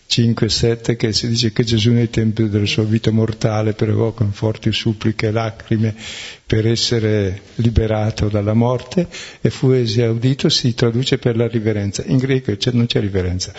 5 0.07 0.45
e 0.45 0.49
7 0.49 0.95
che 0.95 1.11
si 1.13 1.27
dice 1.27 1.51
che 1.51 1.63
Gesù 1.63 1.91
nei 1.91 2.09
tempi 2.09 2.47
della 2.47 2.65
sua 2.65 2.83
vita 2.83 3.11
mortale 3.11 3.73
pregò 3.73 4.11
con 4.11 4.31
forti 4.31 4.71
suppliche 4.71 5.27
e 5.27 5.31
lacrime 5.31 5.95
per 6.45 6.67
essere 6.67 7.41
liberato 7.55 8.29
dalla 8.29 8.53
morte 8.53 9.07
e 9.41 9.49
fu 9.49 9.71
esaudito, 9.71 10.47
si 10.49 10.73
traduce 10.75 11.17
per 11.17 11.35
la 11.35 11.47
riverenza. 11.47 12.03
In 12.05 12.17
greco 12.17 12.55
cioè, 12.55 12.73
non 12.73 12.85
c'è 12.85 12.99
riverenza. 12.99 13.51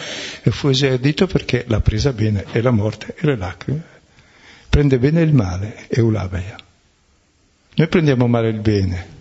E 0.43 0.51
fu 0.51 0.69
esaudito 0.69 1.27
perché 1.27 1.65
l'ha 1.67 1.81
presa 1.81 2.13
bene 2.13 2.45
e 2.53 2.61
la 2.63 2.71
morte 2.71 3.15
e 3.17 3.27
le 3.27 3.37
lacrime. 3.37 3.83
Prende 4.69 4.99
bene 4.99 5.23
il 5.23 5.33
male, 5.33 5.87
eulabeia. 5.89 6.57
Noi 7.75 7.89
prendiamo 7.89 8.27
male 8.27 8.49
il 8.49 8.61
bene, 8.61 9.16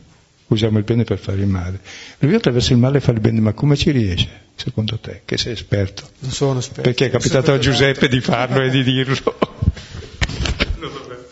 usiamo 0.48 0.78
il 0.78 0.84
bene 0.84 1.04
per 1.04 1.18
fare 1.18 1.39
il 1.39 1.48
male. 1.48 1.80
Lui 2.20 2.36
attraverso 2.36 2.74
il 2.74 2.80
male 2.80 3.00
fa 3.00 3.12
il 3.12 3.20
bene, 3.20 3.39
ma 3.39 3.54
come 3.54 3.76
ci 3.76 3.91
riesce? 3.91 4.43
secondo 4.56 4.98
te, 5.00 5.22
che 5.26 5.38
sei 5.38 5.54
esperto? 5.54 6.10
Non 6.20 6.32
sono 6.32 6.60
esperto. 6.60 6.82
Perché 6.82 7.08
è 7.08 7.10
capitato 7.10 7.52
a 7.52 7.60
Giuseppe 7.60 8.08
di 8.08 8.22
farlo 8.22 8.62
e 8.62 8.70
di 8.70 8.84
dirlo. 8.84 9.38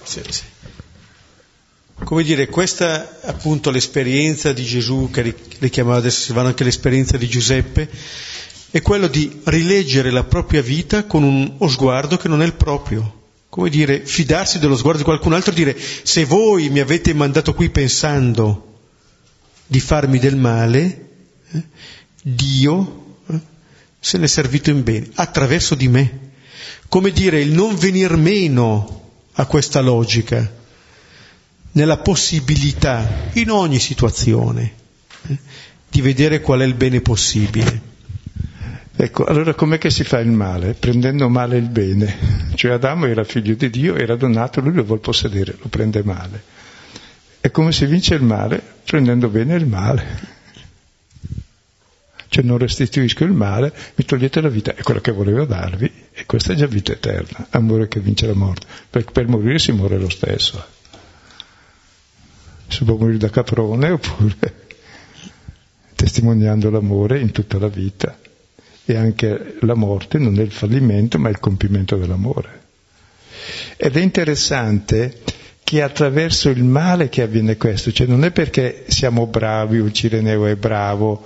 sì, 0.04 0.22
sì. 0.30 0.44
Come 2.04 2.24
dire, 2.24 2.48
questa 2.48 3.20
appunto 3.22 3.72
l'esperienza 3.72 4.52
di 4.52 4.64
Gesù, 4.64 5.10
che 5.12 5.36
richiamava 5.60 5.98
adesso 5.98 6.22
Silvano 6.22 6.50
anche 6.50 6.66
l'esperienza 6.66 7.16
di 7.18 7.28
Giuseppe, 7.28 7.90
è 8.70 8.82
quello 8.82 9.08
di 9.08 9.42
rileggere 9.46 10.12
la 10.12 10.24
propria 10.24 10.62
vita 10.62 11.06
con 11.06 11.24
uno 11.24 11.68
sguardo 11.70 12.18
che 12.18 12.28
non 12.28 12.42
è 12.42 12.46
il 12.46 12.54
proprio. 12.54 13.22
Come 13.48 13.70
dire, 13.70 14.06
fidarsi 14.06 14.60
dello 14.60 14.76
sguardo 14.76 15.00
di 15.00 15.06
qualcun 15.06 15.34
altro 15.34 15.52
e 15.52 15.56
dire 15.56 15.78
se 15.78 16.26
voi 16.26 16.70
mi 16.70 16.80
avete 16.80 17.14
mandato 17.14 17.54
qui 17.54 17.70
pensando 17.70 18.73
di 19.66 19.80
farmi 19.80 20.20
del 20.20 20.36
male, 20.36 21.10
eh, 21.52 21.64
Dio 22.22 23.04
se 24.04 24.18
ne 24.18 24.26
è 24.26 24.28
servito 24.28 24.70
in 24.70 24.84
bene, 24.84 25.08
attraverso 25.14 25.76
di 25.76 25.88
me. 25.88 26.32
Come 26.90 27.12
dire, 27.12 27.40
il 27.40 27.54
non 27.54 27.76
venir 27.76 28.18
meno 28.18 29.12
a 29.32 29.46
questa 29.46 29.80
logica, 29.80 30.62
nella 31.72 31.98
possibilità, 31.98 33.30
in 33.34 33.50
ogni 33.50 33.80
situazione, 33.80 34.74
eh, 35.28 35.38
di 35.90 36.02
vedere 36.02 36.42
qual 36.42 36.60
è 36.60 36.66
il 36.66 36.74
bene 36.74 37.00
possibile. 37.00 37.92
Ecco, 38.94 39.24
allora 39.24 39.54
com'è 39.54 39.78
che 39.78 39.90
si 39.90 40.04
fa 40.04 40.20
il 40.20 40.32
male? 40.32 40.74
Prendendo 40.74 41.30
male 41.30 41.56
il 41.56 41.70
bene. 41.70 42.52
Cioè 42.56 42.74
Adamo 42.74 43.06
era 43.06 43.24
figlio 43.24 43.54
di 43.54 43.70
Dio, 43.70 43.96
era 43.96 44.18
donato, 44.18 44.60
lui 44.60 44.74
lo 44.74 44.84
vuole 44.84 45.00
possedere, 45.00 45.56
lo 45.62 45.70
prende 45.70 46.04
male. 46.04 46.44
E 47.46 47.52
come 47.52 47.74
si 47.74 47.86
vince 47.86 48.16
il 48.16 48.24
male? 48.24 48.62
Prendendo 48.86 49.28
bene 49.28 49.56
il 49.56 49.68
male 49.68 50.32
cioè 52.34 52.44
non 52.44 52.58
restituisco 52.58 53.26
il 53.26 53.32
male, 53.32 53.72
mi 53.94 54.06
togliete 54.06 54.42
la 54.42 54.50
vita, 54.50 54.74
è 54.74 54.82
quello 54.82 55.02
che 55.02 55.12
volevo 55.12 55.46
darvi, 55.46 55.92
e 56.12 56.26
questa 56.26 56.54
è 56.54 56.56
già 56.56 56.66
vita 56.66 56.92
eterna, 56.92 57.46
amore 57.52 57.88
che 57.88 58.00
vince 58.00 58.26
la 58.26 58.34
morte, 58.34 58.66
perché 58.90 59.12
per 59.12 59.28
morire 59.28 59.60
si 59.60 59.72
muore 59.72 60.00
lo 60.00 60.10
stesso. 60.10 60.66
Si 62.68 62.84
può 62.86 62.96
morire 62.96 63.20
da 63.20 63.30
caprone 63.30 63.92
oppure 63.92 64.66
testimoniando 65.94 66.72
l'amore 66.72 67.20
in 67.20 67.30
tutta 67.30 67.60
la 67.60 67.68
vita. 67.68 68.18
E 68.84 68.96
anche 68.96 69.58
la 69.60 69.76
morte 69.76 70.18
non 70.18 70.40
è 70.40 70.42
il 70.42 70.52
fallimento, 70.52 71.20
ma 71.20 71.30
il 71.30 71.40
compimento 71.40 71.98
dell'amore. 71.98 72.62
Ed 73.78 73.96
è 73.96 74.02
interessante 74.02 75.22
che 75.74 75.82
attraverso 75.82 76.52
il 76.52 76.64
male 76.64 77.10
che 77.10 77.24
avviene 77.24 77.58
questo, 77.58 77.92
cioè 77.92 78.06
non 78.06 78.24
è 78.24 78.30
perché 78.30 78.84
siamo 78.90 79.26
bravi 79.26 79.80
o 79.80 79.90
Cireneo 79.90 80.46
è 80.46 80.56
bravo 80.56 81.26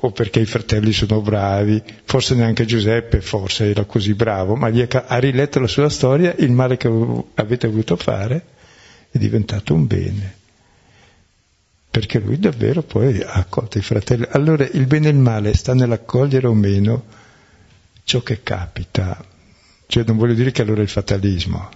o 0.00 0.10
perché 0.10 0.40
i 0.40 0.46
fratelli 0.46 0.92
sono 0.92 1.20
bravi, 1.20 1.80
forse 2.02 2.34
neanche 2.34 2.64
Giuseppe 2.64 3.20
forse 3.20 3.70
era 3.70 3.84
così 3.84 4.14
bravo, 4.14 4.56
ma 4.56 4.66
ha 4.66 5.18
riletto 5.18 5.60
la 5.60 5.68
sua 5.68 5.88
storia, 5.90 6.34
il 6.38 6.50
male 6.50 6.76
che 6.76 6.88
avete 7.34 7.68
voluto 7.68 7.94
fare 7.94 8.44
è 9.12 9.18
diventato 9.18 9.74
un 9.74 9.86
bene. 9.86 10.34
perché 11.88 12.18
lui 12.18 12.40
davvero 12.40 12.82
poi 12.82 13.22
ha 13.22 13.34
accolto 13.34 13.78
i 13.78 13.82
fratelli. 13.82 14.26
Allora 14.30 14.66
il 14.68 14.86
bene 14.86 15.06
e 15.06 15.12
il 15.12 15.18
male 15.18 15.54
sta 15.54 15.72
nell'accogliere 15.72 16.48
o 16.48 16.54
meno 16.54 17.04
ciò 18.02 18.22
che 18.22 18.42
capita. 18.42 19.24
Cioè 19.86 20.02
non 20.04 20.16
voglio 20.16 20.34
dire 20.34 20.50
che 20.50 20.62
allora 20.62 20.80
è 20.80 20.82
il 20.82 20.88
fatalismo, 20.88 21.68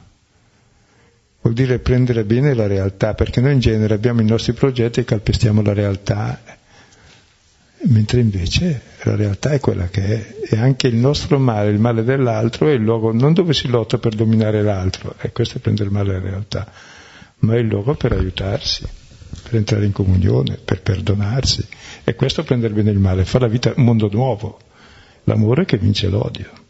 vuol 1.42 1.54
dire 1.54 1.78
prendere 1.80 2.24
bene 2.24 2.54
la 2.54 2.66
realtà, 2.66 3.14
perché 3.14 3.40
noi 3.40 3.52
in 3.52 3.60
genere 3.60 3.94
abbiamo 3.94 4.20
i 4.20 4.24
nostri 4.24 4.52
progetti 4.52 5.00
e 5.00 5.04
calpestiamo 5.04 5.60
la 5.60 5.74
realtà, 5.74 6.40
mentre 7.82 8.20
invece 8.20 8.80
la 9.02 9.16
realtà 9.16 9.50
è 9.50 9.60
quella 9.60 9.88
che 9.88 10.04
è, 10.04 10.54
e 10.54 10.56
anche 10.56 10.86
il 10.86 10.96
nostro 10.96 11.38
male, 11.38 11.70
il 11.70 11.80
male 11.80 12.04
dell'altro 12.04 12.68
è 12.68 12.72
il 12.72 12.82
luogo 12.82 13.12
non 13.12 13.34
dove 13.34 13.52
si 13.52 13.68
lotta 13.68 13.98
per 13.98 14.14
dominare 14.14 14.62
l'altro, 14.62 15.14
e 15.20 15.32
questo 15.32 15.58
è 15.58 15.60
prendere 15.60 15.90
male 15.90 16.12
della 16.12 16.30
realtà, 16.30 16.70
ma 17.40 17.54
è 17.54 17.58
il 17.58 17.66
luogo 17.66 17.94
per 17.94 18.12
aiutarsi 18.12 18.86
per 19.42 19.56
entrare 19.56 19.86
in 19.86 19.92
comunione, 19.92 20.58
per 20.62 20.82
perdonarsi. 20.82 21.66
E 22.04 22.14
questo 22.14 22.44
prendere 22.44 22.74
bene 22.74 22.90
il 22.90 22.98
male, 22.98 23.24
fa 23.24 23.38
la 23.38 23.48
vita 23.48 23.72
un 23.76 23.84
mondo 23.84 24.08
nuovo, 24.10 24.58
l'amore 25.24 25.64
che 25.64 25.78
vince 25.78 26.08
l'odio. 26.08 26.61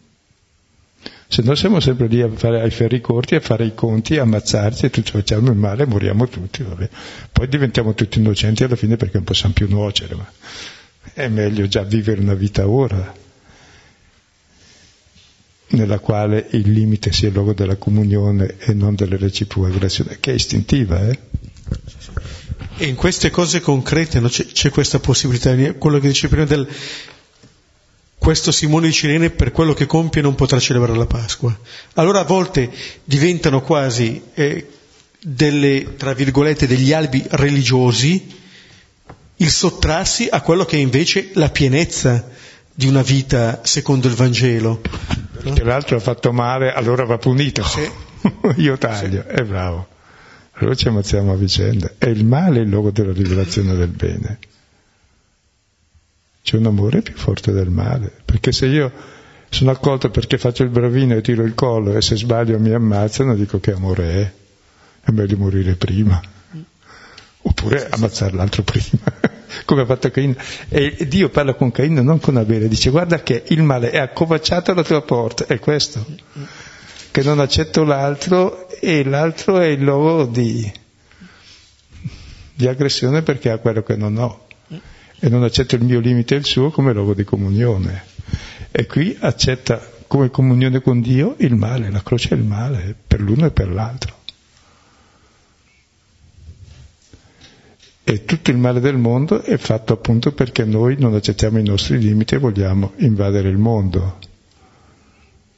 Se 1.32 1.40
no 1.40 1.54
siamo 1.54 1.80
sempre 1.80 2.08
lì 2.08 2.20
a 2.20 2.28
fare 2.28 2.60
ai 2.60 2.68
ferri 2.70 3.00
corti, 3.00 3.36
a 3.36 3.40
fare 3.40 3.64
i 3.64 3.74
conti, 3.74 4.18
a 4.18 4.22
ammazzarci 4.22 4.84
e 4.84 4.90
tutti 4.90 5.12
facciamo 5.12 5.48
il 5.48 5.56
male, 5.56 5.86
moriamo 5.86 6.28
tutti, 6.28 6.62
vabbè. 6.62 6.90
Poi 7.32 7.48
diventiamo 7.48 7.94
tutti 7.94 8.18
innocenti 8.18 8.64
alla 8.64 8.76
fine 8.76 8.98
perché 8.98 9.14
non 9.14 9.24
possiamo 9.24 9.54
più 9.54 9.66
nuocere, 9.66 10.14
ma 10.14 10.30
è 11.14 11.28
meglio 11.28 11.66
già 11.66 11.84
vivere 11.84 12.20
una 12.20 12.34
vita 12.34 12.68
ora, 12.68 13.14
nella 15.68 16.00
quale 16.00 16.48
il 16.50 16.70
limite 16.70 17.12
sia 17.12 17.28
il 17.28 17.34
luogo 17.34 17.54
della 17.54 17.76
comunione 17.76 18.56
e 18.58 18.74
non 18.74 18.94
della 18.94 19.16
reciproca 19.16 19.68
aggressione, 19.68 20.18
che 20.20 20.32
è 20.32 20.34
istintiva, 20.34 21.08
eh? 21.08 21.18
E 22.76 22.86
in 22.86 22.94
queste 22.94 23.30
cose 23.30 23.60
concrete 23.62 24.20
no, 24.20 24.28
c'è, 24.28 24.44
c'è, 24.44 24.68
questa 24.68 24.98
possibilità, 24.98 25.54
quello 25.78 25.98
che 25.98 26.08
dice 26.08 26.28
prima 26.28 26.44
del 26.44 26.68
questo 28.22 28.52
Simone 28.52 28.86
di 28.86 28.92
Cirene 28.92 29.30
per 29.30 29.50
quello 29.50 29.74
che 29.74 29.86
compie 29.86 30.22
non 30.22 30.36
potrà 30.36 30.60
celebrare 30.60 30.96
la 30.96 31.06
Pasqua. 31.06 31.54
Allora 31.94 32.20
a 32.20 32.24
volte 32.24 32.70
diventano 33.02 33.62
quasi 33.62 34.22
eh, 34.34 34.68
delle, 35.20 35.96
tra 35.96 36.14
virgolette, 36.14 36.68
degli 36.68 36.92
albi 36.92 37.24
religiosi 37.30 38.38
il 39.36 39.50
sottrarsi 39.50 40.28
a 40.30 40.40
quello 40.40 40.64
che 40.64 40.76
è 40.76 40.80
invece 40.80 41.30
la 41.34 41.48
pienezza 41.48 42.28
di 42.72 42.86
una 42.86 43.02
vita 43.02 43.62
secondo 43.64 44.06
il 44.06 44.14
Vangelo. 44.14 44.80
Perché 45.42 45.64
l'altro 45.64 45.96
ha 45.96 46.00
fatto 46.00 46.32
male, 46.32 46.72
allora 46.72 47.04
va 47.04 47.18
punito. 47.18 47.64
Sì. 47.64 47.90
Io 48.62 48.78
taglio, 48.78 49.24
sì. 49.28 49.34
è 49.34 49.42
bravo. 49.42 49.88
Allora 50.52 50.76
ci 50.76 50.86
ammazziamo 50.86 51.32
a 51.32 51.36
vicenda. 51.36 51.90
È 51.98 52.06
il 52.06 52.24
male 52.24 52.60
il 52.60 52.68
luogo 52.68 52.92
della 52.92 53.12
rivelazione 53.12 53.74
del 53.74 53.88
bene. 53.88 54.38
C'è 56.42 56.56
un 56.56 56.66
amore 56.66 57.02
più 57.02 57.14
forte 57.14 57.52
del 57.52 57.70
male. 57.70 58.12
Perché 58.24 58.52
se 58.52 58.66
io 58.66 58.92
sono 59.48 59.70
accolto 59.70 60.10
perché 60.10 60.38
faccio 60.38 60.62
il 60.62 60.70
bravino 60.70 61.14
e 61.14 61.20
tiro 61.20 61.44
il 61.44 61.54
collo 61.54 61.96
e 61.96 62.02
se 62.02 62.16
sbaglio 62.16 62.58
mi 62.58 62.72
ammazzano, 62.72 63.34
dico 63.34 63.60
che 63.60 63.72
amore 63.72 64.12
è. 64.12 64.32
È 65.04 65.10
meglio 65.10 65.36
morire 65.36 65.74
prima. 65.74 66.20
Oppure 67.44 67.88
ammazzare 67.90 68.34
l'altro 68.36 68.62
prima, 68.62 69.02
come 69.64 69.82
ha 69.82 69.86
fatto 69.86 70.10
Caino. 70.10 70.36
E 70.68 71.06
Dio 71.08 71.28
parla 71.28 71.54
con 71.54 71.72
Caino, 71.72 72.00
non 72.00 72.20
con 72.20 72.36
Abele, 72.36 72.68
dice 72.68 72.90
guarda 72.90 73.20
che 73.22 73.42
il 73.48 73.62
male 73.62 73.90
è 73.90 73.98
accovacciato 73.98 74.70
alla 74.70 74.84
tua 74.84 75.02
porta, 75.02 75.46
è 75.46 75.58
questo 75.58 76.06
che 77.12 77.22
non 77.22 77.40
accetto 77.40 77.84
l'altro 77.84 78.68
e 78.80 79.04
l'altro 79.04 79.58
è 79.58 79.66
il 79.66 79.82
luogo 79.82 80.24
di, 80.24 80.72
di 82.54 82.66
aggressione 82.66 83.22
perché 83.22 83.50
ha 83.50 83.58
quello 83.58 83.82
che 83.82 83.96
non 83.96 84.16
ho 84.16 84.46
e 85.24 85.28
non 85.28 85.44
accetto 85.44 85.76
il 85.76 85.84
mio 85.84 86.00
limite 86.00 86.34
e 86.34 86.38
il 86.38 86.44
suo 86.44 86.70
come 86.72 86.92
luogo 86.92 87.14
di 87.14 87.22
comunione. 87.22 88.02
E 88.72 88.86
qui 88.86 89.16
accetta 89.20 89.80
come 90.08 90.30
comunione 90.30 90.80
con 90.82 91.00
Dio 91.00 91.36
il 91.38 91.54
male, 91.54 91.92
la 91.92 92.02
croce 92.02 92.30
è 92.30 92.34
il 92.34 92.42
male 92.42 92.96
per 93.06 93.20
l'uno 93.20 93.46
e 93.46 93.52
per 93.52 93.68
l'altro. 93.70 94.16
E 98.02 98.24
tutto 98.24 98.50
il 98.50 98.56
male 98.56 98.80
del 98.80 98.96
mondo 98.96 99.42
è 99.42 99.56
fatto 99.58 99.92
appunto 99.92 100.32
perché 100.32 100.64
noi 100.64 100.96
non 100.98 101.14
accettiamo 101.14 101.60
i 101.60 101.62
nostri 101.62 101.98
limiti 101.98 102.34
e 102.34 102.38
vogliamo 102.38 102.94
invadere 102.96 103.48
il 103.48 103.58
mondo 103.58 104.18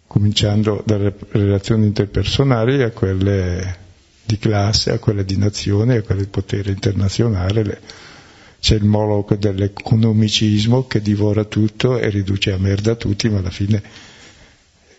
cominciando 0.07 0.83
dalle 0.85 1.15
relazioni 1.31 1.87
interpersonali 1.87 2.83
a 2.83 2.91
quelle 2.91 3.77
di 4.27 4.39
classe, 4.39 4.93
a 4.93 4.99
quelle 4.99 5.25
di 5.25 5.39
nazione, 5.39 5.97
a 5.97 6.03
quelle 6.03 6.21
di 6.21 6.29
potere 6.29 6.71
internazionale. 6.71 7.81
C'è 8.65 8.77
il 8.77 8.85
moloch 8.85 9.35
dell'economicismo 9.35 10.87
che 10.87 11.03
divora 11.03 11.45
tutto 11.45 11.99
e 11.99 12.09
riduce 12.09 12.51
a 12.51 12.57
merda 12.57 12.95
tutti, 12.95 13.29
ma 13.29 13.41
alla 13.41 13.51
fine 13.51 13.83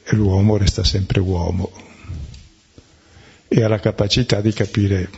l'uomo 0.10 0.56
resta 0.56 0.84
sempre 0.84 1.20
uomo 1.20 1.72
e 3.48 3.64
ha 3.64 3.68
la 3.68 3.80
capacità 3.80 4.40
di 4.40 4.54
capire 4.54 5.10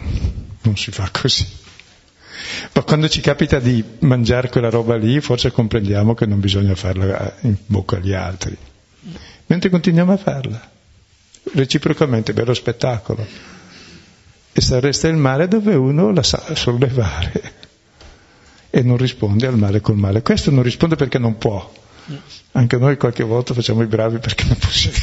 non 0.62 0.78
si 0.78 0.92
fa 0.92 1.10
così. 1.12 1.46
Ma 2.72 2.84
quando 2.84 3.10
ci 3.10 3.20
capita 3.20 3.60
di 3.60 3.84
mangiare 4.00 4.48
quella 4.48 4.70
roba 4.70 4.96
lì, 4.96 5.20
forse 5.20 5.52
comprendiamo 5.52 6.14
che 6.14 6.26
non 6.26 6.40
bisogna 6.40 6.76
farla 6.76 7.36
in 7.42 7.58
bocca 7.66 7.98
agli 7.98 8.14
altri 8.14 8.58
mentre 9.48 9.70
continuiamo 9.70 10.14
a 10.14 10.18
farla. 10.18 10.72
Reciprocamente, 11.54 12.32
bello 12.32 12.54
spettacolo. 12.54 13.26
E 14.54 14.62
se 14.62 14.80
resta 14.80 15.10
il 15.10 15.18
male 15.18 15.50
dove 15.50 15.76
uno 15.76 16.14
la 16.14 16.24
sa 16.24 16.56
sollevare 16.56 17.57
e 18.70 18.82
non 18.82 18.98
risponde 18.98 19.48
al 19.48 19.58
male 19.58 19.82
col 19.82 19.98
male. 19.98 20.22
Questo 20.22 20.52
non 20.52 20.64
risponde 20.64 20.96
perché 20.96 21.18
non 21.18 21.38
può. 21.38 21.72
Anche 22.54 22.78
noi 22.78 22.98
qualche 22.98 23.24
volta 23.24 23.54
facciamo 23.54 23.82
i 23.82 23.88
bravi 23.88 24.20
perché 24.20 24.46
non 24.46 24.58
possiamo. 24.58 24.98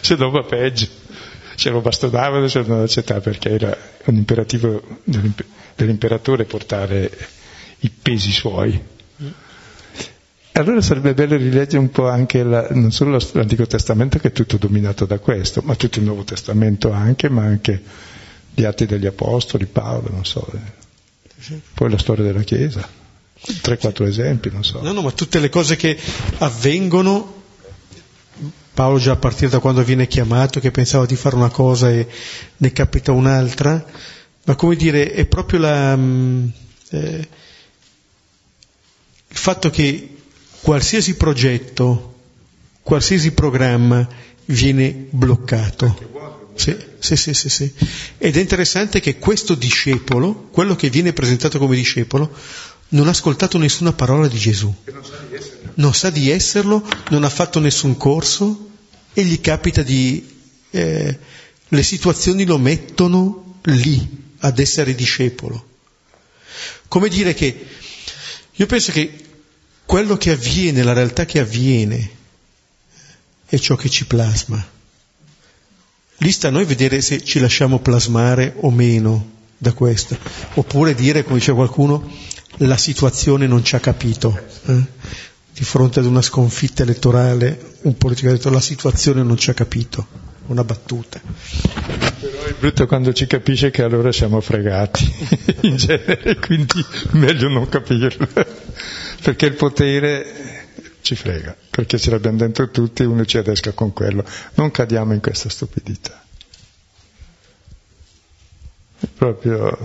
se 0.00 0.16
no 0.16 0.30
va 0.30 0.42
peggio. 0.42 0.86
Ce 1.56 1.70
lo 1.70 1.80
bastonavano, 1.80 2.48
se 2.48 2.62
non 2.62 2.82
accettava 2.82 3.20
perché 3.20 3.50
era 3.50 3.76
un 4.06 4.16
imperativo 4.16 4.82
dell'imperatore 5.74 6.44
portare 6.44 7.10
i 7.80 7.90
pesi 7.90 8.32
suoi. 8.32 8.92
Allora 10.56 10.80
sarebbe 10.80 11.14
bello 11.14 11.36
rileggere 11.36 11.78
un 11.78 11.90
po' 11.90 12.08
anche 12.08 12.44
la, 12.44 12.68
non 12.70 12.92
solo 12.92 13.18
l'Antico 13.32 13.66
Testamento 13.66 14.18
che 14.18 14.28
è 14.28 14.32
tutto 14.32 14.56
dominato 14.56 15.04
da 15.04 15.18
questo, 15.18 15.62
ma 15.64 15.74
tutto 15.74 15.98
il 15.98 16.04
Nuovo 16.04 16.22
Testamento 16.22 16.92
anche, 16.92 17.28
ma 17.28 17.42
anche 17.42 17.82
gli 18.54 18.62
atti 18.62 18.86
degli 18.86 19.06
Apostoli, 19.06 19.66
Paolo, 19.66 20.10
non 20.10 20.24
so. 20.24 20.48
Poi 21.74 21.90
la 21.90 21.98
storia 21.98 22.24
della 22.24 22.42
Chiesa, 22.42 22.88
tre, 23.60 23.78
quattro 23.78 24.06
esempi, 24.06 24.50
non 24.50 24.64
so. 24.64 24.80
No, 24.82 24.92
no, 24.92 25.02
ma 25.02 25.10
tutte 25.10 25.40
le 25.40 25.48
cose 25.48 25.76
che 25.76 25.98
avvengono, 26.38 27.42
Paolo 28.72 28.98
già 28.98 29.12
a 29.12 29.16
partire 29.16 29.50
da 29.50 29.58
quando 29.58 29.82
viene 29.82 30.06
chiamato, 30.06 30.60
che 30.60 30.70
pensava 30.70 31.06
di 31.06 31.16
fare 31.16 31.36
una 31.36 31.50
cosa 31.50 31.90
e 31.90 32.06
ne 32.56 32.72
capita 32.72 33.12
un'altra, 33.12 33.84
ma 34.44 34.54
come 34.54 34.76
dire, 34.76 35.12
è 35.12 35.26
proprio 35.26 35.58
la, 35.60 35.96
mm, 35.96 36.46
eh, 36.90 37.28
il 39.28 39.36
fatto 39.36 39.70
che 39.70 40.16
qualsiasi 40.60 41.16
progetto, 41.16 42.14
qualsiasi 42.82 43.32
programma 43.32 44.06
viene 44.46 45.06
bloccato. 45.10 46.12
Sì, 46.54 46.76
sì, 47.04 47.16
sì, 47.16 47.34
sì, 47.34 47.50
sì. 47.50 47.72
Ed 48.16 48.34
è 48.38 48.40
interessante 48.40 48.98
che 48.98 49.18
questo 49.18 49.54
discepolo, 49.54 50.48
quello 50.50 50.74
che 50.74 50.88
viene 50.88 51.12
presentato 51.12 51.58
come 51.58 51.76
discepolo, 51.76 52.34
non 52.88 53.08
ha 53.08 53.10
ascoltato 53.10 53.58
nessuna 53.58 53.92
parola 53.92 54.26
di 54.26 54.38
Gesù. 54.38 54.74
Non 55.74 55.92
sa 55.92 56.08
di 56.08 56.30
esserlo, 56.30 56.82
non 57.10 57.24
ha 57.24 57.28
fatto 57.28 57.60
nessun 57.60 57.98
corso 57.98 58.70
e 59.12 59.22
gli 59.22 59.38
capita 59.42 59.82
di... 59.82 60.26
Eh, 60.70 61.18
le 61.68 61.82
situazioni 61.82 62.46
lo 62.46 62.56
mettono 62.56 63.58
lì 63.64 64.32
ad 64.38 64.58
essere 64.58 64.94
discepolo. 64.94 65.72
Come 66.88 67.10
dire 67.10 67.34
che 67.34 67.66
io 68.50 68.66
penso 68.66 68.92
che 68.92 69.12
quello 69.84 70.16
che 70.16 70.30
avviene, 70.30 70.82
la 70.82 70.94
realtà 70.94 71.26
che 71.26 71.38
avviene, 71.40 72.10
è 73.44 73.58
ciò 73.58 73.76
che 73.76 73.90
ci 73.90 74.06
plasma. 74.06 74.72
Lì 76.18 76.30
sta 76.30 76.48
a 76.48 76.50
noi 76.50 76.64
vedere 76.64 77.00
se 77.00 77.22
ci 77.22 77.40
lasciamo 77.40 77.80
plasmare 77.80 78.54
o 78.56 78.70
meno 78.70 79.32
da 79.58 79.72
questo, 79.72 80.16
oppure 80.54 80.94
dire, 80.94 81.24
come 81.24 81.38
dice 81.38 81.52
qualcuno, 81.52 82.10
la 82.58 82.76
situazione 82.76 83.46
non 83.46 83.64
ci 83.64 83.74
ha 83.74 83.80
capito. 83.80 84.38
Eh? 84.66 84.82
Di 85.52 85.64
fronte 85.64 86.00
ad 86.00 86.06
una 86.06 86.22
sconfitta 86.22 86.82
elettorale, 86.82 87.76
un 87.82 87.96
politico 87.96 88.28
ha 88.28 88.32
detto 88.32 88.50
la 88.50 88.60
situazione 88.60 89.22
non 89.22 89.36
ci 89.36 89.50
ha 89.50 89.54
capito, 89.54 90.06
una 90.46 90.64
battuta. 90.64 91.20
Però 91.20 92.42
è 92.42 92.54
brutto 92.58 92.86
quando 92.86 93.12
ci 93.12 93.26
capisce 93.26 93.70
che 93.70 93.82
allora 93.82 94.10
siamo 94.10 94.40
fregati, 94.40 95.12
in 95.62 95.76
genere, 95.76 96.36
quindi 96.36 96.84
meglio 97.12 97.48
non 97.48 97.68
capirlo 97.68 98.28
perché 99.24 99.46
il 99.46 99.54
potere 99.54 100.53
ci 101.04 101.14
frega, 101.14 101.54
perché 101.68 101.98
ce 101.98 102.10
l'abbiamo 102.10 102.38
dentro 102.38 102.70
tutti 102.70 103.02
e 103.02 103.06
uno 103.06 103.26
ci 103.26 103.36
adesca 103.36 103.72
con 103.72 103.92
quello. 103.92 104.24
Non 104.54 104.70
cadiamo 104.70 105.12
in 105.12 105.20
questa 105.20 105.50
stupidità. 105.50 106.22
proprio 109.14 109.76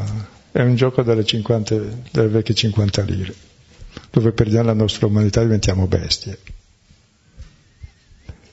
è 0.52 0.62
un 0.62 0.76
gioco 0.76 1.04
delle, 1.04 1.26
50, 1.26 1.76
delle 2.12 2.30
vecchie 2.30 2.56
50 2.56 3.02
lire, 3.02 3.34
dove 4.12 4.32
perdiamo 4.32 4.68
la 4.68 4.74
nostra 4.74 5.08
umanità 5.08 5.42
e 5.42 5.44
diventiamo 5.44 5.88
bestie. 5.88 6.40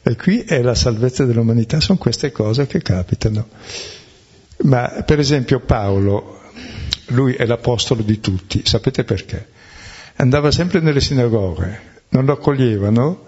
E 0.03 0.17
qui 0.17 0.41
è 0.43 0.61
la 0.61 0.75
salvezza 0.75 1.25
dell'umanità, 1.25 1.79
sono 1.81 1.99
queste 1.99 2.33
cose 2.33 2.67
che 2.67 2.83
capitano. 2.83 3.49
Ma 4.64 5.05
per 5.07 5.21
esempio 5.21 5.61
Paolo, 5.61 6.41
lui 7.07 7.35
è 7.35 7.47
l'apostolo 7.47 8.03
di 8.03 8.19
tutti, 8.19 8.62
sapete 8.64 9.05
perché? 9.05 9.55
Andava 10.17 10.51
sempre 10.51 10.81
nelle 10.81 11.01
sinagoghe, 11.01 11.95
non 12.11 12.25
lo 12.25 12.33
accoglievano, 12.33 13.25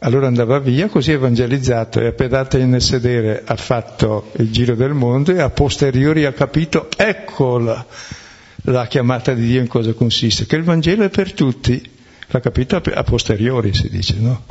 allora 0.00 0.28
andava 0.28 0.58
via, 0.60 0.88
così 0.88 1.10
evangelizzato 1.10 2.00
e 2.00 2.06
appena 2.06 2.46
nel 2.64 2.82
sedere 2.82 3.42
ha 3.44 3.56
fatto 3.56 4.30
il 4.36 4.50
giro 4.52 4.76
del 4.76 4.94
mondo 4.94 5.32
e 5.32 5.40
a 5.40 5.50
posteriori 5.50 6.24
ha 6.24 6.32
capito, 6.32 6.88
ecco 6.96 7.58
la, 7.58 8.86
chiamata 8.86 9.34
di 9.34 9.46
Dio 9.46 9.60
in 9.60 9.66
cosa 9.66 9.92
consiste, 9.94 10.46
che 10.46 10.56
il 10.56 10.62
Vangelo 10.62 11.02
è 11.02 11.08
per 11.08 11.32
tutti, 11.32 11.82
l'ha 12.28 12.40
capito 12.40 12.76
a 12.76 13.02
posteriori 13.02 13.74
si 13.74 13.88
dice, 13.88 14.14
no? 14.18 14.44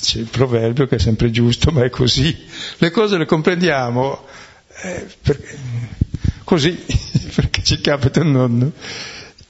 C'è 0.00 0.18
il 0.18 0.26
proverbio 0.26 0.86
che 0.86 0.96
è 0.96 0.98
sempre 0.98 1.30
giusto, 1.30 1.70
ma 1.70 1.84
è 1.84 1.90
così. 1.90 2.36
Le 2.78 2.90
cose 2.90 3.18
le 3.18 3.26
comprendiamo 3.26 4.24
eh, 4.82 5.06
perché, 5.22 5.58
così, 6.44 6.72
perché 7.34 7.62
ci 7.62 7.80
capita 7.80 8.22
non... 8.22 8.72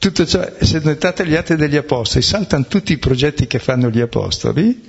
Tutto 0.06 0.24
ciò, 0.24 0.48
se 0.60 0.78
notate 0.84 1.26
gli 1.26 1.34
atti 1.34 1.56
degli 1.56 1.74
apostoli, 1.74 2.22
saltano 2.22 2.66
tutti 2.68 2.92
i 2.92 2.96
progetti 2.96 3.48
che 3.48 3.58
fanno 3.58 3.90
gli 3.90 3.98
apostoli 3.98 4.84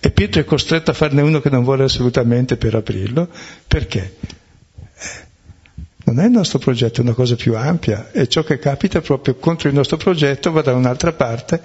e 0.00 0.10
Pietro 0.12 0.40
è 0.40 0.46
costretto 0.46 0.92
a 0.92 0.94
farne 0.94 1.20
uno 1.20 1.42
che 1.42 1.50
non 1.50 1.62
vuole 1.62 1.84
assolutamente 1.84 2.56
per 2.56 2.74
aprirlo, 2.74 3.28
perché? 3.68 4.16
Eh, 4.94 5.26
non 6.04 6.20
è 6.20 6.24
il 6.24 6.30
nostro 6.30 6.58
progetto, 6.58 7.00
è 7.02 7.04
una 7.04 7.12
cosa 7.12 7.36
più 7.36 7.54
ampia 7.54 8.10
e 8.12 8.28
ciò 8.28 8.42
che 8.42 8.58
capita 8.58 9.02
proprio 9.02 9.34
contro 9.34 9.68
il 9.68 9.74
nostro 9.74 9.98
progetto 9.98 10.50
va 10.52 10.62
da 10.62 10.72
un'altra 10.72 11.12
parte 11.12 11.60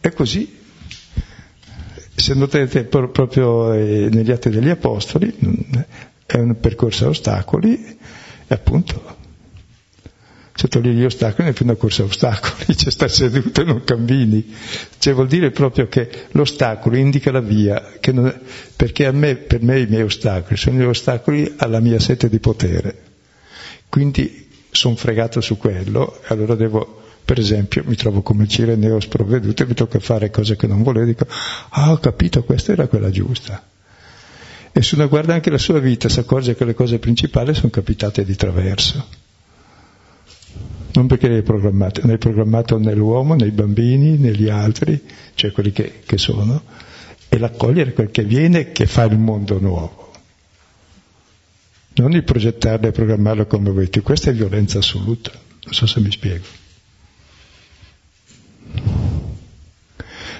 e 0.00 0.12
così 0.12 0.58
se 2.16 2.34
notate 2.34 2.82
proprio 2.82 3.72
eh, 3.74 4.08
negli 4.10 4.32
atti 4.32 4.50
degli 4.50 4.70
apostoli, 4.70 5.32
è 6.26 6.36
un 6.36 6.58
percorso 6.58 7.04
a 7.04 7.08
ostacoli 7.10 7.96
e 8.48 8.54
appunto 8.54 9.18
se 10.58 10.66
togli 10.66 10.88
gli 10.88 11.04
ostacoli 11.04 11.44
non 11.44 11.50
è 11.50 11.52
più 11.52 11.64
una 11.64 11.76
corsa 11.76 12.02
a 12.02 12.06
ostacoli, 12.06 12.74
cioè 12.76 12.90
stai 12.90 13.08
seduto 13.08 13.60
e 13.60 13.64
non 13.64 13.84
cammini. 13.84 14.52
Cioè 14.98 15.14
vuol 15.14 15.28
dire 15.28 15.52
proprio 15.52 15.86
che 15.86 16.26
l'ostacolo 16.32 16.96
indica 16.96 17.30
la 17.30 17.38
via, 17.38 17.80
non, 18.06 18.40
perché 18.74 19.08
me, 19.12 19.36
per 19.36 19.62
me 19.62 19.78
i 19.78 19.86
miei 19.86 20.02
ostacoli 20.02 20.56
sono 20.56 20.80
gli 20.80 20.82
ostacoli 20.82 21.54
alla 21.58 21.78
mia 21.78 22.00
sete 22.00 22.28
di 22.28 22.40
potere. 22.40 23.02
Quindi 23.88 24.48
sono 24.72 24.96
fregato 24.96 25.40
su 25.40 25.56
quello 25.56 26.18
allora 26.26 26.56
devo 26.56 27.02
per 27.24 27.38
esempio, 27.38 27.84
mi 27.86 27.94
trovo 27.94 28.22
come 28.22 28.48
Cireneo 28.48 28.98
sprovveduto 28.98 29.62
e 29.62 29.66
mi 29.66 29.74
tocca 29.74 30.00
fare 30.00 30.30
cose 30.30 30.56
che 30.56 30.66
non 30.66 30.82
volevo, 30.82 31.04
dico, 31.04 31.26
ah, 31.68 31.92
ho 31.92 31.98
capito, 31.98 32.42
questa 32.42 32.72
era 32.72 32.86
quella 32.88 33.10
giusta. 33.10 33.62
E 34.72 34.82
se 34.82 34.94
uno 34.94 35.08
guarda 35.08 35.34
anche 35.34 35.50
la 35.50 35.58
sua 35.58 35.78
vita, 35.78 36.08
si 36.08 36.18
accorge 36.18 36.56
che 36.56 36.64
le 36.64 36.72
cose 36.72 36.98
principali 36.98 37.52
sono 37.52 37.68
capitate 37.68 38.24
di 38.24 38.34
traverso. 38.34 39.27
Non 40.92 41.06
perché 41.06 41.28
le 41.28 41.36
hai 41.36 41.42
programmate, 41.42 42.02
ne 42.04 42.12
hai 42.12 42.18
programmato 42.18 42.78
nell'uomo, 42.78 43.34
nei 43.34 43.50
bambini, 43.50 44.16
negli 44.16 44.48
altri, 44.48 45.00
cioè 45.34 45.52
quelli 45.52 45.70
che, 45.70 46.00
che 46.04 46.18
sono, 46.18 46.62
e 47.28 47.38
l'accogliere 47.38 47.92
quel 47.92 48.10
che 48.10 48.24
viene 48.24 48.72
che 48.72 48.86
fa 48.86 49.04
il 49.04 49.18
mondo 49.18 49.60
nuovo. 49.60 50.12
Non 51.96 52.12
il 52.12 52.24
progettarlo 52.24 52.88
e 52.88 52.92
programmarlo 52.92 53.46
come 53.46 53.70
vuoi 53.70 53.90
tu, 53.90 54.02
questa 54.02 54.30
è 54.30 54.32
violenza 54.34 54.78
assoluta, 54.78 55.30
non 55.64 55.74
so 55.74 55.86
se 55.86 56.00
mi 56.00 56.10
spiego. 56.10 56.44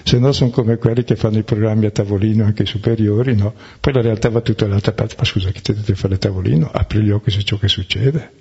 Se 0.04 0.18
no 0.18 0.32
sono 0.32 0.48
come 0.50 0.78
quelli 0.78 1.04
che 1.04 1.16
fanno 1.16 1.36
i 1.36 1.42
programmi 1.42 1.84
a 1.84 1.90
tavolino 1.90 2.44
anche 2.44 2.64
superiori, 2.64 3.36
no? 3.36 3.54
Poi 3.78 3.92
la 3.92 4.00
realtà 4.00 4.30
va 4.30 4.40
tutta 4.40 4.64
dall'altra 4.64 4.92
parte, 4.92 5.16
ma 5.18 5.24
scusa, 5.24 5.50
chi 5.50 5.60
ti 5.60 5.74
deve 5.74 5.94
fare 5.94 6.14
il 6.14 6.18
tavolino? 6.18 6.70
Apri 6.72 7.02
gli 7.02 7.10
occhi 7.10 7.30
su 7.30 7.42
ciò 7.42 7.58
che 7.58 7.68
succede. 7.68 8.32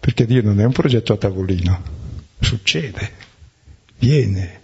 Perché 0.00 0.24
Dio 0.24 0.42
non 0.42 0.58
è 0.60 0.64
un 0.64 0.72
progetto 0.72 1.12
a 1.12 1.16
tavolino, 1.18 1.82
succede, 2.40 3.10
viene, 3.98 4.60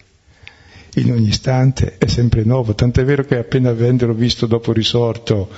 in 0.94 1.12
ogni 1.12 1.28
istante, 1.28 1.96
è 1.98 2.06
sempre 2.06 2.42
nuovo, 2.42 2.74
tant'è 2.74 3.04
vero 3.04 3.22
che 3.22 3.36
appena 3.36 3.70
avendolo 3.70 4.14
visto 4.14 4.46
dopo 4.46 4.72
risorto 4.72 5.50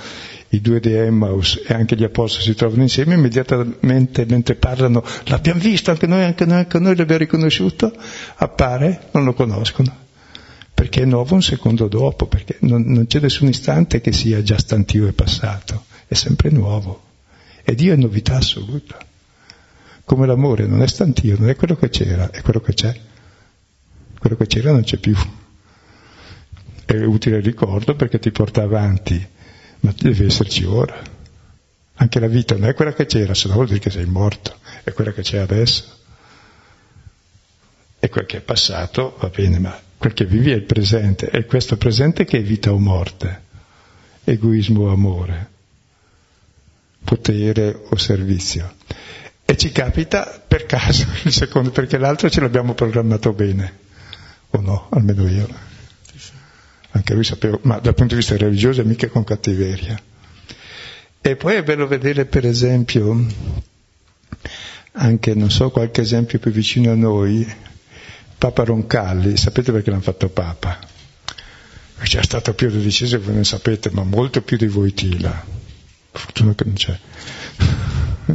i 0.49 0.61
due 0.61 0.79
di 0.79 0.93
Emmaus 0.93 1.61
e 1.65 1.73
anche 1.73 1.95
gli 1.95 2.03
apostoli 2.03 2.43
si 2.43 2.55
trovano 2.55 2.81
insieme, 2.81 3.13
immediatamente 3.13 4.25
mentre 4.27 4.55
parlano, 4.55 5.03
l'abbiamo 5.25 5.59
visto, 5.59 5.91
anche 5.91 6.07
noi, 6.07 6.23
anche 6.23 6.45
noi, 6.45 6.57
anche 6.57 6.79
noi 6.79 6.95
l'abbiamo 6.95 7.21
riconosciuto, 7.21 7.93
appare, 8.35 9.09
non 9.11 9.23
lo 9.23 9.33
conoscono, 9.33 9.95
perché 10.73 11.03
è 11.03 11.05
nuovo 11.05 11.35
un 11.35 11.41
secondo 11.41 11.87
dopo, 11.87 12.25
perché 12.25 12.57
non, 12.61 12.83
non 12.83 13.07
c'è 13.07 13.19
nessun 13.19 13.47
istante 13.47 14.01
che 14.01 14.11
sia 14.11 14.41
già 14.41 14.57
stantio 14.57 15.07
e 15.07 15.13
passato, 15.13 15.85
è 16.07 16.15
sempre 16.15 16.49
nuovo. 16.49 17.03
E 17.63 17.75
Dio 17.75 17.93
è 17.93 17.95
novità 17.95 18.37
assoluta. 18.37 18.97
Come 20.09 20.25
l'amore 20.25 20.65
non 20.65 20.81
è 20.81 20.87
stantio, 20.87 21.37
non 21.37 21.49
è 21.49 21.55
quello 21.55 21.75
che 21.75 21.89
c'era, 21.89 22.31
è 22.31 22.41
quello 22.41 22.61
che 22.61 22.73
c'è. 22.73 22.99
Quello 24.17 24.35
che 24.35 24.47
c'era 24.47 24.71
non 24.71 24.81
c'è 24.81 24.97
più. 24.97 25.15
È 26.83 26.95
utile 26.95 27.37
il 27.37 27.43
ricordo 27.43 27.95
perché 27.95 28.17
ti 28.17 28.31
porta 28.31 28.63
avanti 28.63 29.23
ma 29.81 29.93
deve 29.95 30.25
esserci 30.25 30.65
ora. 30.65 30.99
Anche 31.93 32.19
la 32.19 32.25
vita 32.25 32.55
non 32.55 32.69
è 32.69 32.73
quella 32.73 32.91
che 32.91 33.05
c'era, 33.05 33.35
se 33.35 33.49
no 33.49 33.53
vuol 33.53 33.67
dire 33.67 33.77
che 33.77 33.91
sei 33.91 34.07
morto, 34.07 34.57
è 34.83 34.93
quella 34.93 35.11
che 35.11 35.21
c'è 35.21 35.37
adesso. 35.37 35.85
E 37.99 38.09
quel 38.09 38.25
che 38.25 38.37
è 38.37 38.41
passato 38.41 39.15
va 39.19 39.29
bene, 39.29 39.59
ma 39.59 39.79
quel 39.95 40.13
che 40.13 40.25
vivi 40.25 40.49
è 40.49 40.55
il 40.55 40.63
presente, 40.63 41.29
è 41.29 41.45
questo 41.45 41.77
presente 41.77 42.25
che 42.25 42.39
è 42.39 42.41
vita 42.41 42.73
o 42.73 42.79
morte, 42.79 43.43
egoismo 44.23 44.85
o 44.85 44.91
amore, 44.91 45.49
potere 47.03 47.79
o 47.91 47.95
servizio. 47.95 48.73
E 49.49 49.57
ci 49.57 49.71
capita 49.71 50.43
per 50.47 50.67
caso 50.67 51.07
il 51.25 51.33
secondo, 51.33 51.71
perché 51.71 51.97
l'altro 51.97 52.29
ce 52.29 52.39
l'abbiamo 52.39 52.75
programmato 52.75 53.33
bene, 53.33 53.77
o 54.51 54.61
no, 54.61 54.89
almeno 54.91 55.27
io 55.27 55.47
anche 56.91 57.15
lui 57.15 57.23
sapeva, 57.23 57.57
ma 57.63 57.79
dal 57.79 57.95
punto 57.95 58.13
di 58.13 58.19
vista 58.19 58.37
religioso 58.37 58.81
è 58.81 58.83
mica 58.83 59.07
con 59.07 59.23
cattiveria. 59.23 59.99
E 61.19 61.35
poi 61.35 61.55
è 61.55 61.63
bello 61.63 61.87
vedere 61.87 62.25
per 62.25 62.45
esempio, 62.45 63.25
anche 64.91 65.33
non 65.33 65.49
so 65.49 65.71
qualche 65.71 66.01
esempio 66.01 66.37
più 66.37 66.51
vicino 66.51 66.91
a 66.91 66.95
noi, 66.95 67.51
Papa 68.37 68.63
Roncalli, 68.63 69.35
sapete 69.35 69.71
perché 69.71 69.89
l'hanno 69.89 70.03
fatto 70.03 70.29
Papa? 70.29 70.77
C'è 72.03 72.21
stato 72.21 72.53
Pio 72.53 72.69
XII, 72.69 73.17
voi 73.17 73.33
ne 73.33 73.43
sapete, 73.43 73.89
ma 73.93 74.03
molto 74.03 74.43
più 74.43 74.57
di 74.57 74.67
voi 74.67 74.93
Tila. 74.93 75.43
Fortuna 76.11 76.53
che 76.53 76.65
non 76.65 76.75
c'è. 76.75 76.97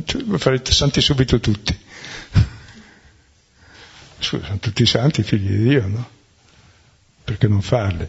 Farete 0.03 0.73
santi 0.73 1.01
subito 1.01 1.39
tutti. 1.41 1.79
Scusa, 4.19 4.45
sono 4.47 4.59
tutti 4.59 4.87
santi, 4.87 5.23
figli 5.23 5.49
di 5.49 5.69
Dio, 5.69 5.87
no? 5.87 6.09
Perché 7.25 7.49
non 7.49 7.63
farli? 7.63 8.09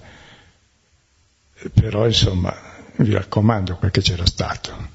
però 1.73 2.05
insomma 2.05 2.53
vi 2.97 3.13
raccomando 3.13 3.75
quel 3.77 3.91
che 3.91 4.01
c'era 4.01 4.25
stato. 4.25 4.93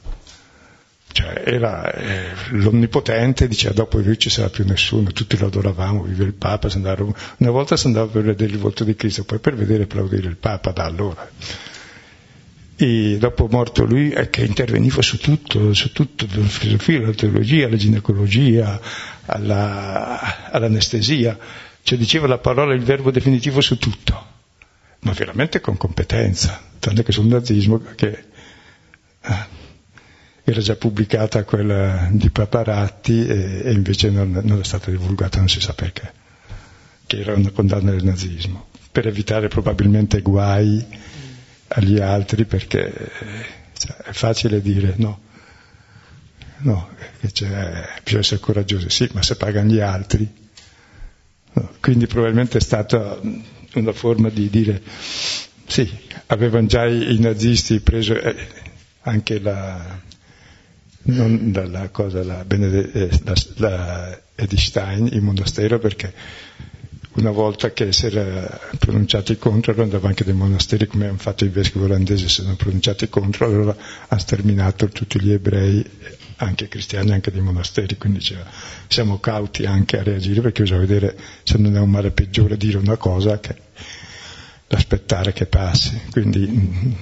Cioè, 1.12 1.42
era 1.44 1.92
eh, 1.92 2.30
l'onnipotente, 2.50 3.48
diceva 3.48 3.74
dopo 3.74 3.98
di 3.98 4.04
lui 4.04 4.18
ci 4.18 4.30
sarà 4.30 4.48
più 4.48 4.64
nessuno, 4.64 5.10
tutti 5.10 5.36
lo 5.36 5.46
adoravamo, 5.46 6.04
vive 6.04 6.24
il 6.24 6.34
Papa, 6.34 6.68
andava, 6.72 7.02
una 7.02 7.50
volta 7.50 7.76
si 7.76 7.86
andava 7.86 8.06
per 8.06 8.22
vedere 8.22 8.52
il 8.52 8.58
volto 8.58 8.84
di 8.84 8.94
Cristo, 8.94 9.24
poi 9.24 9.40
per 9.40 9.56
vedere 9.56 9.80
e 9.80 9.84
applaudire 9.84 10.28
il 10.28 10.36
Papa 10.36 10.70
da 10.70 10.84
allora. 10.84 11.28
E 12.82 13.18
dopo 13.18 13.46
morto 13.50 13.84
lui 13.84 14.10
è 14.10 14.30
che 14.30 14.42
interveniva 14.42 15.02
su 15.02 15.18
tutto, 15.18 15.74
su 15.74 15.92
tutto, 15.92 16.24
dalla 16.24 16.46
filosofia, 16.46 16.96
alla 16.96 17.12
teologia, 17.12 17.66
alla 17.66 17.76
ginecologia, 17.76 18.80
alla, 19.26 20.50
all'anestesia, 20.50 21.36
cioè 21.82 21.98
diceva 21.98 22.26
la 22.26 22.38
parola, 22.38 22.72
il 22.72 22.82
verbo 22.82 23.10
definitivo 23.10 23.60
su 23.60 23.76
tutto. 23.76 24.26
Ma 25.00 25.12
veramente 25.12 25.60
con 25.60 25.76
competenza, 25.76 26.58
tanto 26.78 27.02
che 27.02 27.12
sul 27.12 27.26
nazismo 27.26 27.82
che 27.94 28.24
eh, 29.20 29.46
era 30.42 30.60
già 30.62 30.76
pubblicata 30.76 31.44
quella 31.44 32.08
di 32.10 32.30
Paparatti 32.30 33.26
e, 33.26 33.60
e 33.62 33.72
invece 33.72 34.08
non, 34.08 34.40
non, 34.42 34.58
è 34.58 34.64
stata 34.64 34.90
divulgata, 34.90 35.36
non 35.36 35.50
si 35.50 35.60
sa 35.60 35.74
perché, 35.74 36.10
che 37.06 37.20
era 37.20 37.34
una 37.34 37.50
condanna 37.50 37.90
del 37.90 38.04
nazismo, 38.04 38.68
per 38.90 39.06
evitare 39.06 39.48
probabilmente 39.48 40.22
guai 40.22 41.08
agli 41.72 42.00
altri 42.00 42.44
perché 42.44 42.92
cioè, 43.76 43.96
è 43.96 44.12
facile 44.12 44.60
dire 44.60 44.94
no, 44.96 45.20
no, 46.58 46.88
bisogna 48.02 48.20
essere 48.20 48.40
coraggiosi, 48.40 48.90
sì, 48.90 49.08
ma 49.12 49.22
se 49.22 49.36
pagano 49.36 49.70
gli 49.70 49.80
altri. 49.80 50.28
No, 51.52 51.70
quindi 51.80 52.06
probabilmente 52.06 52.58
è 52.58 52.60
stato 52.60 53.20
una 53.74 53.92
forma 53.92 54.28
di 54.28 54.48
dire 54.48 54.80
sì, 55.66 55.88
avevano 56.26 56.66
già 56.66 56.84
i, 56.86 57.14
i 57.14 57.18
nazisti 57.18 57.80
preso 57.80 58.14
eh, 58.14 58.36
anche 59.02 59.38
la, 59.40 60.00
non 61.02 61.52
dalla 61.52 61.88
cosa, 61.90 62.22
la, 62.24 62.44
Benede, 62.44 62.90
eh, 62.92 63.20
la, 63.24 63.34
la 63.56 64.20
Edith 64.34 64.58
Stein, 64.58 65.06
il 65.06 65.22
monastero, 65.22 65.78
perché 65.78 66.12
una 67.14 67.30
volta 67.30 67.72
che 67.72 67.92
si 67.92 68.06
era 68.06 68.60
pronunciati 68.78 69.36
contro, 69.36 69.72
allora 69.72 69.86
andava 69.86 70.08
anche 70.08 70.24
dei 70.24 70.34
monasteri 70.34 70.86
come 70.86 71.08
hanno 71.08 71.18
fatto 71.18 71.44
i 71.44 71.48
vescovi 71.48 71.86
olandesi, 71.86 72.28
si 72.28 72.42
sono 72.42 72.54
pronunciati 72.54 73.08
contro, 73.08 73.46
allora 73.46 73.76
ha 74.06 74.18
sterminato 74.18 74.88
tutti 74.88 75.20
gli 75.20 75.32
ebrei, 75.32 75.84
anche 76.36 76.68
cristiani, 76.68 77.12
anche 77.12 77.32
dei 77.32 77.40
monasteri, 77.40 77.96
quindi 77.98 78.18
diceva, 78.18 78.46
siamo 78.86 79.18
cauti 79.18 79.64
anche 79.64 79.98
a 79.98 80.02
reagire 80.02 80.40
perché 80.40 80.62
bisogna 80.62 80.80
vedere 80.80 81.18
se 81.42 81.58
non 81.58 81.76
è 81.76 81.80
un 81.80 81.90
male 81.90 82.12
peggiore 82.12 82.56
dire 82.56 82.78
una 82.78 82.96
cosa 82.96 83.40
che 83.40 83.56
aspettare 84.68 85.32
che 85.32 85.46
passi, 85.46 86.00
quindi 86.12 86.48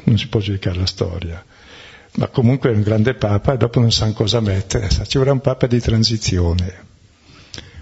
non 0.04 0.16
si 0.16 0.28
può 0.28 0.40
giudicare 0.40 0.78
la 0.78 0.86
storia. 0.86 1.44
Ma 2.14 2.28
comunque 2.28 2.72
è 2.72 2.74
un 2.74 2.80
grande 2.80 3.12
papa 3.14 3.52
e 3.52 3.56
dopo 3.58 3.78
non 3.78 3.92
sa 3.92 4.10
cosa 4.12 4.40
mettere, 4.40 4.88
ci 5.06 5.18
vorrà 5.18 5.32
un 5.32 5.42
papa 5.42 5.66
di 5.66 5.78
transizione, 5.78 6.86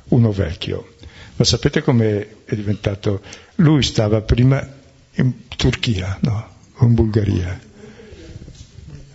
uno 0.08 0.32
vecchio 0.32 0.94
ma 1.36 1.44
sapete 1.44 1.82
come 1.82 2.44
è 2.44 2.54
diventato? 2.54 3.20
Lui 3.56 3.82
stava 3.82 4.22
prima 4.22 4.66
in 5.14 5.46
Turchia, 5.56 6.18
no? 6.22 6.54
O 6.76 6.84
in 6.86 6.94
Bulgaria. 6.94 7.60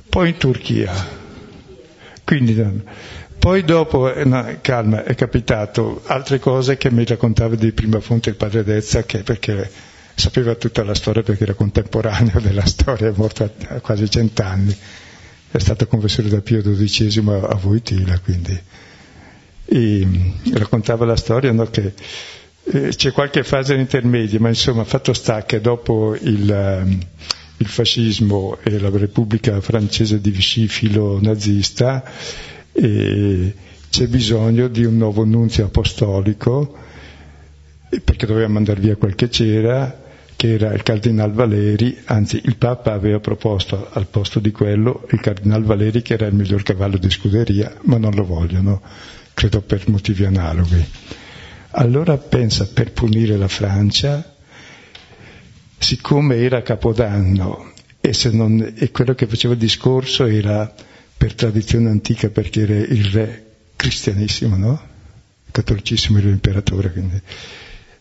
Poi 0.08 0.30
in 0.30 0.38
Turchia. 0.38 1.20
Quindi, 2.24 2.84
poi 3.40 3.64
dopo, 3.64 4.14
eh, 4.14 4.24
no, 4.24 4.58
calma, 4.62 5.04
è 5.04 5.16
capitato 5.16 6.04
altre 6.06 6.38
cose 6.38 6.78
che 6.78 6.92
mi 6.92 7.06
raccontava 7.06 7.56
di 7.56 7.72
prima 7.72 8.00
fonte 8.00 8.30
il 8.30 8.36
padre 8.36 8.64
Dezza, 8.64 9.04
che 9.04 9.24
perché 9.24 9.70
sapeva 10.14 10.54
tutta 10.56 10.84
la 10.84 10.94
storia 10.94 11.24
perché 11.24 11.44
era 11.44 11.56
contemporaneo 11.56 12.40
della 12.42 12.66
storia, 12.66 13.08
è 13.08 13.14
morto 13.16 13.52
a 13.68 13.80
quasi 13.80 14.10
cent'anni. 14.10 14.78
È 15.50 15.58
stato 15.58 15.88
confessore 15.88 16.30
da 16.30 16.40
Pio 16.42 16.62
XII 16.62 17.24
a 17.28 17.56
Voitila, 17.56 18.20
quindi 18.20 18.58
e 19.74 20.06
raccontava 20.52 21.06
la 21.06 21.16
storia 21.16 21.54
no, 21.54 21.66
che 21.68 21.94
eh, 22.66 22.90
c'è 22.90 23.14
qualche 23.14 23.44
fase 23.44 23.76
intermedia, 23.76 24.38
ma 24.42 24.50
insomma 24.50 24.84
fatto 24.84 25.14
sta 25.14 25.46
che 25.46 25.62
dopo 25.62 26.14
il, 26.20 26.82
um, 26.84 27.00
il 27.56 27.68
fascismo 27.68 28.58
e 28.64 28.78
la 28.80 28.90
Repubblica 28.90 29.62
francese 29.62 30.20
di 30.20 30.30
Vichy 30.30 30.68
filo 30.68 31.20
nazista 31.22 32.04
eh, 32.74 33.54
c'è 33.90 34.08
bisogno 34.08 34.68
di 34.68 34.84
un 34.84 34.98
nuovo 34.98 35.24
nunzio 35.24 35.66
apostolico 35.66 36.78
perché 38.04 38.26
doveva 38.26 38.50
mandare 38.50 38.82
via 38.82 38.98
quel 38.98 39.16
che 39.16 39.30
c'era 39.30 40.00
che 40.36 40.54
era 40.56 40.74
il 40.74 40.82
Cardinal 40.84 41.32
Valeri, 41.32 41.98
anzi 42.06 42.42
il 42.44 42.58
Papa 42.58 42.92
aveva 42.94 43.20
proposto 43.20 43.88
al 43.92 44.08
posto 44.08 44.40
di 44.40 44.52
quello 44.52 45.06
il 45.12 45.22
Cardinal 45.22 45.64
Valeri 45.64 46.02
che 46.02 46.14
era 46.16 46.26
il 46.26 46.34
miglior 46.34 46.64
cavallo 46.64 46.98
di 46.98 47.10
scuderia, 47.10 47.74
ma 47.84 47.98
non 47.98 48.12
lo 48.16 48.26
vogliono 48.26 48.82
credo 49.34 49.62
per 49.62 49.90
motivi 49.90 50.26
analoghi. 50.26 50.86
Allora 51.72 52.18
pensa 52.18 52.68
per 52.68 52.92
punire 52.92 53.38
la 53.38 53.48
Francia, 53.48 54.36
siccome 55.78 56.38
era 56.38 56.62
Capodanno 56.62 57.72
e, 58.02 58.14
non, 58.32 58.74
e 58.76 58.92
quello 58.92 59.14
che 59.14 59.26
faceva 59.28 59.54
il 59.54 59.60
discorso 59.60 60.26
era 60.26 60.74
per 61.16 61.34
tradizione 61.34 61.90
antica 61.90 62.30
perché 62.30 62.62
era 62.62 62.76
il 62.76 63.06
re 63.06 63.46
cristianissimo, 63.76 64.58
no? 64.58 64.90
Cattolicissimo 65.52 66.18
era 66.18 66.28
l'imperatore, 66.28 66.92
quindi. 66.92 67.22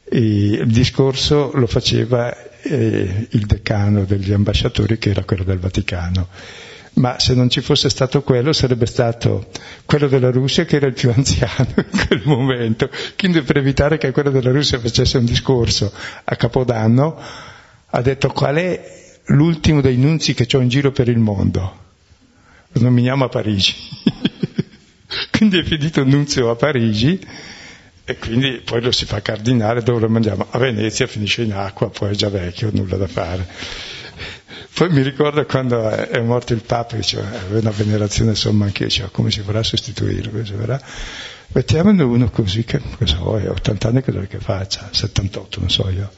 E 0.05 0.19
il 0.19 0.73
discorso 0.73 1.51
lo 1.55 1.67
faceva 1.67 2.35
eh, 2.63 3.27
il 3.31 3.47
decano 3.47 4.05
degli 4.05 4.33
ambasciatori 4.33 4.99
che 4.99 5.11
era 5.11 5.25
quello 5.25 5.45
del 5.45 5.59
Vaticano 5.59 6.29
ma 6.95 7.19
se 7.19 7.35
non 7.35 7.49
ci 7.49 7.61
fosse 7.61 7.89
stato 7.89 8.23
quello 8.23 8.53
sarebbe 8.53 8.87
stato 8.87 9.49
quello 9.87 10.09
della 10.09 10.31
Russia 10.31 10.65
che 10.65 10.77
era 10.77 10.87
il 10.87 10.95
più 10.95 11.11
anziano 11.11 11.75
in 11.77 12.07
quel 12.07 12.23
momento. 12.25 12.91
Quindi 13.17 13.43
per 13.43 13.59
evitare 13.59 13.99
che 13.99 14.11
quello 14.11 14.31
della 14.31 14.51
Russia 14.51 14.79
facesse 14.79 15.19
un 15.19 15.25
discorso 15.25 15.93
a 16.25 16.37
Capodanno, 16.37 17.19
ha 17.87 18.03
detto 18.03 18.29
qual 18.31 18.57
è 18.57 19.19
l'ultimo 19.27 19.81
dei 19.81 19.97
nunzi 19.97 20.35
che 20.35 20.47
ho 20.57 20.61
in 20.61 20.69
giro 20.69 20.91
per 20.93 21.09
il 21.09 21.19
mondo? 21.19 21.79
Lo 22.73 22.81
nominiamo 22.83 23.25
a 23.25 23.29
Parigi. 23.29 23.75
quindi 25.31 25.59
è 25.59 25.65
finito 25.65 26.01
il 26.01 26.09
nunzio 26.09 26.51
a 26.51 26.57
Parigi 26.57 27.19
e 28.05 28.19
quindi 28.19 28.61
poi 28.65 28.81
lo 28.81 28.93
si 28.93 29.05
fa 29.05 29.23
cardinale 29.23 29.83
dove 29.83 30.01
lo 30.01 30.09
mangiamo. 30.09 30.47
A 30.51 30.59
Venezia 30.59 31.07
finisce 31.07 31.43
in 31.43 31.53
acqua, 31.53 31.91
poi 31.91 32.11
è 32.11 32.15
già 32.15 32.29
vecchio, 32.29 32.71
nulla 32.73 32.97
da 32.97 33.07
fare. 33.07 33.47
Poi 34.73 34.89
mi 34.91 35.03
ricordo 35.03 35.45
quando 35.45 35.89
è 35.91 36.21
morto 36.21 36.55
il 36.55 36.63
Papa, 36.63 36.97
diceva, 36.97 37.29
aveva 37.29 37.59
una 37.59 37.71
venerazione 37.71 38.31
insomma 38.31 38.65
anche 38.65 38.85
io, 38.85 39.09
come 39.13 39.31
si 39.31 39.41
vorrà 39.41 39.63
sostituirlo? 39.63 40.45
Si 40.45 40.53
verrà? 40.53 40.81
Mettiamone 41.49 42.03
uno 42.03 42.31
così 42.31 42.65
che, 42.65 42.81
cosa 42.97 43.19
vuoi, 43.19 43.47
80 43.47 43.89
anni 43.89 44.03
cosa 44.03 44.21
che 44.21 44.39
faccia, 44.39 44.89
78 44.91 45.61
non 45.61 45.69
so 45.69 45.91
io. 45.91 46.11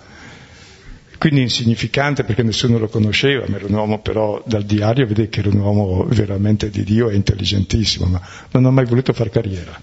Quindi 1.19 1.43
insignificante 1.43 2.25
perché 2.25 2.43
nessuno 2.43 2.79
lo 2.79 2.89
conosceva, 2.89 3.47
ma 3.49 3.57
era 3.57 3.67
un 3.67 3.75
uomo 3.75 4.01
però 4.01 4.43
dal 4.45 4.65
diario 4.65 5.07
vede 5.07 5.29
che 5.29 5.41
era 5.41 5.49
un 5.49 5.59
uomo 5.59 6.05
veramente 6.05 6.69
di 6.69 6.85
Dio 6.85 7.09
e 7.09 7.15
intelligentissimo, 7.15 8.07
ma 8.07 8.21
non 8.51 8.67
ha 8.67 8.71
mai 8.71 8.85
voluto 8.85 9.13
fare 9.13 9.31
carriera. 9.31 9.81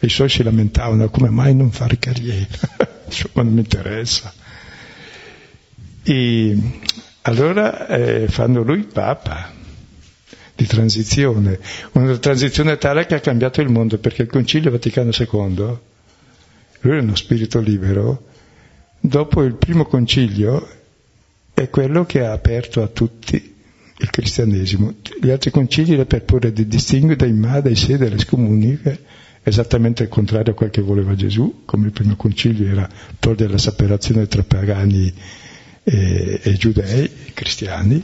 E 0.00 0.06
i 0.06 0.10
suoi 0.10 0.28
si 0.28 0.42
lamentavano, 0.42 1.10
come 1.10 1.28
mai 1.28 1.54
non 1.54 1.70
fare 1.70 1.98
carriera? 1.98 2.46
ma 3.34 3.42
non 3.42 3.52
mi 3.52 3.60
interessa. 3.60 4.32
E 6.02 6.58
allora 7.28 7.86
eh, 7.88 8.26
fanno 8.26 8.62
lui 8.62 8.84
papa 8.84 9.52
di 10.54 10.66
transizione, 10.66 11.60
una 11.92 12.16
transizione 12.16 12.78
tale 12.78 13.06
che 13.06 13.14
ha 13.14 13.20
cambiato 13.20 13.60
il 13.60 13.68
mondo, 13.68 13.98
perché 13.98 14.22
il 14.22 14.28
Concilio 14.28 14.70
Vaticano 14.70 15.10
II, 15.16 15.78
lui 16.80 16.96
è 16.96 17.00
uno 17.00 17.14
spirito 17.14 17.60
libero, 17.60 18.24
dopo 18.98 19.42
il 19.42 19.54
primo 19.54 19.84
concilio 19.84 20.68
è 21.52 21.68
quello 21.68 22.06
che 22.06 22.24
ha 22.24 22.32
aperto 22.32 22.82
a 22.82 22.88
tutti 22.88 23.54
il 23.98 24.10
cristianesimo. 24.10 24.94
Gli 25.20 25.30
altri 25.30 25.50
concili 25.50 25.90
erano 25.90 26.06
per 26.06 26.24
porre 26.24 26.52
di 26.52 26.66
distinguere 26.66 27.16
dai 27.16 27.32
ma, 27.32 27.60
dai 27.60 27.76
sé, 27.76 27.98
dalle 27.98 28.18
scomuniche, 28.18 29.00
esattamente 29.42 30.02
il 30.04 30.08
contrario 30.08 30.52
a 30.52 30.56
quel 30.56 30.70
che 30.70 30.80
voleva 30.80 31.14
Gesù, 31.14 31.62
come 31.66 31.86
il 31.86 31.92
primo 31.92 32.16
concilio 32.16 32.68
era 32.68 32.88
togliere 33.18 33.52
la 33.52 33.58
separazione 33.58 34.26
tra 34.26 34.42
pagani 34.42 35.12
e, 35.84 36.40
e 36.42 36.52
giudei, 36.54 37.10
cristiani, 37.34 38.02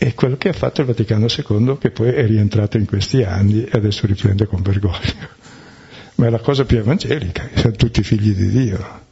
e 0.00 0.14
quello 0.14 0.36
che 0.36 0.50
ha 0.50 0.52
fatto 0.52 0.80
il 0.80 0.86
Vaticano 0.86 1.26
II, 1.26 1.76
che 1.78 1.90
poi 1.90 2.10
è 2.10 2.24
rientrato 2.24 2.76
in 2.76 2.86
questi 2.86 3.24
anni 3.24 3.64
e 3.64 3.70
adesso 3.72 4.06
riprende 4.06 4.46
con 4.46 4.62
vergogna. 4.62 5.36
Ma 6.14 6.26
è 6.26 6.30
la 6.30 6.38
cosa 6.38 6.64
più 6.64 6.78
evangelica, 6.78 7.48
siamo 7.54 7.74
tutti 7.74 8.02
figli 8.02 8.32
di 8.32 8.48
Dio. 8.48 9.06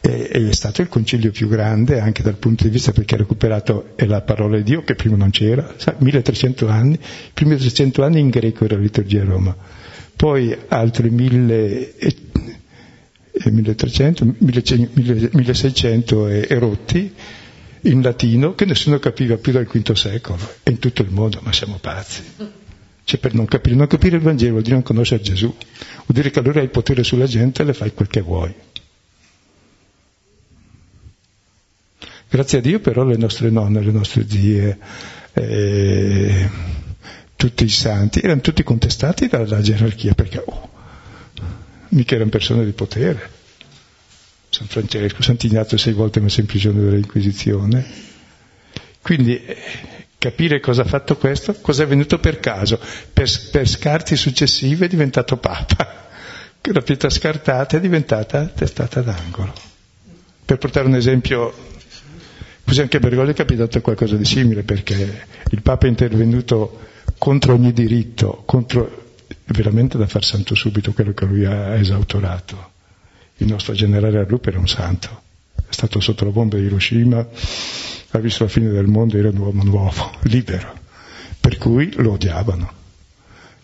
E, 0.00 0.30
e, 0.32 0.48
è 0.48 0.52
stato 0.52 0.80
il 0.80 0.88
concilio 0.88 1.30
più 1.30 1.48
grande 1.48 2.00
anche 2.00 2.22
dal 2.22 2.36
punto 2.36 2.64
di 2.64 2.70
vista 2.70 2.92
perché 2.92 3.16
ha 3.16 3.18
recuperato 3.18 3.94
la 3.96 4.22
parola 4.22 4.56
di 4.56 4.62
Dio 4.62 4.82
che 4.82 4.94
prima 4.94 5.16
non 5.16 5.30
c'era, 5.30 5.74
1300 5.98 6.68
anni, 6.68 6.94
i 6.94 7.30
primi 7.34 7.56
300 7.56 8.02
anni 8.04 8.20
in 8.20 8.30
greco 8.30 8.64
era 8.64 8.76
la 8.76 8.82
liturgia 8.82 9.22
a 9.22 9.24
Roma, 9.24 9.56
poi 10.16 10.56
altri 10.68 11.10
1000 11.10 11.94
1300, 13.44 14.34
1600 14.38 16.28
e, 16.28 16.46
e 16.48 16.58
rotti 16.58 17.14
in 17.82 18.02
latino 18.02 18.54
che 18.54 18.66
nessuno 18.66 18.98
capiva 18.98 19.36
più 19.36 19.52
dal 19.52 19.64
V 19.64 19.92
secolo 19.92 20.38
e 20.62 20.70
in 20.70 20.78
tutto 20.78 21.02
il 21.02 21.10
mondo, 21.10 21.40
ma 21.42 21.52
siamo 21.52 21.78
pazzi. 21.80 22.22
Cioè 23.04 23.18
per 23.18 23.34
non 23.34 23.46
capire, 23.46 23.74
non 23.74 23.86
capire 23.86 24.16
il 24.16 24.22
Vangelo 24.22 24.52
vuol 24.52 24.62
dire 24.62 24.74
non 24.74 24.82
conoscere 24.82 25.22
Gesù, 25.22 25.46
vuol 25.46 26.04
dire 26.06 26.30
che 26.30 26.38
allora 26.38 26.58
hai 26.58 26.66
il 26.66 26.70
potere 26.70 27.02
sulla 27.02 27.26
gente 27.26 27.62
e 27.62 27.64
le 27.64 27.72
fai 27.72 27.92
quel 27.94 28.08
che 28.08 28.20
vuoi. 28.20 28.54
Grazie 32.28 32.58
a 32.58 32.60
Dio 32.60 32.78
però 32.78 33.04
le 33.04 33.16
nostre 33.16 33.50
nonne, 33.50 33.80
le 33.80 33.90
nostre 33.90 34.24
zie, 34.28 34.78
eh, 35.32 36.50
tutti 37.34 37.64
i 37.64 37.68
santi 37.68 38.20
erano 38.20 38.40
tutti 38.40 38.62
contestati 38.62 39.26
dalla 39.26 39.60
gerarchia 39.60 40.14
perché 40.14 40.42
oh, 40.44 40.69
mica 41.90 42.14
erano 42.14 42.30
persone 42.30 42.64
di 42.64 42.72
potere. 42.72 43.38
San 44.50 44.66
Francesco, 44.66 45.22
Sant'Ignazio 45.22 45.76
sei 45.78 45.92
volte 45.92 46.20
messo 46.20 46.40
in 46.40 46.46
prigione 46.46 46.80
dell'Inquisizione. 46.82 47.86
Quindi 49.00 49.42
eh, 49.44 49.56
capire 50.18 50.60
cosa 50.60 50.82
ha 50.82 50.86
fatto 50.86 51.16
questo, 51.16 51.54
cosa 51.60 51.84
è 51.84 51.86
venuto 51.86 52.18
per 52.18 52.40
caso. 52.40 52.78
Per, 53.12 53.28
per 53.50 53.68
scarti 53.68 54.16
successivi 54.16 54.84
è 54.84 54.88
diventato 54.88 55.36
Papa. 55.36 56.08
La 56.72 56.82
pietra 56.82 57.08
scartata 57.08 57.76
è 57.76 57.80
diventata 57.80 58.44
testata 58.46 59.00
d'angolo. 59.00 59.52
Per 60.44 60.58
portare 60.58 60.86
un 60.86 60.94
esempio, 60.94 61.54
così 62.64 62.80
anche 62.80 62.96
a 62.98 63.00
Bergoglio 63.00 63.30
è 63.30 63.34
capitato 63.34 63.80
qualcosa 63.80 64.16
di 64.16 64.24
simile, 64.24 64.62
perché 64.62 65.26
il 65.50 65.62
Papa 65.62 65.86
è 65.86 65.88
intervenuto 65.88 66.80
contro 67.18 67.54
ogni 67.54 67.72
diritto, 67.72 68.42
contro 68.44 69.09
veramente 69.52 69.98
da 69.98 70.06
far 70.06 70.24
santo 70.24 70.54
subito 70.54 70.92
quello 70.92 71.12
che 71.12 71.24
lui 71.24 71.44
ha 71.44 71.74
esautorato. 71.74 72.72
Il 73.38 73.46
nostro 73.46 73.72
generale 73.72 74.18
Arlup 74.18 74.46
era 74.46 74.58
un 74.58 74.68
santo, 74.68 75.22
è 75.54 75.72
stato 75.72 76.00
sotto 76.00 76.24
la 76.24 76.30
bomba 76.30 76.56
di 76.56 76.64
Hiroshima, 76.64 77.26
ha 78.12 78.18
visto 78.18 78.44
la 78.44 78.50
fine 78.50 78.70
del 78.70 78.86
mondo, 78.86 79.16
era 79.16 79.30
un 79.30 79.38
uomo 79.38 79.62
nuovo, 79.62 80.12
libero. 80.24 80.78
Per, 81.40 81.56
cui 81.56 81.92
lo 81.96 82.12
odiavano. 82.12 82.78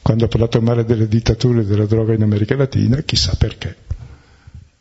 Quando 0.01 0.24
ha 0.24 0.28
parlato 0.28 0.62
male 0.62 0.84
delle 0.84 1.09
dittature 1.09 1.64
della 1.64 1.84
droga 1.84 2.14
in 2.14 2.22
America 2.22 2.57
Latina, 2.57 3.03
chissà 3.03 3.34
perché. 3.37 3.76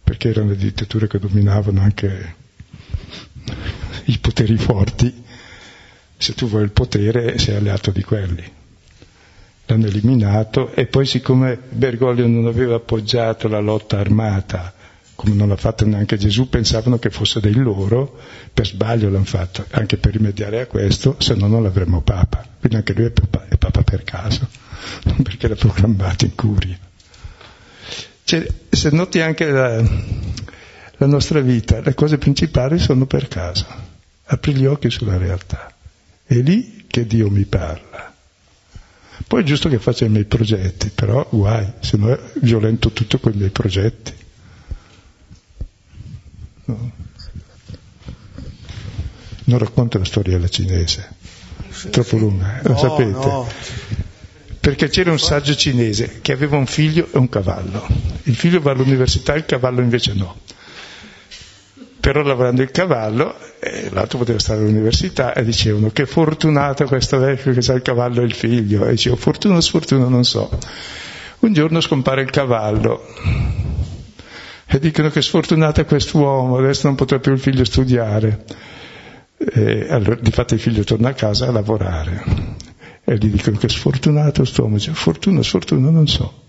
Perché 0.03 0.29
erano 0.29 0.49
le 0.49 0.55
dittature 0.55 1.07
che 1.07 1.19
dominavano 1.19 1.81
anche 1.81 2.35
i 4.05 4.17
poteri 4.19 4.55
forti. 4.55 5.23
Se 6.17 6.33
tu 6.33 6.47
vuoi 6.47 6.63
il 6.63 6.71
potere, 6.71 7.37
sei 7.37 7.55
alleato 7.55 7.91
di 7.91 8.03
quelli. 8.03 8.54
L'hanno 9.67 9.87
eliminato 9.87 10.71
e 10.73 10.85
poi 10.85 11.05
siccome 11.05 11.57
Bergoglio 11.69 12.27
non 12.27 12.45
aveva 12.45 12.75
appoggiato 12.75 13.47
la 13.47 13.59
lotta 13.59 13.97
armata 13.99 14.73
come 15.15 15.33
non 15.33 15.47
l'ha 15.47 15.55
fatto 15.55 15.85
neanche 15.85 16.17
Gesù, 16.17 16.49
pensavano 16.49 16.99
che 16.99 17.09
fosse 17.09 17.39
dei 17.39 17.53
loro, 17.53 18.19
per 18.53 18.67
sbaglio 18.67 19.09
l'hanno 19.09 19.23
fatto, 19.23 19.65
anche 19.71 19.97
per 19.97 20.11
rimediare 20.11 20.59
a 20.59 20.67
questo, 20.67 21.15
se 21.19 21.35
no 21.35 21.47
non 21.47 21.63
l'avremmo 21.63 22.01
Papa. 22.01 22.45
Quindi 22.59 22.75
anche 22.77 22.93
lui 22.93 23.05
è 23.05 23.11
Papa, 23.11 23.45
è 23.47 23.57
papa 23.57 23.81
per 23.83 24.03
caso, 24.03 24.47
non 25.05 25.21
perché 25.23 25.47
l'ha 25.47 25.55
programmato 25.55 26.25
in 26.25 26.35
curia. 26.35 26.77
Cioè, 28.23 28.45
se 28.69 28.89
noti 28.89 29.21
anche 29.21 29.45
la, 29.45 29.81
la 30.97 31.05
nostra 31.05 31.39
vita, 31.39 31.79
le 31.79 31.93
cose 31.93 32.17
principali 32.17 32.77
sono 32.77 33.05
per 33.05 33.27
caso. 33.27 33.65
Apri 34.25 34.53
gli 34.53 34.65
occhi 34.65 34.89
sulla 34.89 35.17
realtà. 35.17 35.71
È 36.25 36.33
lì 36.33 36.85
che 36.87 37.05
Dio 37.05 37.29
mi 37.29 37.45
parla. 37.45 38.14
Poi 39.27 39.41
è 39.41 39.45
giusto 39.45 39.69
che 39.69 39.79
faccia 39.79 40.05
i 40.05 40.09
miei 40.09 40.25
progetti, 40.25 40.89
però 40.89 41.27
guai, 41.29 41.73
se 41.79 41.97
no 41.97 42.17
violento 42.41 42.91
tutto 42.91 43.17
con 43.19 43.33
i 43.33 43.37
miei 43.37 43.49
progetti. 43.49 44.13
No. 46.65 46.91
Non 49.45 49.59
racconto 49.59 49.97
la 49.97 50.05
storia 50.05 50.37
alla 50.37 50.47
cinese, 50.47 51.09
sì, 51.69 51.89
troppo 51.89 52.17
lunga, 52.17 52.61
no, 52.63 52.69
lo 52.69 52.77
sapete. 52.77 53.09
No. 53.11 53.47
Perché 54.59 54.89
c'era 54.89 55.11
un 55.11 55.19
saggio 55.19 55.55
cinese 55.55 56.21
che 56.21 56.31
aveva 56.31 56.57
un 56.57 56.65
figlio 56.65 57.07
e 57.11 57.17
un 57.17 57.29
cavallo. 57.29 57.87
Il 58.23 58.35
figlio 58.35 58.59
va 58.59 58.71
all'università, 58.71 59.35
il 59.35 59.45
cavallo 59.45 59.81
invece 59.81 60.13
no. 60.13 60.37
Però 62.05 62.21
lavorando 62.21 62.61
il 62.61 62.69
cavallo, 62.69 63.33
eh, 63.59 63.89
l'altro 63.89 64.19
poteva 64.19 64.37
stare 64.37 64.59
all'università 64.59 65.33
e 65.33 65.43
dicevano 65.43 65.89
che 65.89 66.05
fortunato 66.05 66.85
questo 66.85 67.17
vecchio 67.17 67.51
che 67.51 67.71
ha 67.71 67.73
il 67.73 67.81
cavallo 67.81 68.21
e 68.21 68.25
il 68.25 68.33
figlio. 68.35 68.85
E 68.85 68.91
dicevo, 68.91 69.15
fortuna 69.15 69.55
o 69.55 69.59
sfortuna 69.59 70.07
non 70.07 70.23
so. 70.23 70.55
Un 71.39 71.51
giorno 71.51 71.81
scompare 71.81 72.21
il 72.21 72.29
cavallo 72.29 73.07
e 74.67 74.77
dicono 74.77 75.09
che 75.09 75.23
sfortunato 75.23 75.81
è 75.81 75.85
quest'uomo, 75.85 76.57
adesso 76.57 76.85
non 76.85 76.95
potrà 76.95 77.17
più 77.17 77.31
il 77.31 77.39
figlio 77.39 77.65
studiare. 77.65 78.45
E 79.37 79.87
allora, 79.89 80.19
di 80.21 80.29
fatto 80.29 80.53
il 80.53 80.59
figlio 80.59 80.83
torna 80.83 81.09
a 81.09 81.13
casa 81.13 81.47
a 81.47 81.51
lavorare 81.51 82.23
e 83.03 83.15
gli 83.15 83.29
dicono 83.29 83.57
che 83.57 83.67
sfortunato 83.67 84.41
quest'uomo, 84.41 84.75
dice 84.75 84.93
fortuna, 84.93 85.41
sfortuna, 85.41 85.89
non 85.89 86.07
so. 86.07 86.43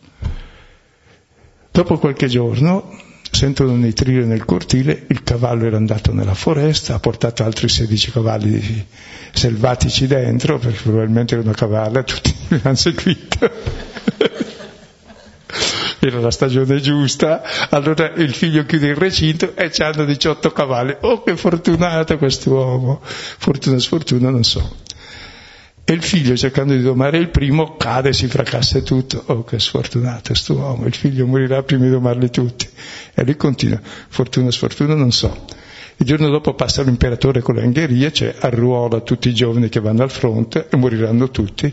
Dopo 1.71 1.97
qualche 1.97 2.27
giorno 2.27 3.06
sentono 3.37 3.77
nitrire 3.77 4.25
nel 4.25 4.47
cortile, 4.47 5.05
il 5.09 5.23
cavallo 5.23 5.67
era 5.67 5.77
andato 5.77 6.11
nella 6.13 6.33
foresta, 6.33 6.95
ha 6.95 6.99
portato 6.99 7.45
altri 7.45 7.69
16 7.69 8.11
cavalli 8.11 8.87
selvatici 9.33 10.07
dentro, 10.07 10.59
perché 10.59 10.81
probabilmente 10.83 11.35
era 11.35 11.43
una 11.43 11.53
cavalla, 11.53 12.03
tutti 12.03 12.35
li 12.49 12.61
hanno 12.63 12.75
seguito 12.75 13.51
era 15.99 16.21
la 16.21 16.31
stagione 16.31 16.81
giusta, 16.81 17.43
allora 17.71 18.13
il 18.15 18.33
figlio 18.33 18.65
chiude 18.65 18.89
il 18.89 18.97
recinto 18.97 19.55
e 19.55 19.71
c'hanno 19.71 20.05
18 20.05 20.53
cavalli. 20.53 20.97
Oh, 21.01 21.23
che 21.23 21.37
fortunato 21.37 22.17
quest'uomo! 22.17 23.01
Fortuna, 23.03 23.79
sfortuna, 23.79 24.31
non 24.31 24.45
so. 24.45 24.86
E 25.89 25.93
il 25.93 26.03
figlio, 26.03 26.37
cercando 26.37 26.75
di 26.75 26.83
domare 26.83 27.17
il 27.19 27.29
primo, 27.29 27.77
cade 27.77 28.13
si 28.13 28.27
fracassa 28.27 28.81
tutto. 28.81 29.23
Oh, 29.27 29.45
che 29.45 29.61
sfortunato 29.61 30.31
quest'uomo! 30.33 30.85
Il 30.85 30.95
figlio 30.95 31.27
morirà 31.27 31.63
prima 31.63 31.85
di 31.85 31.91
domarli 31.91 32.29
tutti. 32.29 32.69
E 33.15 33.23
lui 33.23 33.37
continua, 33.37 33.81
fortuna, 34.09 34.51
sfortuna, 34.51 34.97
non 34.97 35.13
so. 35.13 35.45
Il 35.99 36.05
giorno 36.05 36.29
dopo 36.29 36.55
passa 36.55 36.83
l'imperatore 36.83 37.41
con 37.41 37.55
le 37.55 37.63
angherie, 37.63 38.13
cioè 38.13 38.35
arruola 38.37 38.99
tutti 38.99 39.29
i 39.29 39.35
giovani 39.35 39.69
che 39.69 39.79
vanno 39.79 40.03
al 40.03 40.11
fronte 40.11 40.67
e 40.69 40.77
moriranno 40.77 41.31
tutti 41.31 41.73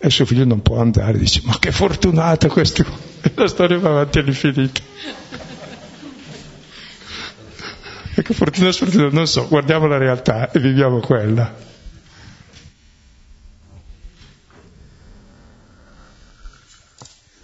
e 0.00 0.10
suo 0.10 0.26
figlio 0.26 0.44
non 0.44 0.60
può 0.60 0.78
andare, 0.78 1.16
dice 1.16 1.40
ma 1.44 1.58
che 1.58 1.72
fortunato 1.72 2.48
questo, 2.48 2.84
e 3.22 3.32
la 3.34 3.48
storia 3.48 3.78
va 3.78 3.88
avanti 3.88 4.18
all'infinito. 4.18 4.80
E 8.14 8.22
che 8.22 8.34
fortuna 8.34 8.70
sfortuna, 8.72 9.08
non 9.10 9.26
so, 9.26 9.48
guardiamo 9.48 9.86
la 9.86 9.96
realtà 9.96 10.50
e 10.50 10.60
viviamo 10.60 11.00
quella. 11.00 11.67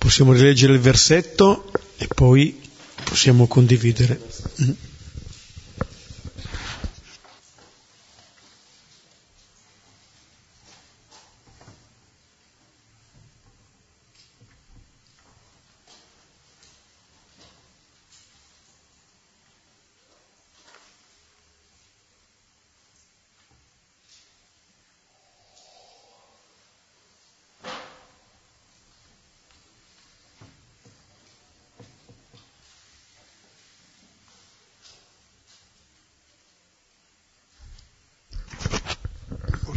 Possiamo 0.05 0.34
rileggere 0.34 0.74
il 0.74 0.80
versetto 0.80 1.72
e 1.96 2.07
poi 2.14 2.61
possiamo 3.05 3.46
condividere. 3.46 4.20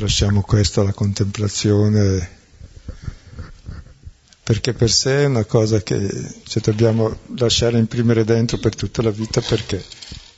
Lasciamo 0.08 0.42
questo 0.42 0.80
alla 0.80 0.94
contemplazione, 0.94 2.36
perché 4.42 4.72
per 4.72 4.90
sé 4.90 5.24
è 5.24 5.26
una 5.26 5.44
cosa 5.44 5.84
che 5.84 6.34
ci 6.46 6.62
dobbiamo 6.62 7.20
lasciare 7.36 7.78
imprimere 7.78 8.24
dentro 8.24 8.58
per 8.58 8.74
tutta 8.74 9.02
la 9.02 9.12
vita, 9.12 9.42
perché 9.42 9.84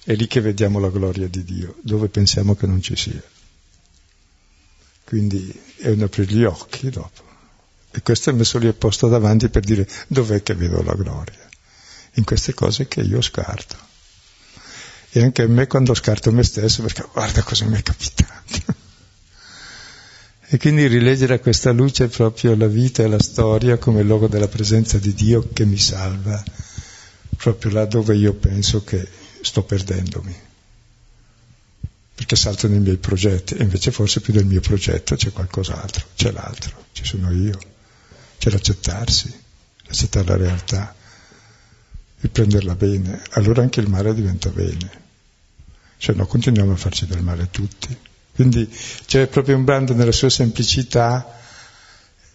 è 0.05 0.15
lì 0.15 0.25
che 0.25 0.41
vediamo 0.41 0.79
la 0.79 0.89
gloria 0.89 1.27
di 1.27 1.43
Dio, 1.43 1.75
dove 1.83 2.09
pensiamo 2.09 2.55
che 2.55 2.65
non 2.65 2.81
ci 2.81 2.95
sia. 2.95 3.21
Quindi 5.03 5.53
è 5.77 5.89
un 5.89 6.01
aprire 6.01 6.33
gli 6.33 6.43
occhi 6.43 6.89
dopo. 6.89 7.21
E 7.91 8.01
questo 8.01 8.31
è 8.31 8.33
messo 8.33 8.57
lì 8.57 8.67
apposta 8.67 9.07
davanti 9.07 9.49
per 9.49 9.63
dire 9.63 9.87
dov'è 10.07 10.41
che 10.41 10.55
vedo 10.55 10.81
la 10.81 10.95
gloria? 10.95 11.47
In 12.13 12.23
queste 12.23 12.55
cose 12.55 12.87
che 12.87 13.01
io 13.01 13.21
scarto. 13.21 13.75
E 15.11 15.21
anche 15.21 15.43
a 15.43 15.47
me 15.47 15.67
quando 15.67 15.93
scarto 15.93 16.31
me 16.31 16.43
stesso, 16.43 16.81
perché 16.81 17.05
guarda 17.13 17.43
cosa 17.43 17.65
mi 17.65 17.77
è 17.77 17.83
capitato. 17.83 18.68
E 20.51 20.57
quindi 20.57 20.87
rileggere 20.87 21.35
a 21.35 21.39
questa 21.39 21.71
luce 21.71 22.07
proprio 22.07 22.55
la 22.55 22.65
vita 22.65 23.03
e 23.03 23.07
la 23.07 23.21
storia 23.21 23.77
come 23.77 24.01
luogo 24.01 24.27
della 24.27 24.47
presenza 24.47 24.97
di 24.97 25.13
Dio 25.13 25.47
che 25.53 25.63
mi 25.63 25.77
salva, 25.77 26.43
proprio 27.37 27.71
là 27.71 27.85
dove 27.85 28.15
io 28.15 28.33
penso 28.33 28.83
che 28.83 29.07
sto 29.41 29.61
perdendomi. 29.61 30.35
Perché 32.15 32.35
salto 32.35 32.67
nei 32.67 32.79
miei 32.79 32.97
progetti, 32.97 33.53
e 33.53 33.61
invece 33.61 33.91
forse 33.91 34.21
più 34.21 34.33
del 34.33 34.45
mio 34.45 34.59
progetto 34.59 35.15
c'è 35.15 35.31
qualcos'altro, 35.31 36.07
c'è 36.15 36.31
l'altro, 36.31 36.85
ci 36.93 37.05
sono 37.05 37.31
io, 37.31 37.59
c'è 38.39 38.49
l'accettarsi, 38.49 39.31
l'accettare 39.83 40.25
la 40.25 40.35
realtà, 40.35 40.95
il 42.21 42.29
prenderla 42.31 42.73
bene, 42.73 43.21
allora 43.33 43.61
anche 43.61 43.81
il 43.81 43.87
male 43.87 44.15
diventa 44.15 44.49
bene. 44.49 44.89
Se 45.95 46.11
no 46.13 46.25
continuiamo 46.25 46.71
a 46.71 46.75
farci 46.75 47.05
del 47.05 47.21
male 47.21 47.49
tutti. 47.51 47.95
Quindi 48.39 48.73
c'è 49.05 49.27
proprio 49.27 49.57
un 49.57 49.65
brando 49.65 49.93
nella 49.93 50.13
sua 50.13 50.29
semplicità 50.29 51.29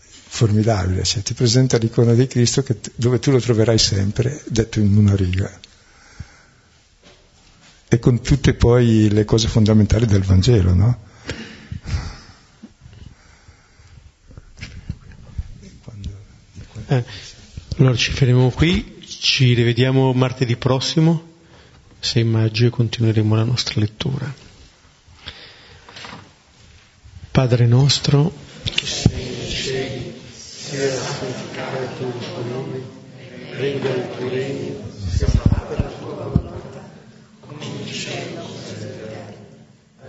formidabile, 0.04 1.02
cioè, 1.02 1.22
ti 1.22 1.32
presenta 1.32 1.78
l'icona 1.78 2.12
di 2.12 2.26
Cristo 2.26 2.62
che, 2.62 2.78
dove 2.94 3.18
tu 3.20 3.30
lo 3.30 3.40
troverai 3.40 3.78
sempre, 3.78 4.42
detto 4.46 4.80
in 4.80 4.94
una 4.98 5.16
riga, 5.16 5.50
e 7.88 7.98
con 7.98 8.20
tutte 8.20 8.52
poi 8.52 9.08
le 9.08 9.24
cose 9.24 9.48
fondamentali 9.48 10.04
del 10.04 10.20
Vangelo, 10.24 10.74
no? 10.74 10.98
Eh, 16.86 17.04
allora 17.78 17.96
ci 17.96 18.12
fermiamo 18.12 18.50
qui, 18.50 19.00
ci 19.08 19.54
rivediamo 19.54 20.12
martedì 20.12 20.54
prossimo, 20.56 21.32
6 22.00 22.24
maggio, 22.24 22.66
e 22.66 22.68
continueremo 22.68 23.34
la 23.34 23.44
nostra 23.44 23.80
lettura. 23.80 24.43
Padre 27.34 27.66
nostro, 27.66 28.32
che 28.62 28.86
sei 28.86 29.24
nei 29.24 29.48
cieli, 29.48 30.14
sia 30.32 30.88
santificato 30.88 31.82
il 31.82 31.88
tuo 31.96 32.44
nome, 32.48 32.80
venga 33.58 33.88
il 33.88 34.08
tuo 34.16 34.28
regno, 34.28 34.76
sia 35.08 35.26
fatta 35.26 35.82
la 35.82 35.88
tua 35.98 36.14
volontà, 36.14 36.88
come 37.40 37.64
in 37.64 37.86
cielo 37.92 38.40
così 38.40 38.74
in 38.74 38.78
terra. 38.78 39.34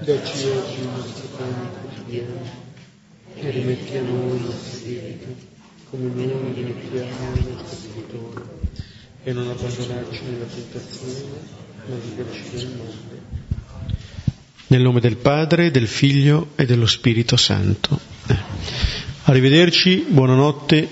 Dacci 0.02 0.50
oggi 0.50 0.80
il 0.82 0.88
nostro 0.88 1.28
pane 1.36 1.70
quotidiano 1.82 2.42
e 3.34 3.50
rimetti 3.50 3.98
a 3.98 4.02
noi 4.04 4.36
il 4.36 4.44
nostro 4.44 4.78
spirito, 4.78 5.36
come 5.90 6.26
noi 6.26 6.54
rimettiamo 6.54 7.34
il 7.38 7.48
nostro 7.48 7.76
spirito, 7.76 8.50
e 9.24 9.34
non 9.34 9.50
abbandonarci 9.50 10.22
nella 10.26 10.46
tentazione, 10.46 11.24
ma 11.88 11.96
liberci 11.96 12.44
dal 12.52 12.68
male. 12.78 13.25
Nel 14.76 14.84
nome 14.84 15.00
del 15.00 15.16
Padre, 15.16 15.72
del 15.72 15.88
Figlio 15.88 16.50
e 16.56 16.66
dello 16.66 16.86
Spirito 16.86 17.38
Santo. 17.38 17.98
Eh. 18.28 18.36
Arrivederci, 19.24 20.06
buonanotte 20.10 20.90